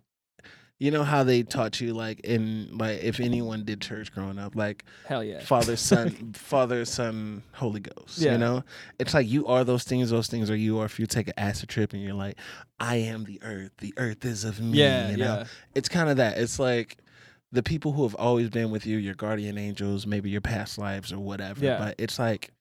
you 0.80 0.92
know 0.92 1.04
how 1.04 1.24
they 1.24 1.44
taught 1.44 1.82
you, 1.82 1.94
like 1.94 2.22
in 2.22 2.78
like 2.78 3.04
if 3.04 3.20
anyone 3.20 3.66
did 3.66 3.82
church 3.82 4.14
growing 4.14 4.40
up, 4.40 4.56
like 4.56 4.86
Hell 5.08 5.24
yeah. 5.24 5.42
Father, 5.42 5.76
Son, 5.76 6.32
Father, 6.34 6.86
Son, 6.86 7.44
Holy 7.52 7.82
Ghost. 7.82 8.20
Yeah. 8.20 8.34
You 8.34 8.38
know, 8.38 8.64
it's 8.98 9.14
like 9.14 9.28
you 9.28 9.46
are 9.48 9.66
those 9.66 9.84
things. 9.84 10.10
Those 10.10 10.28
things 10.28 10.50
are 10.50 10.56
you. 10.56 10.78
Or 10.78 10.86
if 10.86 10.98
you 10.98 11.06
take 11.06 11.28
an 11.28 11.34
acid 11.38 11.68
trip 11.68 11.92
and 11.92 12.02
you're 12.02 12.14
like, 12.14 12.38
I 12.80 12.96
am 12.96 13.26
the 13.26 13.42
earth. 13.44 13.72
The 13.80 13.94
earth 13.98 14.24
is 14.24 14.46
of 14.46 14.62
me. 14.62 14.78
Yeah. 14.78 15.12
you 15.12 15.18
know? 15.18 15.36
Yeah. 15.40 15.44
it's 15.76 15.90
kind 15.90 16.10
of 16.10 16.18
that. 16.18 16.38
It's 16.38 16.60
like 16.60 16.98
the 17.52 17.64
people 17.64 17.92
who 17.92 18.04
have 18.04 18.16
always 18.16 18.50
been 18.50 18.72
with 18.72 18.86
you, 18.86 18.98
your 18.98 19.16
guardian 19.16 19.58
angels, 19.58 20.08
maybe 20.08 20.30
your 20.30 20.42
past 20.42 20.78
lives 20.78 21.12
or 21.12 21.20
whatever. 21.20 21.66
Yeah. 21.66 21.78
But 21.78 21.96
it's 21.98 22.18
like 22.18 22.52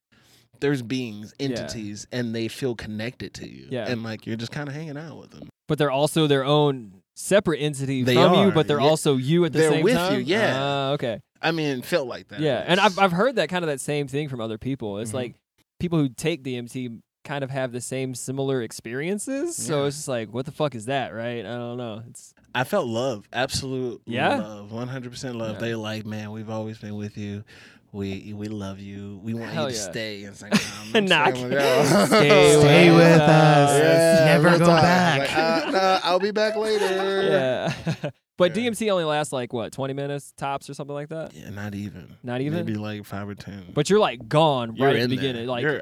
there's 0.59 0.83
beings, 0.83 1.35
entities, 1.39 2.09
and 2.11 2.35
they 2.35 2.49
feel 2.49 2.75
connected 2.75 3.35
to 3.35 3.49
you. 3.49 3.69
Yeah. 3.71 3.89
And 3.89 4.03
like 4.03 4.27
you're 4.27 4.37
just 4.37 4.51
kind 4.51 4.69
of 4.69 4.75
hanging 4.75 4.97
out 4.97 5.19
with 5.19 5.31
them. 5.31 5.49
But 5.69 5.79
they're 5.79 5.91
also 5.93 6.27
their 6.27 6.45
own 6.45 7.03
separate 7.15 7.59
entity 7.59 8.03
They 8.03 8.15
from 8.15 8.35
you, 8.47 8.51
but 8.53 8.67
they're 8.67 8.81
yeah. 8.81 8.87
also 8.87 9.17
you 9.17 9.45
at 9.45 9.53
the 9.53 9.59
They're 9.61 9.71
same 9.71 9.85
with 9.85 9.95
time. 9.95 10.15
you, 10.15 10.19
yeah. 10.21 10.53
Ah, 10.57 10.91
okay. 10.93 11.21
I 11.41 11.53
mean, 11.53 11.79
it 11.79 11.85
felt 11.85 12.09
like 12.09 12.29
that. 12.29 12.41
Yeah, 12.41 12.65
and 12.67 12.81
I've 12.81 12.99
I've 12.99 13.13
heard 13.13 13.37
that 13.37 13.49
kind 13.49 13.63
of 13.65 13.69
that 13.69 13.81
same 13.81 14.09
thing 14.09 14.29
from 14.29 14.41
other 14.41 14.59
people. 14.59 14.99
It's 14.99 15.13
Mhm. 15.13 15.15
like 15.15 15.35
people 15.79 15.99
who 15.99 16.09
take 16.09 16.43
DMT 16.43 16.99
kind 17.25 17.45
of 17.45 17.51
have 17.51 17.71
the 17.73 17.81
same 17.81 18.15
similar 18.15 18.63
experiences. 18.63 19.55
So 19.57 19.85
it's 19.85 19.97
just 19.97 20.09
like, 20.09 20.33
what 20.33 20.47
the 20.47 20.53
fuck 20.53 20.75
is 20.75 20.87
that, 20.87 21.13
right? 21.13 21.41
I 21.45 21.51
don't 21.57 21.77
know. 21.77 22.03
It's 22.09 22.33
I 22.55 22.65
felt 22.65 22.87
love, 22.87 23.29
absolute 23.33 24.01
Yeah? 24.07 24.37
love, 24.39 24.73
one 24.73 24.89
hundred 24.89 25.11
percent 25.11 25.37
love. 25.37 25.55
Yeah. 25.57 25.61
They 25.61 25.75
like, 25.75 26.07
man, 26.07 26.31
we've 26.33 26.49
always 26.51 26.79
been 26.79 26.97
with 26.97 27.19
you. 27.19 27.45
We 27.93 28.33
we 28.35 28.49
love 28.49 28.81
you. 28.81 29.19
We 29.23 29.33
want 29.35 29.51
Hell 29.51 29.71
you 29.71 29.75
to 29.77 29.77
yeah. 29.83 29.91
stay. 29.91 30.25
And 30.25 30.33
it's 30.33 30.43
like, 30.43 30.53
nah, 30.95 30.99
I'm 30.99 31.05
Nah, 31.07 31.31
staying 31.31 31.49
with 31.49 31.53
y'all. 31.53 32.07
stay 32.07 32.61
Stay 32.61 32.91
with 32.91 32.99
with 32.99 33.21
us. 33.21 33.71
us. 33.71 33.79
Yeah, 33.79 34.25
Never 34.27 34.49
real 34.51 34.59
go 34.59 34.67
talk. 34.67 34.83
back. 34.83 35.21
Like, 35.21 35.39
uh, 35.39 35.71
nah, 35.73 36.01
I'll 36.03 36.19
be 36.21 36.31
back 36.31 36.57
later. 36.57 37.23
yeah. 37.31 38.11
but 38.37 38.55
Yeah. 38.57 38.63
DMT 38.71 38.91
only 38.91 39.05
lasts 39.05 39.33
like 39.33 39.53
what, 39.55 39.73
twenty 39.73 39.95
minutes 39.95 40.35
tops 40.37 40.69
or 40.69 40.75
something 40.75 40.93
like 40.95 41.09
that. 41.09 41.33
Yeah, 41.35 41.49
not 41.51 41.75
even. 41.75 42.17
Not 42.23 42.43
even. 42.43 42.59
Maybe 42.67 42.75
like 42.79 43.05
five 43.07 43.27
or 43.29 43.35
ten. 43.35 43.73
But 43.75 43.89
you're 43.89 44.01
like 44.01 44.29
gone 44.29 44.77
right 44.77 44.97
at 44.97 45.03
in 45.03 45.09
the 45.11 45.17
beginning, 45.17 45.47
like 45.47 45.63
You're- 45.63 45.81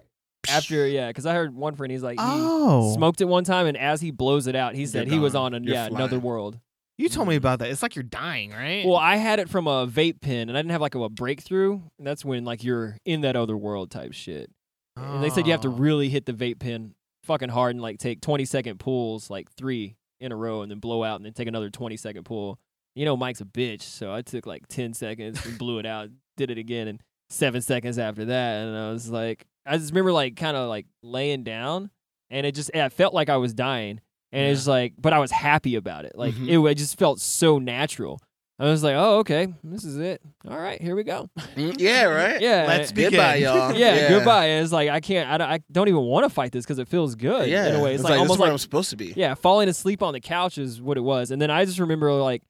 after 0.49 0.87
yeah. 0.87 1.09
Because 1.09 1.27
I 1.27 1.35
heard 1.35 1.57
one 1.57 1.75
friend, 1.75 1.91
he's 1.91 2.05
like 2.05 2.21
he 2.21 2.25
Oh, 2.27 2.95
smoked 2.95 3.21
it 3.21 3.25
one 3.25 3.43
time, 3.43 3.67
and 3.67 3.77
as 3.77 4.01
he 4.01 4.13
blows 4.13 4.47
it 4.47 4.55
out, 4.55 4.77
he 4.77 4.87
said 4.87 5.09
he 5.09 5.19
was 5.19 5.35
on 5.35 5.55
a, 5.55 5.59
You're 5.61 5.75
yeah 5.75 5.87
another 5.87 6.09
flying. 6.11 6.23
world. 6.23 6.59
You 6.99 7.09
told 7.09 7.29
me 7.29 7.37
about 7.37 7.59
that. 7.61 7.71
It's 7.71 7.83
like 7.83 7.95
you're 7.97 8.03
dying, 8.03 8.51
right? 8.51 8.85
Well, 8.87 8.97
I 8.97 9.17
had 9.17 9.39
it 9.39 9.49
from 9.49 9.67
a 9.67 9.87
vape 9.87 10.21
pen, 10.21 10.49
and 10.49 10.57
I 10.57 10.63
didn't 10.63 10.73
have 10.73 10.81
like 10.81 10.95
a, 10.95 11.09
breakthrough. 11.09 11.81
And 11.99 12.07
that's 12.07 12.25
when 12.25 12.45
like 12.45 12.65
you're 12.65 12.97
in 13.05 13.21
that 13.23 13.37
other 13.37 13.57
world 13.57 13.91
type 13.91 14.13
shit. 14.13 14.51
And 14.97 15.23
they 15.23 15.29
said 15.31 15.47
you 15.47 15.53
have 15.53 15.61
to 15.63 15.69
Oh. 15.69 15.73
really 15.73 16.09
hit 16.09 16.25
the 16.27 16.33
vape 16.33 16.59
pen 16.59 16.95
fucking 17.25 17.51
hard 17.51 17.75
and 17.75 17.83
like 17.83 17.99
take 17.99 18.21
20 18.21 18.45
second 18.45 18.79
pulls, 18.79 19.29
like 19.29 19.51
three 19.53 19.97
in 20.21 20.33
a 20.33 20.37
row, 20.37 20.63
and 20.63 20.71
then 20.71 20.79
blow 20.79 21.05
out, 21.05 21.17
and 21.17 21.27
then 21.27 21.33
take 21.35 21.49
another 21.49 21.69
20 21.71 21.97
second 21.97 22.25
pull. 22.25 22.59
You 22.95 23.05
know, 23.05 23.17
Mike's 23.17 23.43
a 23.43 23.45
bitch, 23.45 23.83
so 23.83 24.13
I 24.13 24.23
took 24.23 24.47
like 24.47 24.67
10 24.69 24.95
seconds 24.95 25.45
and 25.45 25.59
blew 25.59 25.79
it 25.79 25.85
out, 25.87 26.09
did 26.39 26.51
it 26.51 26.57
again, 26.57 26.89
and 26.89 27.03
seven 27.29 27.61
seconds 27.61 27.99
after 27.99 28.25
that, 28.25 28.63
and 28.67 28.75
I 28.77 28.91
was 28.91 29.11
like, 29.11 29.45
I 29.67 29.77
just 29.77 29.91
remember 29.91 30.13
like 30.13 30.37
kind 30.37 30.57
of 30.57 30.69
like 30.71 30.87
laying 31.03 31.43
down, 31.45 31.91
and 32.31 32.47
it 32.47 32.55
just 32.55 32.71
it 32.73 32.93
felt 32.95 33.13
like 33.13 33.29
I 33.29 33.37
was 33.37 33.53
dying, 33.53 34.01
and 34.37 34.51
it's 34.51 34.61
just 34.61 34.69
like, 34.69 34.95
but 34.99 35.13
I 35.13 35.19
was 35.19 35.31
happy 35.31 35.75
about 35.77 36.05
it. 36.05 36.13
Like 36.17 36.35
Mhm. 36.35 36.49
it, 36.49 36.71
it 36.71 36.75
just 36.77 36.99
felt 36.99 37.21
so 37.21 37.59
natural. 37.59 38.21
I 38.59 38.65
was 38.65 38.83
like, 38.83 38.95
oh 38.97 39.19
okay, 39.19 39.49
this 39.63 39.85
is 39.85 39.99
it. 39.99 40.23
All 40.49 40.59
right, 40.59 40.81
here 40.81 40.97
we 40.97 41.03
go. 41.05 41.29
Mm, 41.57 41.77
yeah, 41.79 42.05
right. 42.05 42.41
Yeah, 42.41 42.65
Let's 42.67 42.89
and- 42.91 42.97
begin. 42.97 43.11
Goodbye, 43.11 43.35
y'all. 43.37 43.75
yeah, 43.77 44.09
goodbye. 44.09 44.47
And 44.47 44.65
it's 44.65 44.73
like 44.73 44.89
I 44.89 45.01
can't, 45.01 45.29
I 45.29 45.37
don't, 45.39 45.49
I 45.51 45.61
don't 45.71 45.89
even 45.89 46.01
want 46.03 46.25
to 46.25 46.31
fight 46.31 46.53
this 46.53 46.65
because 46.65 46.79
it 46.79 46.89
feels 46.89 47.15
good. 47.17 47.49
Yeah, 47.51 47.69
in 47.69 47.75
a 47.75 47.83
way, 47.83 47.93
it's, 47.95 48.01
it's 48.01 48.05
like, 48.05 48.13
like, 48.13 48.17
this 48.17 48.21
almost 48.21 48.37
is 48.37 48.39
where 48.41 48.49
like 48.49 48.53
I'm 48.53 48.59
supposed 48.59 48.91
to 48.91 48.97
be. 48.97 49.13
yeah, 49.17 49.35
falling 49.35 49.69
asleep 49.69 50.03
on 50.03 50.15
the 50.15 50.21
couch 50.21 50.57
is 50.57 50.81
what 50.81 50.97
it 50.97 51.03
was. 51.03 51.31
And 51.31 51.43
then 51.43 51.51
I 51.51 51.65
just 51.67 51.79
remember 51.79 52.11
like 52.15 52.43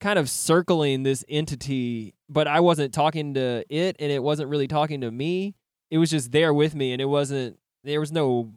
kind 0.00 0.18
of 0.18 0.28
circling 0.28 1.04
this 1.04 1.24
entity, 1.28 2.12
but 2.28 2.48
I 2.48 2.58
wasn't 2.58 2.92
talking 2.92 3.34
to 3.34 3.64
it, 3.70 3.94
and 4.00 4.10
it 4.10 4.20
wasn't 4.20 4.48
really 4.48 4.66
talking 4.66 5.02
to 5.02 5.10
me. 5.12 5.54
It 5.92 5.98
was 5.98 6.10
just 6.10 6.32
there 6.32 6.52
with 6.52 6.74
me, 6.74 6.90
and 6.92 7.00
it 7.00 7.04
wasn't. 7.04 7.56
There 7.84 8.00
was 8.00 8.10
no 8.10 8.52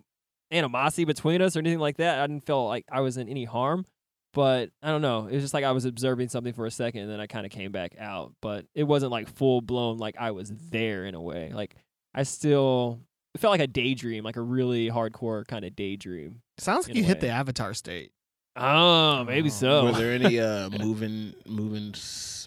animosity 0.51 1.05
between 1.05 1.41
us 1.41 1.55
or 1.55 1.59
anything 1.59 1.79
like 1.79 1.97
that. 1.97 2.19
I 2.19 2.27
didn't 2.27 2.45
feel 2.45 2.67
like 2.67 2.85
I 2.91 3.01
was 3.01 3.17
in 3.17 3.27
any 3.29 3.45
harm. 3.45 3.85
But 4.33 4.69
I 4.83 4.89
don't 4.89 5.01
know. 5.01 5.27
It 5.27 5.33
was 5.35 5.43
just 5.43 5.53
like 5.53 5.63
I 5.63 5.71
was 5.71 5.85
observing 5.85 6.27
something 6.27 6.51
for 6.51 6.65
a 6.65 6.71
second, 6.71 7.03
and 7.03 7.09
then 7.11 7.21
I 7.21 7.25
kind 7.27 7.45
of 7.45 7.53
came 7.53 7.71
back 7.71 7.95
out. 7.97 8.33
But 8.41 8.65
it 8.75 8.83
wasn't 8.83 9.13
like 9.13 9.29
full 9.29 9.61
blown, 9.61 9.97
like 9.97 10.15
I 10.19 10.31
was 10.31 10.51
there 10.71 11.05
in 11.05 11.15
a 11.15 11.21
way. 11.21 11.51
Like 11.53 11.73
I 12.13 12.23
still 12.23 12.99
it 13.33 13.39
felt 13.39 13.51
like 13.51 13.61
a 13.61 13.67
daydream, 13.67 14.25
like 14.25 14.35
a 14.35 14.41
really 14.41 14.89
hardcore 14.89 15.47
kind 15.47 15.63
of 15.63 15.73
daydream. 15.75 16.41
Sounds 16.57 16.85
like 16.85 16.97
you 16.97 17.03
hit 17.05 17.21
the 17.21 17.29
Avatar 17.29 17.73
state. 17.73 18.11
Oh, 18.57 19.23
maybe 19.23 19.47
Oh. 19.47 19.51
so. 19.51 19.85
Were 19.85 19.91
there 19.93 20.11
any 20.13 20.37
uh 20.37 20.69
moving 20.79 21.33
moving 21.47 21.93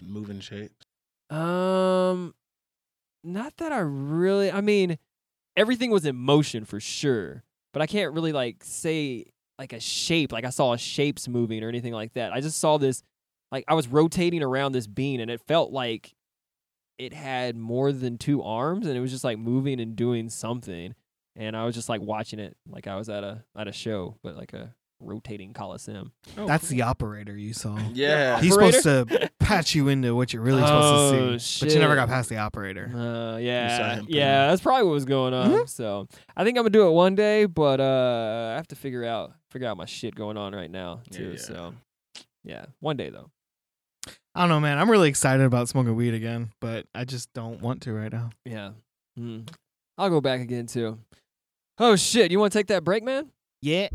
moving 0.03 0.41
shapes? 0.41 0.85
Um, 1.31 2.35
not 3.23 3.57
that 3.57 3.71
I 3.71 3.79
really. 3.79 4.51
I 4.51 4.61
mean, 4.61 4.99
everything 5.57 5.89
was 5.89 6.05
in 6.05 6.15
motion 6.15 6.65
for 6.65 6.79
sure, 6.79 7.43
but 7.73 7.81
I 7.81 7.87
can't 7.87 8.13
really 8.13 8.31
like 8.31 8.63
say 8.63 9.25
like 9.57 9.73
a 9.73 9.79
shape. 9.79 10.31
Like 10.31 10.45
I 10.45 10.49
saw 10.49 10.75
shapes 10.75 11.27
moving 11.27 11.63
or 11.63 11.69
anything 11.69 11.93
like 11.93 12.13
that. 12.13 12.33
I 12.33 12.41
just 12.41 12.59
saw 12.59 12.77
this. 12.77 13.03
Like 13.51 13.65
I 13.67 13.73
was 13.73 13.87
rotating 13.87 14.43
around 14.43 14.71
this 14.71 14.87
bean, 14.87 15.19
and 15.19 15.29
it 15.29 15.41
felt 15.47 15.71
like 15.71 16.13
it 16.97 17.13
had 17.13 17.55
more 17.55 17.91
than 17.91 18.17
two 18.17 18.43
arms, 18.43 18.85
and 18.85 18.95
it 18.95 18.99
was 18.99 19.11
just 19.11 19.23
like 19.23 19.39
moving 19.39 19.79
and 19.79 19.95
doing 19.95 20.29
something. 20.29 20.95
And 21.35 21.55
I 21.55 21.65
was 21.65 21.75
just 21.75 21.89
like 21.89 22.01
watching 22.01 22.39
it, 22.39 22.57
like 22.67 22.87
I 22.87 22.95
was 22.95 23.09
at 23.09 23.23
a 23.23 23.43
at 23.57 23.67
a 23.67 23.71
show, 23.71 24.17
but 24.23 24.35
like 24.35 24.53
a 24.53 24.73
rotating 24.99 25.53
coliseum. 25.53 26.11
That's 26.35 26.67
the 26.67 26.81
operator 26.83 27.35
you 27.35 27.53
saw. 27.53 27.77
Yeah. 27.93 28.39
He's 28.41 28.53
Operator? 28.53 28.81
supposed 28.81 29.09
to 29.09 29.31
patch 29.39 29.73
you 29.75 29.87
into 29.87 30.13
what 30.15 30.33
you're 30.33 30.41
really 30.41 30.61
supposed 30.61 31.13
to 31.13 31.39
see, 31.39 31.65
Oh, 31.65 31.67
but 31.67 31.73
you 31.73 31.79
never 31.79 31.95
got 31.95 32.07
past 32.07 32.29
the 32.29 32.37
operator. 32.37 32.91
Uh, 32.93 33.37
yeah, 33.37 34.01
yeah, 34.07 34.45
put 34.47 34.51
that's 34.51 34.61
probably 34.61 34.83
what 34.83 34.91
was 34.93 35.05
going 35.05 35.33
on. 35.33 35.49
Mhm. 35.51 35.69
So 35.69 36.07
I 36.35 36.43
think 36.43 36.57
I'm 36.57 36.63
gonna 36.63 36.69
do 36.71 36.87
it 36.87 36.91
one 36.91 37.15
day, 37.15 37.45
but 37.45 37.79
uh, 37.79 38.51
I 38.53 38.55
have 38.55 38.67
to 38.67 38.75
figure 38.75 39.05
out 39.05 39.33
figure 39.51 39.67
out 39.67 39.77
my 39.77 39.85
shit 39.85 40.13
going 40.15 40.37
on 40.37 40.53
right 40.53 40.69
now 40.69 41.01
Yeah, 41.11 41.17
too. 41.17 41.29
yeah. 41.31 41.37
So 41.37 41.73
yeah, 42.43 42.65
one 42.79 42.97
day 42.97 43.09
though. 43.09 43.29
I 44.35 44.41
don't 44.41 44.49
know, 44.49 44.59
man. 44.59 44.77
I'm 44.77 44.89
really 44.91 45.09
excited 45.09 45.43
about 45.45 45.67
smoking 45.69 45.95
weed 45.95 46.13
again, 46.13 46.51
but 46.61 46.85
I 46.93 47.03
just 47.05 47.33
don't 47.33 47.61
want 47.61 47.81
to 47.83 47.93
right 47.93 48.11
now. 48.11 48.29
Yeah, 48.45 48.71
mm. 49.19 49.49
I'll 49.97 50.09
go 50.09 50.21
back 50.21 50.39
again 50.41 50.67
too. 50.67 50.99
Oh 51.79 51.95
shit, 51.95 52.31
you 52.31 52.39
want 52.39 52.53
to 52.53 52.59
take 52.59 52.67
that 52.67 52.83
break, 52.83 53.03
man? 53.03 53.31
Yeah. 53.61 53.89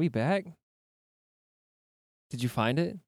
We 0.00 0.08
back. 0.08 0.46
Did 2.30 2.42
you 2.42 2.48
find 2.48 2.78
it? 2.78 2.98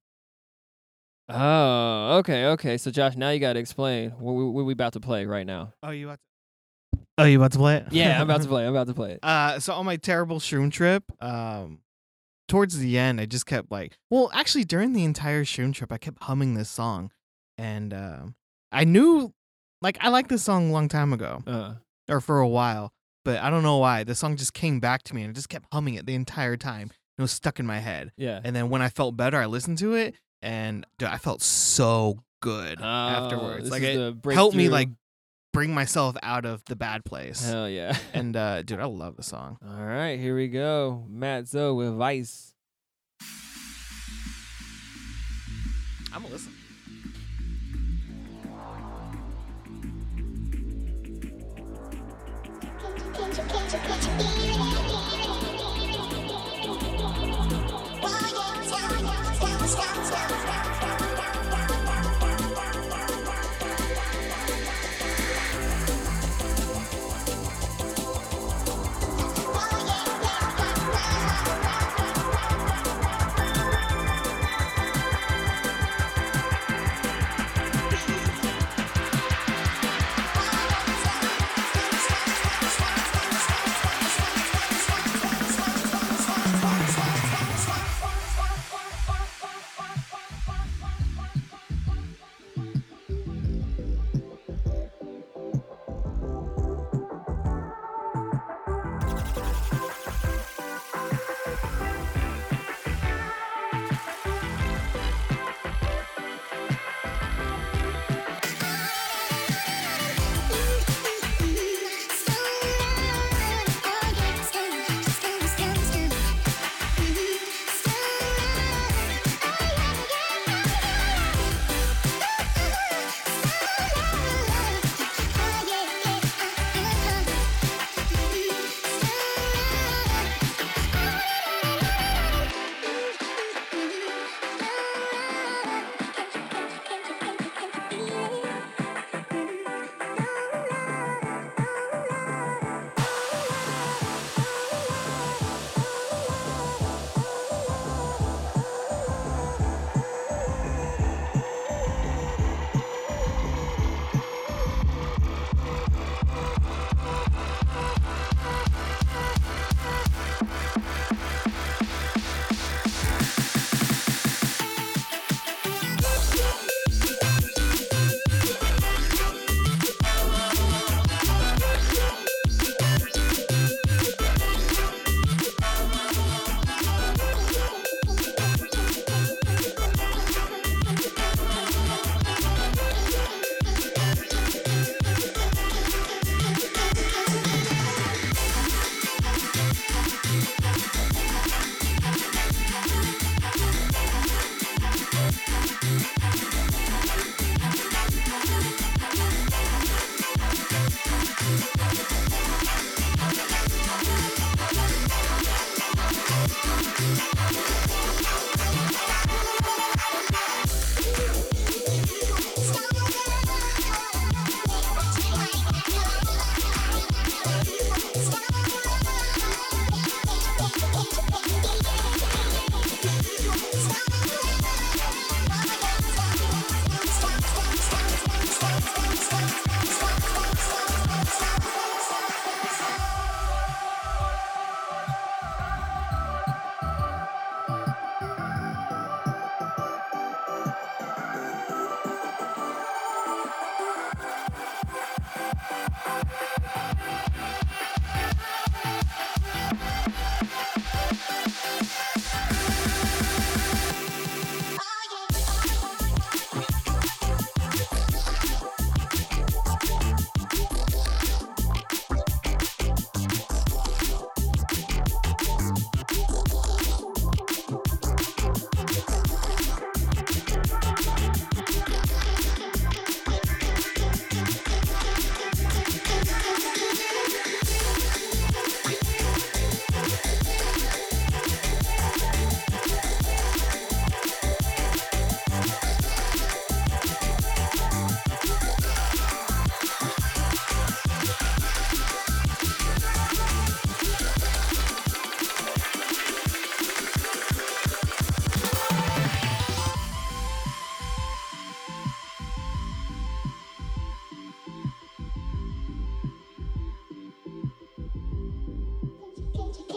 Oh, 1.29 2.19
okay, 2.19 2.47
okay. 2.49 2.77
So 2.77 2.91
Josh, 2.91 3.17
now 3.17 3.31
you 3.31 3.41
got 3.41 3.55
to 3.55 3.59
explain 3.59 4.11
what 4.19 4.33
we, 4.33 4.45
what 4.45 4.65
we 4.67 4.73
about 4.75 4.93
to 4.93 5.01
play 5.01 5.25
right 5.25 5.47
now. 5.47 5.73
Oh, 5.83 5.91
you 5.91 6.07
about 6.09 6.19
to? 6.19 6.99
Oh, 7.19 7.25
you 7.25 7.39
about 7.39 7.53
to 7.53 7.59
play 7.59 7.77
it? 7.77 7.87
Yeah, 7.93 8.17
I'm 8.21 8.29
about 8.29 8.43
to 8.43 8.49
play. 8.55 8.65
I'm 8.67 8.75
about 8.75 8.89
to 8.89 8.95
play 8.95 9.13
it. 9.13 9.21
Uh, 9.23 9.59
so 9.59 9.73
on 9.75 9.87
my 9.87 9.97
terrible 9.97 10.39
shroom 10.39 10.71
trip, 10.71 11.05
um, 11.23 11.79
towards 12.49 12.79
the 12.79 12.99
end, 12.99 13.21
I 13.21 13.27
just 13.27 13.47
kept 13.47 13.71
like, 13.71 13.97
well, 14.11 14.31
actually, 14.35 14.65
during 14.65 14.93
the 14.93 15.05
entire 15.05 15.45
shroom 15.45 15.73
trip, 15.73 15.93
I 15.93 15.97
kept 15.99 16.23
humming 16.25 16.55
this 16.55 16.69
song, 16.69 17.11
and 17.57 17.95
um, 17.95 18.35
I 18.71 18.85
knew, 18.85 19.33
like, 19.81 19.97
I 20.03 20.09
liked 20.11 20.29
this 20.29 20.43
song 20.43 20.69
a 20.69 20.73
long 20.73 20.89
time 20.89 21.15
ago, 21.15 21.43
Uh, 21.47 21.75
or 22.09 22.21
for 22.21 22.41
a 22.41 22.49
while, 22.49 22.93
but 23.25 23.39
I 23.41 23.51
don't 23.51 23.63
know 23.63 23.79
why. 23.79 24.05
The 24.05 24.15
song 24.15 24.37
just 24.37 24.55
came 24.55 24.81
back 24.81 25.03
to 25.05 25.15
me, 25.15 25.23
and 25.23 25.31
I 25.31 25.33
just 25.35 25.49
kept 25.49 25.67
humming 25.73 25.95
it 25.95 26.07
the 26.07 26.15
entire 26.15 26.57
time. 26.57 26.91
It 27.19 27.23
was 27.23 27.31
stuck 27.33 27.61
in 27.61 27.67
my 27.67 27.79
head, 27.79 28.13
yeah. 28.17 28.41
and 28.43 28.57
then 28.57 28.69
when 28.71 28.83
I 28.83 28.89
felt 28.89 29.17
better, 29.17 29.37
I 29.39 29.47
listened 29.47 29.79
to 29.79 29.95
it, 29.95 30.15
and 30.41 30.87
dude, 30.99 31.09
I 31.09 31.19
felt 31.19 31.43
so 31.43 32.23
good 32.41 32.79
Oh, 32.81 32.85
afterwards. 32.85 33.71
Like 33.71 33.83
it 33.83 34.17
helped 34.33 34.57
me 34.57 34.69
like 34.69 34.89
bring 35.53 35.73
myself 35.75 36.17
out 36.23 36.45
of 36.47 36.65
the 36.65 36.75
bad 36.75 37.05
place. 37.05 37.47
Hell 37.49 37.69
yeah. 37.69 37.97
And 38.15 38.35
uh, 38.35 38.63
dude, 38.63 38.81
I 38.81 38.87
love 38.87 39.17
the 39.17 39.23
song. 39.23 39.59
All 39.65 39.85
right, 39.85 40.19
here 40.19 40.35
we 40.35 40.49
go. 40.49 41.05
Mat 41.09 41.47
Zo 41.47 41.75
with 41.75 41.95
Vice. 41.95 42.55
I'm 46.15 46.23
gonna 46.23 46.35
listen. 46.35 46.53
Can 53.15 53.31
Oh, 54.25 54.52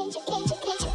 Change 0.06 0.18
it, 0.18 0.28
change 0.28 0.82
change. 0.84 0.95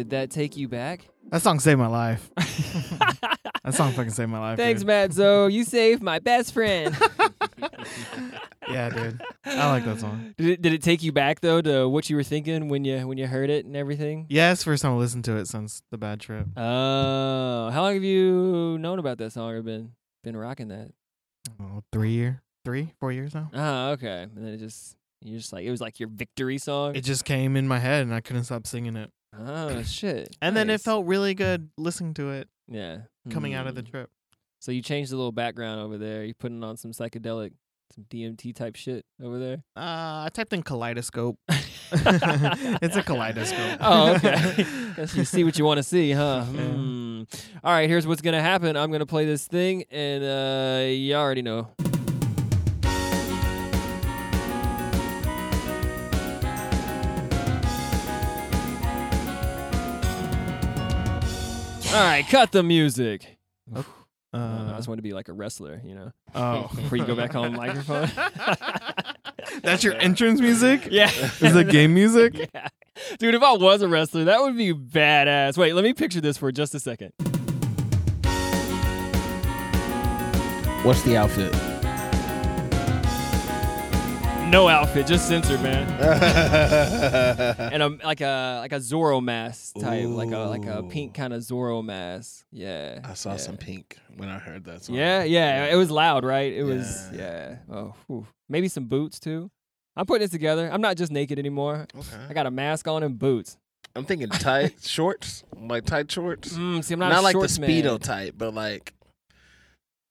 Did 0.00 0.10
that 0.10 0.30
take 0.30 0.56
you 0.56 0.66
back? 0.66 1.06
That 1.30 1.42
song 1.42 1.60
saved 1.60 1.78
my 1.78 1.86
life. 1.86 2.30
That 3.62 3.74
song 3.74 3.92
fucking 3.92 4.12
saved 4.12 4.30
my 4.30 4.38
life. 4.38 4.56
Thanks, 4.56 4.80
dude. 4.80 4.86
Mat 4.86 5.12
Zo. 5.12 5.46
You 5.46 5.64
saved 5.64 6.02
my 6.02 6.18
best 6.18 6.54
friend. 6.54 6.96
Yeah, 8.68 8.88
dude. 8.88 9.20
I 9.44 9.70
like 9.70 9.84
that 9.84 10.00
song. 10.00 10.32
did 10.38 10.46
it, 10.48 10.62
did 10.62 10.72
it 10.72 10.82
take 10.82 11.02
you 11.02 11.12
back 11.12 11.40
though 11.40 11.60
to 11.60 11.88
what 11.88 12.08
you 12.08 12.14
were 12.14 12.22
thinking 12.22 12.68
when 12.68 12.84
you 12.84 13.06
when 13.06 13.18
you 13.18 13.26
heard 13.26 13.50
it 13.50 13.66
and 13.66 13.76
everything? 13.76 14.26
Yeah, 14.30 14.52
it's 14.52 14.60
the 14.62 14.66
first 14.66 14.82
time 14.82 14.92
I 14.92 14.96
listened 14.96 15.24
to 15.24 15.36
it 15.36 15.48
since 15.48 15.82
the 15.90 15.98
bad 15.98 16.20
trip. 16.20 16.46
Oh, 16.56 17.70
how 17.70 17.82
long 17.82 17.94
have 17.94 18.04
you 18.04 18.78
known 18.78 18.98
about 19.00 19.18
that 19.18 19.32
song 19.32 19.50
or 19.50 19.62
been 19.62 19.92
been 20.22 20.36
rocking 20.36 20.68
that? 20.68 20.92
Oh, 21.60 21.82
three 21.92 22.12
year, 22.12 22.42
three, 22.64 22.94
four 23.00 23.10
years 23.12 23.34
now. 23.34 23.50
Oh, 23.52 23.90
okay. 23.90 24.22
And 24.22 24.46
then 24.46 24.54
it 24.54 24.58
just 24.58 24.96
you 25.20 25.36
just 25.36 25.52
like 25.52 25.64
it 25.64 25.70
was 25.70 25.80
like 25.80 25.98
your 25.98 26.08
victory 26.08 26.58
song. 26.58 26.94
It 26.94 27.02
just 27.02 27.24
came 27.24 27.56
in 27.56 27.66
my 27.66 27.78
head 27.80 28.02
and 28.02 28.14
I 28.14 28.20
couldn't 28.20 28.44
stop 28.44 28.66
singing 28.68 28.94
it. 28.96 29.10
Oh 29.38 29.82
shit. 29.82 30.36
And 30.42 30.56
then 30.56 30.68
it 30.70 30.74
Nice. 30.74 30.82
felt 30.82 31.06
really 31.06 31.34
good 31.34 31.70
listening 31.76 32.14
to 32.14 32.30
it 32.30 32.48
yeah 32.68 32.98
coming 33.30 33.54
out 33.54 33.66
of 33.66 33.74
the 33.74 33.82
Hmm. 33.82 33.90
trip. 33.90 34.10
So 34.60 34.72
you 34.72 34.82
changed 34.82 35.10
the 35.12 35.16
little 35.16 35.32
background 35.32 35.80
over 35.80 35.96
there. 35.98 36.24
You 36.24 36.34
putting 36.34 36.62
on 36.62 36.76
some 36.76 36.92
psychedelic, 36.92 37.52
some 37.94 38.04
DMT 38.10 38.54
type 38.54 38.76
shit 38.76 39.04
over 39.22 39.38
there. 39.38 39.62
Uh, 39.76 40.24
I 40.26 40.28
typed 40.32 40.52
in 40.52 40.62
kaleidoscope. 40.62 41.38
it's 41.92 42.96
a 42.96 43.02
kaleidoscope. 43.02 43.78
Oh, 43.80 44.14
okay. 44.16 44.66
Guess 44.96 45.16
you 45.16 45.24
see 45.24 45.44
what 45.44 45.58
you 45.58 45.64
want 45.64 45.78
to 45.78 45.82
see, 45.82 46.12
huh? 46.12 46.44
Yeah. 46.54 46.60
Hmm. 46.62 47.22
All 47.64 47.72
right, 47.72 47.88
here's 47.88 48.06
what's 48.06 48.22
gonna 48.22 48.40
happen. 48.42 48.76
I'm 48.76 48.90
gonna 48.92 49.06
play 49.06 49.24
this 49.26 49.46
thing, 49.46 49.84
and 49.90 50.24
uh, 50.24 50.86
you 50.88 51.14
already 51.14 51.42
know. 51.42 51.68
All 61.92 61.96
right, 62.06 62.24
cut 62.28 62.52
the 62.52 62.62
music. 62.62 63.36
Uh, 63.74 63.82
I 64.32 64.74
just 64.76 64.86
want 64.86 64.98
to 64.98 65.02
be 65.02 65.12
like 65.12 65.28
a 65.28 65.32
wrestler, 65.32 65.80
you 65.84 65.96
know. 65.96 66.12
oh, 66.36 66.70
Before 66.76 66.96
you 66.96 67.04
go 67.04 67.16
back 67.16 67.34
on 67.34 67.50
the 67.50 67.58
microphone. 67.58 68.08
That's 69.62 69.82
your 69.82 69.94
entrance 69.94 70.40
music? 70.40 70.86
Yeah. 70.88 71.10
Is 71.40 71.56
it 71.56 71.68
game 71.68 71.94
music? 71.94 72.48
Yeah. 72.54 72.68
Dude, 73.18 73.34
if 73.34 73.42
I 73.42 73.54
was 73.54 73.80
a 73.82 73.88
wrestler, 73.88 74.24
that 74.24 74.40
would 74.40 74.56
be 74.56 74.74
badass. 74.74 75.56
Wait, 75.56 75.72
let 75.74 75.82
me 75.84 75.94
picture 75.94 76.20
this 76.20 76.36
for 76.36 76.52
just 76.52 76.74
a 76.74 76.80
second. 76.80 77.12
What's 80.84 81.02
the 81.02 81.16
outfit? 81.16 81.52
No 84.50 84.66
outfit, 84.66 85.06
just 85.06 85.28
censored, 85.28 85.62
man. 85.62 85.88
And 87.72 87.82
a 87.84 87.88
like 88.04 88.20
a 88.20 88.58
like 88.60 88.72
a 88.72 88.80
Zorro 88.80 89.22
mask 89.22 89.76
type, 89.78 90.08
like 90.08 90.32
a 90.32 90.38
like 90.38 90.66
a 90.66 90.82
pink 90.82 91.14
kind 91.14 91.32
of 91.32 91.40
Zorro 91.40 91.84
mask. 91.84 92.44
Yeah. 92.50 92.98
I 93.04 93.14
saw 93.14 93.30
yeah. 93.30 93.36
some 93.36 93.56
pink 93.56 93.96
when 94.16 94.28
I 94.28 94.40
heard 94.40 94.64
that 94.64 94.82
song. 94.82 94.96
Yeah, 94.96 95.22
yeah, 95.22 95.66
it 95.66 95.76
was 95.76 95.88
loud, 95.88 96.24
right? 96.24 96.52
It 96.52 96.64
was 96.64 97.08
Yeah. 97.12 97.56
yeah. 97.70 97.74
Oh, 97.76 97.94
whew. 98.08 98.26
maybe 98.48 98.66
some 98.66 98.86
boots 98.86 99.20
too. 99.20 99.52
I'm 99.96 100.04
putting 100.04 100.24
it 100.24 100.32
together. 100.32 100.68
I'm 100.72 100.80
not 100.80 100.96
just 100.96 101.12
naked 101.12 101.38
anymore. 101.38 101.86
Okay. 101.96 102.16
I 102.28 102.32
got 102.32 102.46
a 102.46 102.50
mask 102.50 102.88
on 102.88 103.04
and 103.04 103.16
boots. 103.16 103.56
I'm 103.94 104.04
thinking 104.04 104.30
tight 104.30 104.74
shorts, 104.82 105.44
like 105.56 105.84
tight 105.84 106.10
shorts. 106.10 106.54
Mm, 106.54 106.82
see, 106.82 106.94
I'm 106.94 107.00
not, 107.00 107.10
Not, 107.10 107.20
a 107.20 107.22
like 107.22 107.34
the 107.34 107.46
speedo 107.46 107.84
man. 107.84 107.98
type, 108.00 108.34
but 108.36 108.52
like 108.52 108.94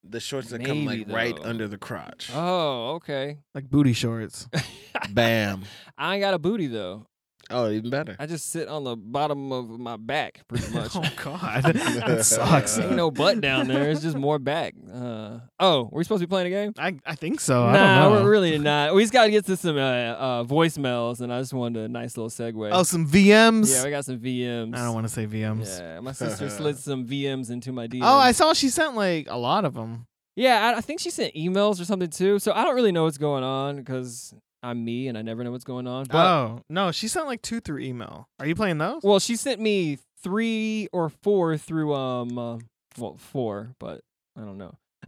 the 0.09 0.19
shorts 0.19 0.49
that 0.49 0.63
come 0.65 0.85
Maybe, 0.85 1.05
like 1.05 1.15
right 1.15 1.35
though. 1.35 1.43
under 1.49 1.67
the 1.67 1.77
crotch. 1.77 2.29
Oh, 2.33 2.93
okay. 2.95 3.37
Like 3.53 3.69
booty 3.69 3.93
shorts. 3.93 4.47
Bam. 5.11 5.63
I 5.97 6.15
ain't 6.15 6.21
got 6.21 6.33
a 6.33 6.39
booty 6.39 6.67
though. 6.67 7.05
Oh, 7.51 7.69
even 7.69 7.89
better. 7.89 8.15
I 8.19 8.25
just 8.25 8.49
sit 8.49 8.67
on 8.67 8.83
the 8.83 8.95
bottom 8.95 9.51
of 9.51 9.69
my 9.79 9.97
back 9.97 10.41
pretty 10.47 10.71
much. 10.73 10.91
oh 10.95 11.03
God, 11.23 11.63
that 11.63 12.25
sucks. 12.25 12.77
Ain't 12.77 12.91
no 12.91 13.09
butt 13.11 13.41
down 13.41 13.67
there. 13.67 13.89
It's 13.89 14.01
just 14.01 14.15
more 14.15 14.37
back. 14.39 14.75
Uh, 14.93 15.39
oh, 15.59 15.89
we 15.91 16.03
supposed 16.03 16.21
to 16.21 16.27
be 16.27 16.29
playing 16.29 16.47
a 16.47 16.49
game? 16.49 16.73
I 16.77 16.95
I 17.05 17.15
think 17.15 17.39
so. 17.39 17.63
I 17.63 17.73
don't 17.73 18.13
know. 18.13 18.23
we're 18.23 18.29
really 18.29 18.57
not. 18.59 18.93
We 18.93 19.01
just 19.03 19.13
got 19.13 19.25
to 19.25 19.31
get 19.31 19.45
to 19.47 19.57
some 19.57 19.77
uh, 19.77 19.79
uh, 19.81 20.43
voicemails, 20.43 21.21
and 21.21 21.33
I 21.33 21.39
just 21.39 21.53
wanted 21.53 21.83
a 21.83 21.87
nice 21.89 22.17
little 22.17 22.29
segue. 22.29 22.69
Oh, 22.71 22.83
some 22.83 23.07
VMs. 23.07 23.73
yeah, 23.73 23.83
we 23.83 23.89
got 23.89 24.05
some 24.05 24.19
VMs. 24.19 24.75
I 24.75 24.83
don't 24.83 24.93
want 24.93 25.07
to 25.07 25.13
say 25.13 25.25
VMs. 25.25 25.79
Yeah, 25.79 25.99
my 26.01 26.11
sister 26.13 26.49
slid 26.49 26.77
some 26.77 27.05
VMs 27.07 27.49
into 27.49 27.71
my 27.71 27.87
DMs. 27.87 28.01
Oh, 28.03 28.17
I 28.17 28.31
saw 28.31 28.53
she 28.53 28.69
sent 28.69 28.95
like 28.95 29.27
a 29.29 29.37
lot 29.37 29.65
of 29.65 29.73
them. 29.73 30.05
Yeah, 30.35 30.69
I, 30.73 30.77
I 30.77 30.81
think 30.81 30.99
she 30.99 31.09
sent 31.09 31.33
emails 31.33 31.81
or 31.81 31.85
something 31.85 32.09
too. 32.09 32.39
So 32.39 32.53
I 32.53 32.63
don't 32.63 32.75
really 32.75 32.91
know 32.91 33.03
what's 33.05 33.17
going 33.17 33.43
on 33.43 33.77
because 33.77 34.33
I'm 34.61 34.83
me 34.83 35.07
and 35.07 35.17
I 35.17 35.21
never 35.21 35.43
know 35.43 35.51
what's 35.51 35.63
going 35.63 35.87
on. 35.87 36.05
But 36.09 36.25
oh 36.25 36.63
no, 36.69 36.91
she 36.91 37.07
sent 37.07 37.25
like 37.27 37.41
two 37.41 37.59
through 37.61 37.79
email. 37.79 38.27
Are 38.39 38.45
you 38.45 38.55
playing 38.55 38.77
those? 38.77 39.01
well, 39.03 39.19
she 39.19 39.35
sent 39.35 39.59
me 39.61 39.97
three 40.21 40.87
or 40.91 41.09
four 41.09 41.57
through 41.57 41.93
um, 41.93 42.37
uh, 42.37 42.57
well, 42.97 43.15
four, 43.17 43.75
but 43.79 44.01
I 44.37 44.41
don't 44.41 44.57
know 44.57 44.75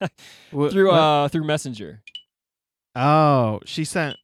Wh- 0.00 0.68
through 0.70 0.88
what? 0.88 0.98
uh 0.98 1.28
through 1.28 1.44
Messenger. 1.44 2.02
oh, 2.94 3.60
she 3.64 3.84
sent 3.84 4.16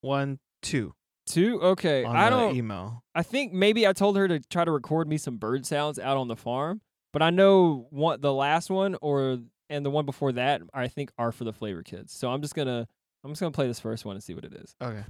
one, 0.00 0.38
two 0.62 0.94
Two? 1.26 1.60
Okay. 1.62 2.04
on 2.04 2.16
I 2.16 2.28
the 2.30 2.36
don't 2.36 2.56
email. 2.56 3.04
I 3.14 3.22
think 3.22 3.52
maybe 3.52 3.86
I 3.86 3.92
told 3.92 4.16
her 4.16 4.26
to 4.26 4.40
try 4.40 4.64
to 4.64 4.70
record 4.72 5.08
me 5.08 5.16
some 5.16 5.36
bird 5.36 5.64
sounds 5.64 5.98
out 5.98 6.16
on 6.16 6.26
the 6.28 6.36
farm, 6.36 6.80
but 7.12 7.22
I 7.22 7.30
know 7.30 7.86
one 7.90 8.20
the 8.20 8.32
last 8.32 8.68
one 8.70 8.96
or 9.00 9.38
and 9.70 9.86
the 9.86 9.90
one 9.90 10.04
before 10.04 10.32
that 10.32 10.62
I 10.74 10.88
think 10.88 11.12
are 11.16 11.30
for 11.32 11.44
the 11.44 11.52
flavor 11.52 11.82
kids. 11.82 12.12
So 12.12 12.30
I'm 12.30 12.42
just 12.42 12.54
going 12.54 12.66
to 12.68 12.86
I'm 13.24 13.30
just 13.30 13.40
to 13.40 13.50
play 13.50 13.68
this 13.68 13.78
first 13.80 14.04
one 14.04 14.16
and 14.16 14.22
see 14.22 14.34
what 14.34 14.44
it 14.44 14.52
is. 14.52 14.74
Okay. 14.82 15.04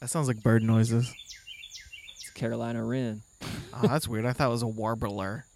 That 0.00 0.08
sounds 0.08 0.28
like 0.28 0.42
bird 0.42 0.62
noises. 0.62 1.12
It's 2.14 2.30
Carolina 2.30 2.84
Wren. 2.84 3.22
Oh, 3.72 3.86
that's 3.88 4.06
weird. 4.06 4.26
I 4.26 4.32
thought 4.32 4.48
it 4.48 4.50
was 4.50 4.62
a 4.62 4.68
warbler. 4.68 5.44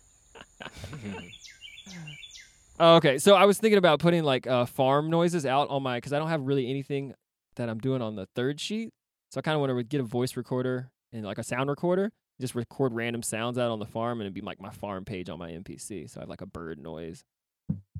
Oh, 2.80 2.96
okay. 2.96 3.18
So 3.18 3.34
I 3.34 3.44
was 3.44 3.58
thinking 3.58 3.78
about 3.78 3.98
putting 3.98 4.22
like 4.22 4.46
uh, 4.46 4.64
farm 4.64 5.10
noises 5.10 5.44
out 5.44 5.68
on 5.68 5.82
my 5.82 6.00
cuz 6.00 6.12
I 6.12 6.18
don't 6.20 6.28
have 6.28 6.42
really 6.42 6.70
anything 6.70 7.12
that 7.56 7.68
I'm 7.68 7.78
doing 7.78 8.00
on 8.00 8.14
the 8.14 8.26
third 8.36 8.60
sheet. 8.60 8.90
So 9.30 9.38
I 9.38 9.42
kind 9.42 9.56
of 9.56 9.60
want 9.60 9.76
to 9.76 9.82
get 9.82 10.00
a 10.00 10.04
voice 10.04 10.36
recorder 10.36 10.92
and 11.12 11.24
like 11.24 11.38
a 11.38 11.42
sound 11.42 11.70
recorder, 11.70 12.12
just 12.40 12.54
record 12.54 12.92
random 12.94 13.22
sounds 13.22 13.58
out 13.58 13.70
on 13.70 13.78
the 13.78 13.86
farm 13.86 14.20
and 14.20 14.26
it'd 14.26 14.34
be 14.34 14.40
like 14.40 14.60
my 14.60 14.70
farm 14.70 15.04
page 15.04 15.28
on 15.28 15.38
my 15.38 15.50
MPC. 15.50 16.08
So 16.10 16.20
I 16.20 16.22
have 16.22 16.28
like 16.28 16.40
a 16.40 16.46
bird 16.46 16.78
noise. 16.78 17.24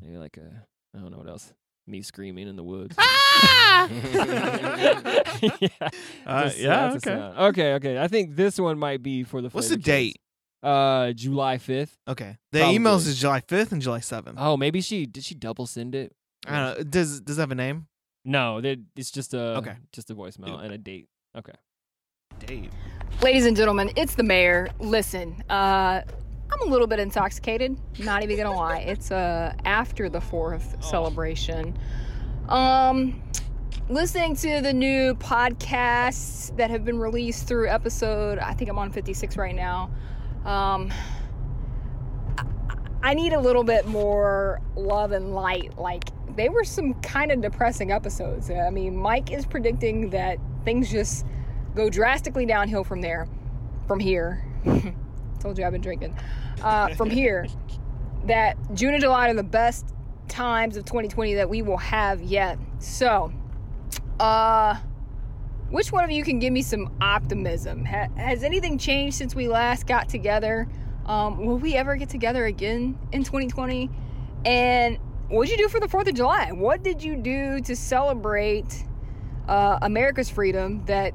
Maybe 0.01 0.17
like 0.17 0.37
a 0.37 0.65
I 0.97 1.01
don't 1.01 1.11
know 1.11 1.19
what 1.19 1.29
else. 1.29 1.53
Me 1.87 2.03
screaming 2.03 2.49
in 2.49 2.57
the 2.57 2.63
woods. 2.63 2.95
Ah! 2.99 3.89
yeah. 5.61 5.69
Uh, 6.27 6.43
Just- 6.45 6.59
yeah, 6.59 6.93
okay. 6.97 7.13
Okay, 7.13 7.73
okay. 7.75 7.99
I 7.99 8.09
think 8.09 8.37
this 8.37 8.59
one 8.59 8.79
might 8.79 9.03
be 9.03 9.23
for 9.25 9.41
the 9.41 9.49
What's 9.49 9.69
the 9.69 9.77
date? 9.77 10.13
kids. 10.15 10.25
Uh 10.61 11.13
July 11.13 11.57
5th. 11.59 11.91
Okay. 12.09 12.37
The 12.51 12.59
Probably. 12.61 12.79
emails 12.79 13.07
is 13.07 13.21
July 13.21 13.41
5th 13.43 13.71
and 13.73 13.81
July 13.81 14.01
7th. 14.01 14.35
Oh, 14.37 14.57
maybe 14.57 14.81
she 14.81 15.07
did 15.07 15.23
she 15.25 15.35
double 15.37 15.67
send 15.67 15.95
it? 15.95 16.13
I 16.47 16.51
don't 16.51 16.79
know. 16.79 16.85
Does 16.85 17.21
does 17.21 17.39
it 17.39 17.41
have 17.41 17.53
a 17.53 17.55
name? 17.55 17.87
No, 18.25 18.61
it's 18.97 19.11
just 19.13 19.35
a 19.35 19.57
Okay. 19.59 19.75
just 19.93 20.11
a 20.11 20.15
voicemail 20.17 20.61
and 20.63 20.73
a 20.73 20.79
date. 20.79 21.09
Okay. 21.37 21.53
Date. 22.47 22.71
Ladies 23.23 23.47
and 23.47 23.57
gentlemen, 23.57 23.91
it's 23.97 24.15
the 24.15 24.23
mayor. 24.23 24.69
Listen, 24.79 25.43
uh, 25.51 26.01
I'm 26.51 26.61
a 26.63 26.71
little 26.71 26.87
bit 26.87 26.99
intoxicated. 26.99 27.77
Not 27.99 28.23
even 28.23 28.37
gonna 28.37 28.55
lie. 28.57 28.79
It's 28.87 29.11
uh 29.11 29.53
after 29.65 30.09
the 30.09 30.21
fourth 30.21 30.77
celebration. 30.83 31.77
Um, 32.49 33.23
listening 33.89 34.35
to 34.37 34.61
the 34.63 34.73
new 34.73 35.15
podcasts 35.15 36.57
that 36.57 36.71
have 36.71 36.85
been 36.85 36.99
released 36.99 37.47
through 37.47 37.69
episode. 37.69 38.39
I 38.39 38.55
think 38.55 38.71
I'm 38.71 38.79
on 38.79 38.91
56 38.93 39.37
right 39.37 39.55
now. 39.55 39.91
Um, 40.47 40.91
I- 42.39 42.45
I 43.11 43.15
need 43.15 43.33
a 43.33 43.41
little 43.41 43.65
bit 43.65 43.87
more 43.87 44.61
love 44.75 45.13
and 45.13 45.35
light. 45.35 45.77
Like 45.79 46.05
they 46.37 46.49
were 46.49 46.65
some 46.65 46.95
kind 46.95 47.31
of 47.31 47.41
depressing 47.43 47.91
episodes. 47.93 48.51
I 48.51 48.71
mean, 48.71 48.97
Mike 48.97 49.31
is 49.33 49.45
predicting 49.45 50.11
that 50.11 50.39
things 50.65 50.91
just 50.91 51.27
go 51.79 51.89
drastically 51.89 52.45
downhill 52.45 52.83
from 52.83 53.01
there. 53.01 53.29
From 53.87 54.01
here. 54.01 54.45
Told 55.41 55.57
you 55.57 55.65
I've 55.65 55.73
been 55.73 55.81
drinking. 55.81 56.15
Uh, 56.61 56.93
from 56.95 57.09
here, 57.09 57.47
that 58.27 58.57
June 58.75 58.95
and 58.95 59.01
July 59.01 59.31
are 59.31 59.35
the 59.35 59.45
best 59.45 59.95
times 60.27 60.77
of 60.77 60.85
2020 60.85 61.35
that 61.35 61.49
we 61.49 61.63
will 61.63 61.77
have 61.77 62.21
yet. 62.21 62.59
So, 62.81 63.33
uh, 64.19 64.77
which 65.71 65.93
one 65.93 66.03
of 66.03 66.11
you 66.11 66.25
can 66.25 66.41
give 66.41 66.53
me 66.53 66.63
some 66.63 66.93
optimism? 67.01 67.85
Ha- 67.85 68.09
has 68.17 68.43
anything 68.43 68.77
changed 68.77 69.17
since 69.17 69.37
we 69.37 69.47
last 69.47 69.87
got 69.87 70.09
together? 70.09 70.67
Um, 71.07 71.47
will 71.47 71.59
we 71.59 71.77
ever 71.77 71.95
get 71.95 72.09
together 72.09 72.47
again 72.47 72.99
in 73.13 73.23
2020? 73.23 73.89
And 74.45 74.99
what'd 75.29 75.51
you 75.51 75.57
do 75.57 75.69
for 75.69 75.79
the 75.79 75.87
4th 75.87 76.09
of 76.09 76.15
July? 76.15 76.51
What 76.51 76.83
did 76.83 77.05
you 77.05 77.15
do 77.15 77.61
to 77.61 77.77
celebrate 77.77 78.85
uh, 79.47 79.79
America's 79.81 80.29
freedom 80.29 80.85
that, 80.87 81.15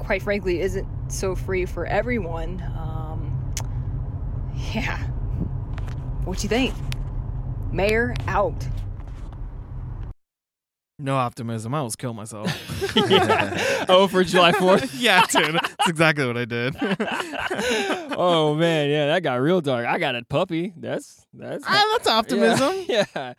quite 0.00 0.22
frankly, 0.22 0.60
isn't 0.60 0.86
so 1.08 1.36
free 1.36 1.66
for 1.66 1.86
everyone? 1.86 2.60
Um, 2.76 3.54
yeah. 4.74 4.98
What 6.24 6.42
you 6.42 6.48
think? 6.48 6.74
Mayor 7.70 8.14
out. 8.26 8.66
No 10.98 11.16
optimism. 11.16 11.72
I 11.74 11.78
almost 11.78 11.98
kill 11.98 12.12
myself. 12.12 12.50
oh, 13.88 14.06
for 14.10 14.22
July 14.22 14.52
4th? 14.52 14.90
yeah, 14.98 15.24
dude. 15.30 15.54
That's 15.54 15.88
exactly 15.88 16.26
what 16.26 16.36
I 16.36 16.44
did. 16.44 16.76
oh 18.18 18.54
man, 18.54 18.90
yeah, 18.90 19.06
that 19.06 19.22
got 19.22 19.40
real 19.40 19.62
dark. 19.62 19.86
I 19.86 19.98
got 19.98 20.14
a 20.14 20.22
puppy. 20.24 20.74
That's 20.76 21.24
that's 21.32 21.64
Ah, 21.66 21.84
that's 21.92 22.06
optimism. 22.06 22.84
Yeah. 22.86 23.04
yeah. 23.16 23.32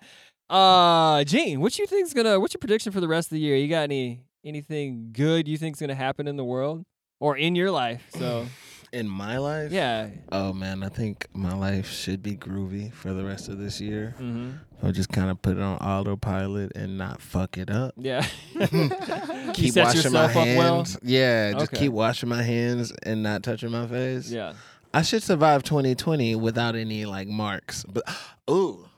Uh, 0.50 1.24
Gene, 1.24 1.62
what 1.62 1.78
you 1.78 1.86
think's 1.86 2.14
gonna? 2.14 2.40
What's 2.40 2.54
your 2.56 2.60
prediction 2.60 2.92
for 2.92 3.00
the 3.00 3.08
rest 3.08 3.28
of 3.28 3.36
the 3.36 3.40
year? 3.40 3.56
You 3.56 3.68
got 3.68 3.84
any 3.84 4.24
anything 4.44 5.10
good 5.14 5.48
you 5.48 5.58
think 5.58 5.76
is 5.76 5.80
gonna 5.82 5.96
happen 5.96 6.28
in 6.28 6.38
the 6.38 6.44
world 6.46 6.86
or 7.20 7.38
in 7.38 7.56
your 7.56 7.72
life? 7.72 8.08
So 8.18 8.46
In 8.94 9.08
my 9.08 9.38
life, 9.38 9.72
yeah. 9.72 10.10
Oh 10.34 10.52
man, 10.52 10.84
I 10.84 10.90
think 10.90 11.26
my 11.32 11.54
life 11.54 11.90
should 11.90 12.22
be 12.22 12.36
groovy 12.36 12.92
for 12.92 13.14
the 13.14 13.24
rest 13.24 13.48
of 13.48 13.58
this 13.58 13.80
year. 13.80 14.16
Mm-hmm. 14.20 14.52
I'll 14.84 14.92
just 14.92 15.08
kind 15.08 15.30
of 15.30 15.42
put 15.42 15.56
it 15.56 15.64
on 15.64 15.78
autopilot 15.78 16.74
and 16.76 16.98
not 16.98 17.22
fuck 17.22 17.58
it 17.58 17.70
up. 17.70 17.94
Yeah. 17.96 18.26
Keep 19.54 19.78
washing 19.78 20.12
my 20.12 20.26
up 20.26 20.36
well. 20.36 20.76
hands. 20.76 20.98
Yeah, 21.04 21.54
just 21.54 21.72
Okay. 21.74 21.84
keep 21.86 21.92
washing 21.94 22.28
my 22.28 22.44
hands 22.44 22.92
and 23.04 23.24
not 23.24 23.44
touching 23.44 23.72
my 23.72 23.88
face. 23.88 24.30
Yeah. 24.30 24.54
I 24.94 25.04
should 25.04 25.24
survive 25.24 25.64
2020 25.64 26.36
without 26.36 26.76
any 26.76 27.06
like 27.06 27.30
marks. 27.30 27.86
But 27.86 28.04
ooh, 28.50 28.90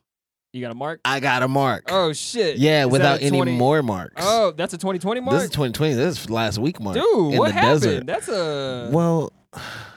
You 0.54 0.62
got 0.62 0.72
a 0.72 0.76
mark? 0.76 1.02
I 1.04 1.20
got 1.20 1.42
a 1.42 1.48
mark. 1.48 1.86
Oh 1.92 2.14
shit. 2.14 2.58
yeah, 2.58 2.82
Is 2.82 2.86
that 2.86 2.92
without 2.92 3.20
a 3.22 3.24
any 3.24 3.38
20 3.38 3.58
more 3.58 3.82
marks. 3.82 4.14
Oh, 4.24 4.52
that's 4.56 4.72
a 4.76 4.78
2020 4.78 5.20
mark. 5.22 5.34
This 5.34 5.44
is 5.46 5.50
2020. 5.50 5.96
This 5.96 6.20
is 6.22 6.30
last 6.30 6.60
week 6.60 6.80
mark. 6.80 6.96
Dude, 6.96 7.34
in 7.34 7.40
what 7.40 7.48
the 7.48 7.54
happened? 7.54 7.82
desert. 7.82 8.06
That's 8.06 8.28
a 8.30 8.90
Well, 8.94 9.34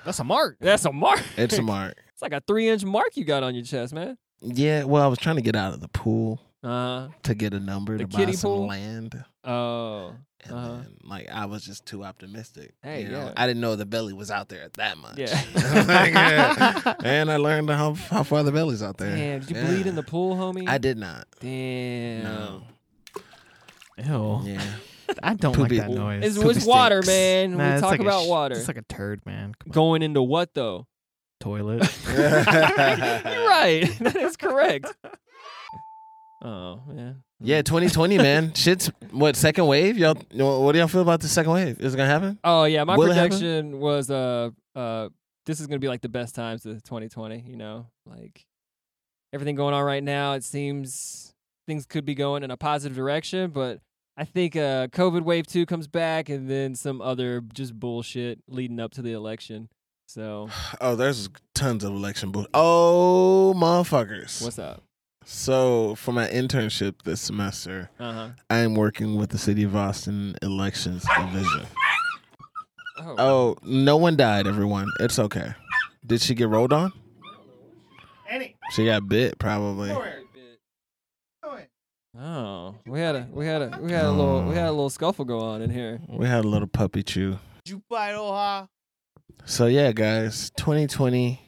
That's 0.06 0.18
a 0.18 0.24
mark. 0.24 0.56
that's 0.58 0.86
a 0.86 0.92
mark. 0.92 1.22
it's 1.36 1.58
a 1.58 1.62
mark. 1.74 1.94
It's 2.14 2.22
like 2.22 2.32
a 2.32 2.40
three 2.48 2.68
inch 2.70 2.86
mark 2.86 3.18
you 3.18 3.24
got 3.26 3.42
on 3.42 3.54
your 3.54 3.64
chest, 3.64 3.92
man. 3.92 4.16
Yeah, 4.40 4.84
well, 4.84 5.02
I 5.02 5.08
was 5.08 5.18
trying 5.18 5.36
to 5.36 5.42
get 5.42 5.56
out 5.56 5.74
of 5.74 5.80
the 5.82 5.88
pool 5.88 6.40
Uh 6.64 7.08
to 7.24 7.34
get 7.34 7.52
a 7.52 7.60
number 7.60 7.92
The 7.98 8.04
to 8.04 8.08
buy 8.08 8.18
kiddie 8.20 8.32
some 8.32 8.50
pool? 8.52 8.66
land. 8.66 9.22
oh. 9.44 10.14
And 10.48 10.56
Uh-huh. 10.56 10.68
then, 10.82 10.96
like, 11.04 11.28
I 11.30 11.46
was 11.46 11.64
just 11.64 11.86
too 11.86 12.04
optimistic. 12.04 12.74
Hey, 12.82 13.02
you 13.02 13.08
know? 13.10 13.26
yeah. 13.26 13.32
I 13.36 13.46
didn't 13.46 13.60
know 13.60 13.76
the 13.76 13.86
belly 13.86 14.12
was 14.12 14.30
out 14.30 14.48
there 14.48 14.68
that 14.76 14.98
much. 14.98 15.18
Yeah. 15.18 15.42
Like, 15.86 16.12
yeah. 16.14 16.94
And 17.04 17.30
I 17.30 17.36
learned 17.36 17.68
how, 17.70 17.94
how 17.94 18.22
far 18.22 18.42
the 18.42 18.52
belly's 18.52 18.82
out 18.82 18.96
there. 18.98 19.14
Damn, 19.16 19.40
did 19.40 19.50
you 19.50 19.56
Yeah. 19.56 19.66
bleed 19.66 19.86
in 19.86 19.94
the 19.94 20.02
pool, 20.02 20.36
homie? 20.36 20.68
I 20.68 20.78
did 20.78 20.98
not. 20.98 21.26
Damn. 21.40 22.22
No. 22.24 22.62
Ew. 23.98 24.40
Yeah. 24.44 24.62
I 25.22 25.34
don't 25.34 25.54
Poopy. 25.54 25.78
like 25.78 25.88
that 25.88 25.94
noise. 25.94 26.24
It's, 26.24 26.36
Poopy 26.38 26.56
it's 26.58 26.66
water, 26.66 27.02
stinks. 27.02 27.56
man. 27.56 27.56
Nah, 27.56 27.74
we 27.76 27.80
talk 27.80 27.90
like 27.92 28.00
about 28.00 28.24
sh- 28.24 28.28
water. 28.28 28.54
It's 28.56 28.68
like 28.68 28.76
a 28.76 28.82
turd, 28.82 29.24
man. 29.24 29.54
Going 29.70 30.02
into 30.02 30.22
what 30.22 30.52
though? 30.54 30.86
toilet. 31.38 31.82
You're 32.08 32.16
right. 32.42 33.86
that 34.00 34.16
is 34.16 34.36
correct. 34.36 34.92
Oh 36.42 36.80
man. 36.88 37.22
Yeah, 37.40 37.62
2020, 37.62 38.16
man. 38.18 38.52
Shit's 38.54 38.90
what 39.10 39.36
second 39.36 39.66
wave? 39.66 39.98
Y'all, 39.98 40.14
what 40.14 40.72
do 40.72 40.78
y'all 40.78 40.88
feel 40.88 41.02
about 41.02 41.20
the 41.20 41.28
second 41.28 41.52
wave? 41.52 41.80
Is 41.80 41.94
it 41.94 41.96
gonna 41.96 42.08
happen? 42.08 42.38
Oh 42.42 42.64
yeah, 42.64 42.84
my 42.84 42.96
Will 42.96 43.06
prediction 43.06 43.78
was 43.78 44.10
uh 44.10 44.50
uh 44.74 45.08
this 45.44 45.60
is 45.60 45.66
gonna 45.66 45.78
be 45.78 45.88
like 45.88 46.00
the 46.00 46.08
best 46.08 46.34
times 46.34 46.64
of 46.66 46.82
2020. 46.82 47.44
You 47.46 47.56
know, 47.56 47.86
like 48.06 48.46
everything 49.32 49.54
going 49.54 49.74
on 49.74 49.84
right 49.84 50.02
now. 50.02 50.32
It 50.32 50.44
seems 50.44 51.34
things 51.66 51.84
could 51.84 52.04
be 52.04 52.14
going 52.14 52.42
in 52.42 52.50
a 52.50 52.56
positive 52.56 52.96
direction, 52.96 53.50
but 53.50 53.80
I 54.16 54.24
think 54.24 54.56
uh 54.56 54.88
COVID 54.88 55.22
wave 55.22 55.46
two 55.46 55.66
comes 55.66 55.88
back, 55.88 56.30
and 56.30 56.48
then 56.48 56.74
some 56.74 57.02
other 57.02 57.42
just 57.52 57.78
bullshit 57.78 58.38
leading 58.48 58.80
up 58.80 58.92
to 58.92 59.02
the 59.02 59.12
election. 59.12 59.68
So 60.06 60.48
Oh, 60.80 60.96
there's 60.96 61.28
tons 61.54 61.84
of 61.84 61.92
election 61.92 62.30
bull. 62.30 62.46
Oh, 62.54 63.52
motherfuckers. 63.56 64.42
what's 64.42 64.58
up? 64.58 64.82
So 65.28 65.96
for 65.96 66.12
my 66.12 66.28
internship 66.28 67.02
this 67.02 67.20
semester, 67.20 67.90
Uh 67.98 68.12
huh. 68.12 68.28
I 68.48 68.58
am 68.58 68.76
working 68.76 69.16
with 69.16 69.30
the 69.30 69.38
City 69.38 69.64
of 69.64 69.74
Austin 69.74 70.36
Elections 70.40 71.04
Division. 71.18 71.66
Oh. 72.98 73.14
Oh, 73.18 73.56
no 73.64 73.96
one 73.96 74.16
died, 74.16 74.46
everyone. 74.46 74.88
It's 75.00 75.18
okay. 75.18 75.52
Did 76.06 76.20
she 76.20 76.34
get 76.34 76.48
rolled 76.48 76.72
on? 76.72 76.92
She 78.70 78.84
got 78.84 79.08
bit, 79.08 79.36
probably. 79.38 79.90
Oh, 82.18 82.74
we 82.86 83.00
had 83.00 83.16
a 83.16 83.28
we 83.30 83.46
had 83.46 83.62
a 83.62 83.78
we 83.82 83.92
had 83.92 84.04
a 84.06 84.10
little 84.10 84.42
we 84.44 84.54
had 84.54 84.68
a 84.68 84.72
little 84.72 84.88
scuffle 84.90 85.24
go 85.24 85.40
on 85.40 85.60
in 85.60 85.70
here. 85.70 86.00
We 86.08 86.26
had 86.26 86.44
a 86.44 86.48
little 86.48 86.68
puppy 86.68 87.02
chew. 87.02 87.38
you 87.66 87.82
bite, 87.90 88.14
Oha? 88.14 88.68
So 89.44 89.66
yeah, 89.66 89.92
guys, 89.92 90.50
2020 90.56 91.45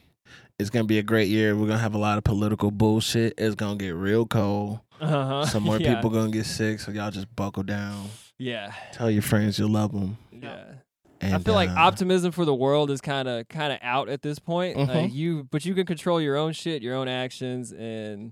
is 0.59 0.69
gonna 0.69 0.85
be 0.85 0.99
a 0.99 1.03
great 1.03 1.29
year. 1.29 1.55
We're 1.55 1.67
gonna 1.67 1.79
have 1.79 1.95
a 1.95 1.99
lot 1.99 2.17
of 2.17 2.23
political 2.23 2.69
bullshit. 2.69 3.33
It's 3.37 3.55
gonna 3.55 3.77
get 3.77 3.95
real 3.95 4.25
cold. 4.25 4.79
Uh-huh. 5.01 5.45
Some 5.45 5.63
more 5.63 5.77
yeah. 5.79 5.95
people 5.95 6.09
gonna 6.09 6.31
get 6.31 6.45
sick, 6.45 6.79
so 6.79 6.91
y'all 6.91 7.11
just 7.11 7.33
buckle 7.35 7.63
down. 7.63 8.09
Yeah. 8.37 8.73
Tell 8.91 9.09
your 9.09 9.21
friends 9.21 9.57
you 9.57 9.67
love 9.67 9.91
them. 9.93 10.17
Yeah. 10.31 10.63
And, 11.21 11.35
I 11.35 11.39
feel 11.39 11.53
like 11.53 11.69
uh, 11.69 11.75
optimism 11.75 12.31
for 12.31 12.45
the 12.45 12.55
world 12.55 12.89
is 12.91 13.01
kind 13.01 13.27
of 13.27 13.47
kind 13.49 13.73
of 13.73 13.79
out 13.81 14.07
at 14.07 14.21
this 14.21 14.39
point. 14.39 14.77
Like 14.77 14.89
Mhm. 14.89 15.13
you, 15.13 15.47
but 15.51 15.65
you 15.65 15.73
can 15.75 15.85
control 15.85 16.21
your 16.21 16.37
own 16.37 16.53
shit, 16.53 16.81
your 16.81 16.95
own 16.95 17.09
actions, 17.09 17.73
and 17.73 18.31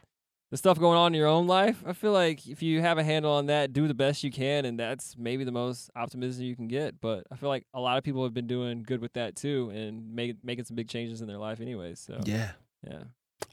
the 0.50 0.58
stuff 0.58 0.80
going 0.80 0.98
on 0.98 1.14
in 1.14 1.18
your 1.20 1.28
own 1.28 1.46
life. 1.48 1.84
I 1.86 1.94
feel 1.94 2.12
like 2.14 2.48
if 2.48 2.62
you 2.64 2.82
have 2.82 2.98
a 2.98 3.04
handle 3.04 3.32
on 3.34 3.48
that, 3.48 3.74
do 3.74 3.88
the 3.88 3.94
best 3.94 4.24
you 4.24 4.32
can, 4.32 4.66
and 4.66 4.80
that's 4.80 5.16
maybe 5.18 5.44
the 5.44 5.52
most 5.52 5.90
optimism 5.96 6.44
you 6.46 6.56
can 6.56 6.68
get. 6.68 7.02
But 7.02 7.26
I 7.32 7.36
feel 7.36 7.50
like 7.50 7.66
a 7.74 7.80
lot 7.82 7.98
of 7.98 8.04
people 8.04 8.24
have 8.24 8.34
been 8.34 8.48
doing 8.48 8.84
good 8.84 9.02
with 9.02 9.14
that 9.14 9.36
too, 9.36 9.72
and 9.74 10.14
make, 10.16 10.36
making 10.44 10.66
some 10.66 10.76
big 10.76 10.88
changes 10.88 11.22
in 11.22 11.28
their 11.28 11.38
life, 11.38 11.60
anyways. 11.60 12.00
So 12.00 12.20
Yeah. 12.26 12.52
yeah, 12.90 13.04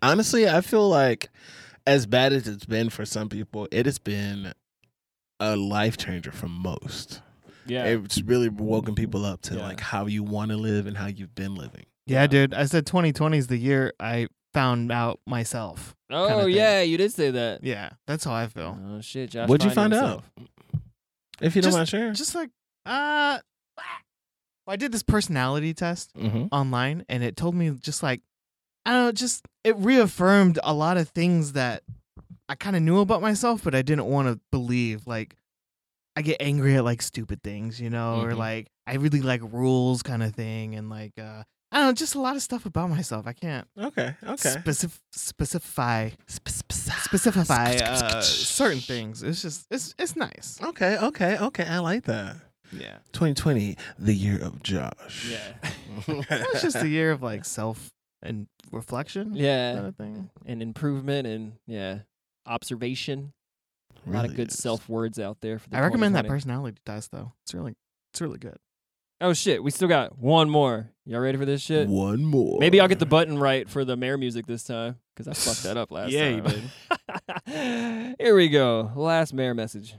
Honestly, 0.02 0.48
I 0.48 0.60
feel 0.60 0.88
like 0.88 1.30
as 1.86 2.06
bad 2.06 2.32
as 2.32 2.46
it's 2.48 2.64
been 2.64 2.90
for 2.90 3.04
some 3.04 3.28
people, 3.28 3.68
it 3.70 3.86
has 3.86 3.98
been 3.98 4.52
a 5.40 5.56
life 5.56 5.96
changer 5.96 6.30
for 6.32 6.48
most. 6.48 7.20
yeah, 7.66 7.84
It's 7.86 8.22
really 8.22 8.48
woken 8.48 8.94
people 8.94 9.24
up 9.24 9.40
to 9.42 9.56
Yeah. 9.56 9.62
like 9.62 9.80
how 9.80 10.06
you 10.06 10.22
want 10.22 10.50
to 10.50 10.56
live 10.56 10.86
and 10.86 10.96
how 10.96 11.06
you've 11.06 11.34
been 11.34 11.54
living. 11.54 11.86
Yeah, 12.06 12.22
Yeah. 12.22 12.26
dude. 12.28 12.54
I 12.54 12.66
said 12.66 12.86
2020 12.86 13.36
is 13.38 13.46
the 13.48 13.56
year 13.56 13.92
I 13.98 14.28
found 14.54 14.90
out 14.92 15.20
myself. 15.26 15.94
oh 16.10 16.28
kinda 16.28 16.44
thing. 16.44 16.54
yeah, 16.54 16.80
you 16.82 16.96
did 16.96 17.12
say 17.12 17.30
that. 17.32 17.62
Yeah, 17.62 17.90
that's 18.06 18.24
how 18.24 18.32
I 18.32 18.46
feel. 18.46 18.78
Oh 18.80 19.00
shit, 19.00 19.30
Josh. 19.30 19.48
What'd 19.48 19.64
you 19.64 19.70
finding 19.74 19.98
find 19.98 20.10
out? 20.14 20.22
himself. 20.22 20.84
If 21.40 21.56
you 21.56 21.62
don't 21.62 21.72
mind 21.72 21.88
sharing. 21.88 22.14
Just 22.14 22.34
like, 22.34 22.50
uh, 22.86 23.40
I 24.66 24.76
did 24.76 24.92
this 24.92 25.02
personality 25.02 25.74
test 25.74 26.14
mm-hmm. 26.14 26.46
online, 26.52 27.04
and 27.08 27.22
it 27.22 27.36
told 27.36 27.54
me 27.54 27.70
just 27.70 28.02
like, 28.02 28.22
I 28.86 28.92
don't 28.92 29.04
know, 29.06 29.12
just 29.12 29.46
it 29.64 29.76
reaffirmed 29.76 30.58
a 30.62 30.72
lot 30.72 30.96
of 30.96 31.08
things 31.10 31.52
that 31.52 31.82
I 32.48 32.54
kind 32.54 32.76
of 32.76 32.82
knew 32.82 33.00
about 33.00 33.20
myself, 33.20 33.62
but 33.64 33.74
I 33.74 33.82
didn't 33.82 34.06
want 34.06 34.28
to 34.28 34.40
believe. 34.50 35.06
Like, 35.06 35.36
I 36.16 36.22
get 36.22 36.36
angry 36.40 36.76
at 36.76 36.84
like 36.84 37.02
stupid 37.02 37.42
things, 37.42 37.80
you 37.80 37.90
know, 37.90 38.20
or 38.22 38.32
Mhm. 38.32 38.38
like 38.38 38.68
I 38.86 38.94
really 38.94 39.22
like 39.22 39.40
rules 39.42 40.02
kind 40.02 40.22
of 40.22 40.34
thing, 40.34 40.76
and 40.76 40.88
like, 40.88 41.18
uh, 41.18 41.42
I 41.74 41.78
don't 41.78 41.86
know, 41.88 41.92
just 41.92 42.14
a 42.14 42.20
lot 42.20 42.36
of 42.36 42.42
stuff 42.42 42.66
about 42.66 42.88
myself. 42.88 43.26
I 43.26 43.32
can't 43.32 43.66
Okay. 43.76 44.14
Okay. 44.22 44.54
specif- 44.64 45.00
specify 45.12 46.10
specify 46.28 47.74
uh, 47.76 48.20
certain 48.22 48.80
things. 48.80 49.22
It's 49.22 49.42
just 49.42 49.66
it's 49.70 49.94
it's 49.98 50.16
nice. 50.16 50.58
Okay. 50.62 50.96
Okay. 50.98 51.36
Okay. 51.38 51.64
I 51.64 51.78
like 51.80 52.04
that. 52.04 52.36
Yeah, 52.72 52.96
2020, 53.12 53.76
the 53.98 54.14
year 54.14 54.42
of 54.42 54.60
Josh. 54.62 55.30
Yeah, 55.30 55.70
it's 56.30 56.62
just 56.62 56.76
a 56.76 56.88
year 56.88 57.12
of 57.12 57.22
like 57.22 57.44
self 57.44 57.90
and 58.22 58.48
reflection. 58.72 59.34
yeah. 59.36 59.74
kind 59.74 59.86
of 59.86 59.96
thing. 59.96 60.30
and 60.46 60.60
improvement 60.62 61.26
and 61.26 61.52
yeah, 61.66 61.98
observation. 62.46 63.32
A 64.06 64.10
lot 64.10 64.24
of 64.24 64.34
good 64.34 64.48
is. 64.48 64.58
self 64.58 64.88
words 64.88 65.18
out 65.20 65.38
there 65.40 65.58
for 65.58 65.70
the 65.70 65.76
I 65.76 65.80
recommend 65.80 66.14
that 66.16 66.26
personality 66.26 66.78
test 66.84 67.10
though. 67.12 67.32
It's 67.44 67.54
really 67.54 67.74
it's 68.12 68.20
really 68.20 68.38
good. 68.38 68.58
Oh 69.20 69.32
shit, 69.32 69.62
we 69.62 69.70
still 69.70 69.88
got 69.88 70.18
one 70.18 70.50
more. 70.50 70.90
Y'all 71.06 71.20
ready 71.20 71.38
for 71.38 71.44
this 71.44 71.60
shit? 71.62 71.88
One 71.88 72.24
more. 72.24 72.58
Maybe 72.58 72.80
I'll 72.80 72.88
get 72.88 72.98
the 72.98 73.06
button 73.06 73.38
right 73.38 73.68
for 73.68 73.84
the 73.84 73.96
mayor 73.96 74.18
music 74.18 74.46
this 74.46 74.64
time 74.64 74.96
because 75.14 75.28
I 75.28 75.32
fucked 75.34 75.62
that 75.64 75.76
up 75.76 75.90
last 75.92 76.10
Yeah, 76.12 76.28
you 76.30 76.42
time. 76.42 78.14
Here 78.18 78.34
we 78.34 78.48
go. 78.48 78.90
Last 78.96 79.32
mayor 79.34 79.54
message. 79.54 79.94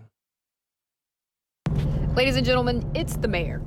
Ladies 2.16 2.36
and 2.38 2.45
gentlemen, 2.45 2.89
it's 2.95 3.18
the 3.18 3.28
mayor. 3.28 3.61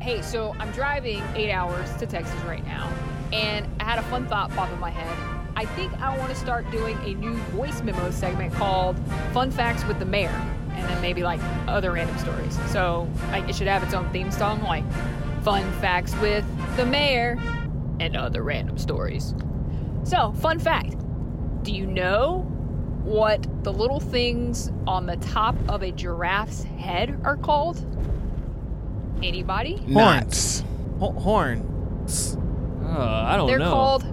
Hey, 0.00 0.22
so 0.22 0.54
I'm 0.58 0.70
driving 0.72 1.22
eight 1.34 1.50
hours 1.52 1.94
to 1.96 2.06
Texas 2.06 2.40
right 2.42 2.64
now, 2.64 2.92
and 3.32 3.66
I 3.80 3.84
had 3.84 3.98
a 3.98 4.02
fun 4.04 4.26
thought 4.26 4.50
pop 4.50 4.70
in 4.72 4.78
my 4.80 4.90
head. 4.90 5.16
I 5.56 5.64
think 5.66 5.92
I 6.00 6.16
want 6.16 6.30
to 6.30 6.36
start 6.36 6.70
doing 6.70 6.96
a 7.04 7.14
new 7.14 7.34
voice 7.52 7.82
memo 7.82 8.10
segment 8.12 8.54
called 8.54 8.96
Fun 9.32 9.50
Facts 9.50 9.84
with 9.86 9.98
the 9.98 10.04
Mayor, 10.04 10.30
and 10.78 10.88
then 10.88 11.00
maybe 11.02 11.22
like 11.22 11.40
other 11.66 11.92
random 11.92 12.16
stories. 12.18 12.58
So 12.70 13.08
like, 13.30 13.48
it 13.48 13.54
should 13.54 13.66
have 13.66 13.82
its 13.82 13.94
own 13.94 14.08
theme 14.12 14.30
song, 14.30 14.62
like 14.62 14.84
Fun 15.42 15.70
Facts 15.80 16.14
with 16.16 16.44
the 16.76 16.86
Mayor 16.86 17.38
and 18.00 18.16
other 18.16 18.42
random 18.42 18.78
stories. 18.78 19.34
So, 20.04 20.32
fun 20.32 20.58
fact 20.58 20.94
do 21.64 21.72
you 21.74 21.86
know 21.86 22.40
what 23.02 23.46
the 23.64 23.72
little 23.72 24.00
things 24.00 24.70
on 24.86 25.06
the 25.06 25.16
top 25.16 25.54
of 25.68 25.82
a 25.82 25.90
giraffe's 25.92 26.62
head 26.62 27.20
are 27.24 27.36
called? 27.36 27.84
Anybody? 29.22 29.82
Nuts. 29.86 30.64
Ho- 31.00 31.12
horns. 31.12 32.36
Uh, 32.82 32.98
I 33.26 33.36
don't 33.36 33.46
know. 33.50 33.58
They're 33.58 33.68
called 33.68 34.04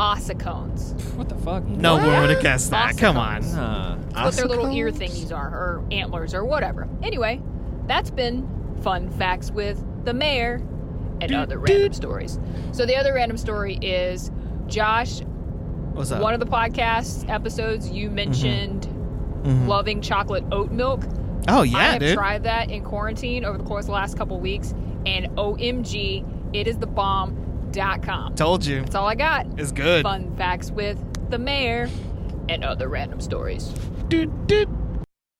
ossicones. 0.00 0.94
What 1.14 1.28
the 1.28 1.34
fuck? 1.36 1.62
No 1.64 1.96
one 1.96 2.06
would 2.22 2.30
have 2.30 2.42
guessed 2.42 2.70
that. 2.70 2.96
Come 2.96 3.16
on. 3.18 3.42
Ossicones. 3.42 3.54
Nah. 3.54 3.96
That's 4.24 4.24
what 4.24 4.36
their 4.36 4.46
little 4.46 4.74
ear 4.74 4.90
thingies 4.90 5.30
are, 5.36 5.48
or 5.48 5.84
antlers, 5.90 6.34
or 6.34 6.44
whatever. 6.44 6.88
Anyway, 7.02 7.40
that's 7.86 8.10
been 8.10 8.48
fun 8.82 9.10
facts 9.10 9.50
with 9.50 9.84
the 10.04 10.14
mayor 10.14 10.62
and 11.20 11.34
other 11.34 11.58
random 11.58 11.92
stories. 11.92 12.38
So 12.72 12.86
the 12.86 12.96
other 12.96 13.12
random 13.14 13.36
story 13.36 13.74
is 13.82 14.30
Josh. 14.68 15.20
What's 15.92 16.10
up? 16.10 16.22
One 16.22 16.32
of 16.32 16.40
the 16.40 16.46
podcast 16.46 17.28
episodes 17.28 17.90
you 17.90 18.10
mentioned 18.10 18.88
Mhm. 19.42 19.66
loving 19.66 20.00
chocolate 20.00 20.44
oat 20.50 20.70
milk. 20.72 21.04
Oh 21.48 21.60
I 21.60 21.64
yeah, 21.64 21.92
have 21.92 22.00
dude. 22.00 22.14
tried 22.16 22.44
that 22.44 22.70
in 22.70 22.82
quarantine 22.84 23.44
over 23.44 23.58
the 23.58 23.64
course 23.64 23.82
of 23.84 23.88
the 23.88 23.92
last 23.92 24.16
couple 24.16 24.40
weeks, 24.40 24.72
and 25.04 25.28
OMG, 25.36 26.24
it 26.54 26.66
is 26.66 26.78
the 26.78 26.86
bomb.com. 27.72 28.34
Told 28.34 28.64
you. 28.64 28.80
That's 28.80 28.94
all 28.94 29.06
I 29.06 29.14
got. 29.14 29.46
It's 29.58 29.72
good. 29.72 30.02
Fun 30.02 30.34
facts 30.36 30.70
with 30.70 30.98
the 31.30 31.38
mayor 31.38 31.88
and 32.48 32.64
other 32.64 32.88
random 32.88 33.20
stories. 33.20 33.68
Dude, 34.08 34.46
dude. 34.46 34.68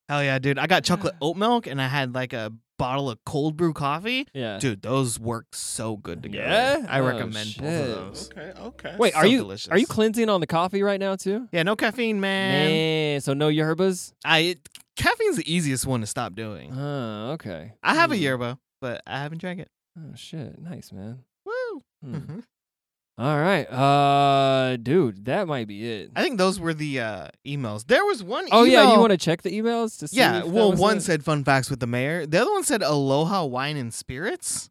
Hell 0.08 0.24
yeah, 0.24 0.38
dude. 0.38 0.58
I 0.58 0.66
got 0.66 0.84
chocolate 0.84 1.14
oat 1.22 1.36
milk 1.36 1.66
and 1.66 1.80
I 1.80 1.86
had 1.88 2.14
like 2.14 2.32
a 2.32 2.52
bottle 2.78 3.10
of 3.10 3.18
cold 3.26 3.56
brew 3.56 3.72
coffee. 3.72 4.26
Yeah. 4.32 4.58
Dude, 4.58 4.82
those 4.82 5.20
work 5.20 5.46
so 5.54 5.96
good 5.96 6.22
together. 6.22 6.46
Yeah? 6.48 6.86
I 6.88 7.00
Oh, 7.00 7.06
recommend 7.06 7.56
both 7.58 7.66
of 7.66 7.86
those. 7.86 8.30
Okay, 8.32 8.52
okay. 8.60 8.96
Wait, 8.98 9.14
are 9.14 9.24
so 9.24 9.28
you 9.28 9.38
delicious. 9.38 9.68
are 9.68 9.78
you 9.78 9.86
cleansing 9.86 10.28
on 10.28 10.40
the 10.40 10.46
coffee 10.46 10.82
right 10.82 10.98
now 10.98 11.16
too? 11.16 11.48
Yeah, 11.52 11.62
no 11.62 11.76
caffeine, 11.76 12.20
man. 12.20 12.70
Man, 12.70 13.20
so 13.20 13.34
no 13.34 13.48
yerbas. 13.48 14.12
I 14.24 14.56
caffeine's 14.96 15.36
the 15.36 15.52
easiest 15.52 15.86
one 15.86 16.00
to 16.00 16.06
stop 16.06 16.34
doing. 16.34 16.72
Oh, 16.76 17.32
okay. 17.32 17.72
I 17.82 17.94
have 17.94 18.12
a 18.12 18.16
Hmm. 18.16 18.22
yerba, 18.22 18.58
but 18.80 19.02
I 19.06 19.18
haven't 19.20 19.38
drank 19.38 19.60
it. 19.60 19.68
Oh 19.98 20.14
shit, 20.14 20.58
nice 20.60 20.90
man. 20.92 21.18
Hmm. 22.04 22.14
Mhm. 22.14 22.42
All 23.18 23.38
right, 23.38 23.64
uh, 23.70 24.78
dude, 24.78 25.26
that 25.26 25.46
might 25.46 25.68
be 25.68 25.86
it. 25.86 26.10
I 26.16 26.22
think 26.22 26.38
those 26.38 26.58
were 26.58 26.72
the 26.72 27.00
uh, 27.00 27.28
emails. 27.46 27.86
There 27.86 28.02
was 28.06 28.22
one. 28.22 28.46
Oh 28.50 28.64
yeah, 28.64 28.92
you 28.94 28.98
want 28.98 29.10
to 29.10 29.18
check 29.18 29.42
the 29.42 29.50
emails 29.50 29.98
to 29.98 30.08
see? 30.08 30.16
Yeah, 30.16 30.44
well, 30.44 30.72
one 30.72 30.96
it? 30.98 31.02
said 31.02 31.22
fun 31.22 31.44
facts 31.44 31.68
with 31.68 31.80
the 31.80 31.86
mayor. 31.86 32.24
The 32.24 32.40
other 32.40 32.50
one 32.50 32.64
said 32.64 32.82
Aloha 32.82 33.44
Wine 33.44 33.76
and 33.76 33.92
Spirits, 33.92 34.70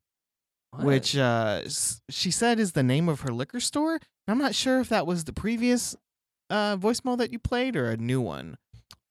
What? 0.71 0.83
which 0.83 1.15
uh, 1.15 1.61
she 2.09 2.31
said 2.31 2.59
is 2.59 2.71
the 2.71 2.81
name 2.81 3.07
of 3.07 3.21
her 3.21 3.31
liquor 3.31 3.59
store. 3.59 3.99
I'm 4.27 4.39
not 4.39 4.55
sure 4.55 4.79
if 4.79 4.89
that 4.89 5.05
was 5.05 5.25
the 5.25 5.33
previous 5.33 5.95
uh, 6.49 6.75
voicemail 6.77 7.19
that 7.19 7.31
you 7.31 7.37
played 7.37 7.75
or 7.75 7.91
a 7.91 7.97
new 7.97 8.19
one. 8.21 8.57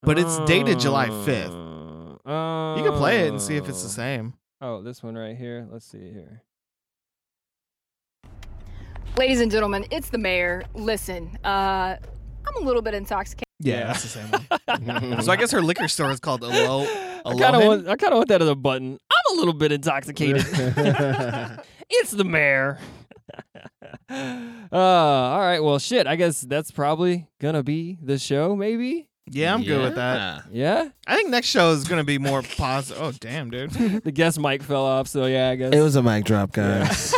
but 0.02 0.18
it's 0.18 0.38
dated 0.46 0.80
July 0.80 1.08
5th. 1.10 2.18
Uh, 2.26 2.76
You 2.76 2.88
can 2.88 2.98
play 2.98 3.20
it 3.26 3.28
and 3.28 3.40
see 3.40 3.54
if 3.56 3.68
it's 3.68 3.82
the 3.82 3.88
oh. 3.88 3.92
same. 3.92 4.34
Oh, 4.60 4.82
this 4.82 5.00
one 5.02 5.14
right 5.16 5.36
here. 5.36 5.68
Let's 5.70 5.86
see 5.86 6.10
here. 6.12 6.42
Ladies 9.18 9.40
and 9.40 9.50
gentlemen, 9.50 9.84
it's 9.90 10.10
the 10.10 10.18
mayor. 10.18 10.62
Listen, 10.74 11.36
uh, 11.44 11.96
I'm 12.46 12.62
a 12.62 12.64
little 12.64 12.82
bit 12.82 12.94
intoxicated. 12.94 13.48
Yeah. 13.58 13.88
that's 13.88 14.02
the 14.02 14.08
same 14.08 14.28
one. 14.28 15.22
so 15.22 15.32
I 15.32 15.36
guess 15.36 15.50
her 15.50 15.60
liquor 15.60 15.88
store 15.88 16.12
is 16.12 16.20
called 16.20 16.44
Alo. 16.44 16.82
I 17.26 17.34
kind 17.36 17.56
of 17.56 17.64
want. 17.64 17.88
I 17.88 17.96
kind 17.96 18.12
of 18.12 18.18
want 18.18 18.28
that 18.28 18.42
as 18.42 18.48
a 18.48 18.54
button. 18.54 18.96
I'm 19.10 19.36
a 19.36 19.40
little 19.40 19.54
bit 19.54 19.72
intoxicated. 19.72 20.46
it's 21.90 22.12
the 22.12 22.22
mayor. 22.22 22.78
uh, 24.08 24.16
all 24.72 25.40
right. 25.40 25.58
Well, 25.58 25.80
shit. 25.80 26.06
I 26.06 26.14
guess 26.14 26.42
that's 26.42 26.70
probably 26.70 27.26
gonna 27.40 27.64
be 27.64 27.98
the 28.00 28.18
show. 28.18 28.54
Maybe. 28.54 29.08
Yeah, 29.28 29.52
I'm 29.52 29.64
good 29.64 29.82
with 29.82 29.96
that. 29.96 30.44
Yeah. 30.52 30.84
Yeah. 30.84 30.90
I 31.08 31.16
think 31.16 31.30
next 31.30 31.48
show 31.48 31.72
is 31.72 31.88
gonna 31.88 32.04
be 32.04 32.18
more 32.18 32.42
positive. 32.42 33.02
Oh 33.02 33.10
damn, 33.10 33.50
dude. 33.50 33.72
The 33.72 34.12
guest 34.12 34.38
mic 34.38 34.62
fell 34.62 34.84
off, 34.84 35.08
so 35.08 35.26
yeah. 35.26 35.50
I 35.50 35.56
guess. 35.56 35.72
It 35.72 35.80
was 35.80 35.96
a 35.96 36.04
mic 36.04 36.24
drop, 36.24 36.52
guys. 36.52 37.12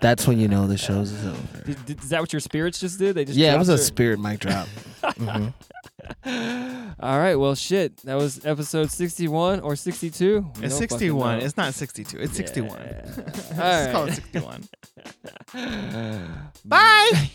That's 0.00 0.26
when 0.26 0.38
you 0.38 0.48
know 0.48 0.66
the 0.66 0.76
show's 0.78 1.10
is 1.12 1.26
over. 1.26 1.62
Did- 1.64 1.84
did- 1.86 2.02
is 2.02 2.08
that 2.10 2.20
what 2.20 2.32
your 2.32 2.40
spirits 2.40 2.78
just 2.80 2.98
did? 2.98 3.14
They 3.16 3.24
just 3.24 3.38
Yeah, 3.38 3.54
it 3.54 3.58
was 3.58 3.68
a 3.68 3.74
dropped 3.76 3.86
spirit 3.86 4.20
mic 4.20 4.40
drop. 4.40 4.68
Mhm. 5.02 5.52
All 7.00 7.18
right. 7.18 7.34
Well, 7.36 7.54
shit. 7.54 7.96
That 7.98 8.14
was 8.16 8.44
episode 8.46 8.90
61 8.90 9.60
or 9.60 9.76
62. 9.76 10.40
We 10.40 10.64
It's 10.64 10.78
don't 10.78 10.88
fucking 10.88 10.88
61. 10.88 11.38
know. 11.38 11.44
It's 11.44 11.56
not 11.56 11.74
62. 11.74 12.18
It's 12.18 12.36
61. 12.36 12.78
Yeah. 12.80 13.02
Let's 13.56 13.86
All 13.86 13.92
call 13.92 14.04
it 14.08 14.14
61. 14.14 14.68
Bye. 16.64 17.10
Bye. 17.14 17.30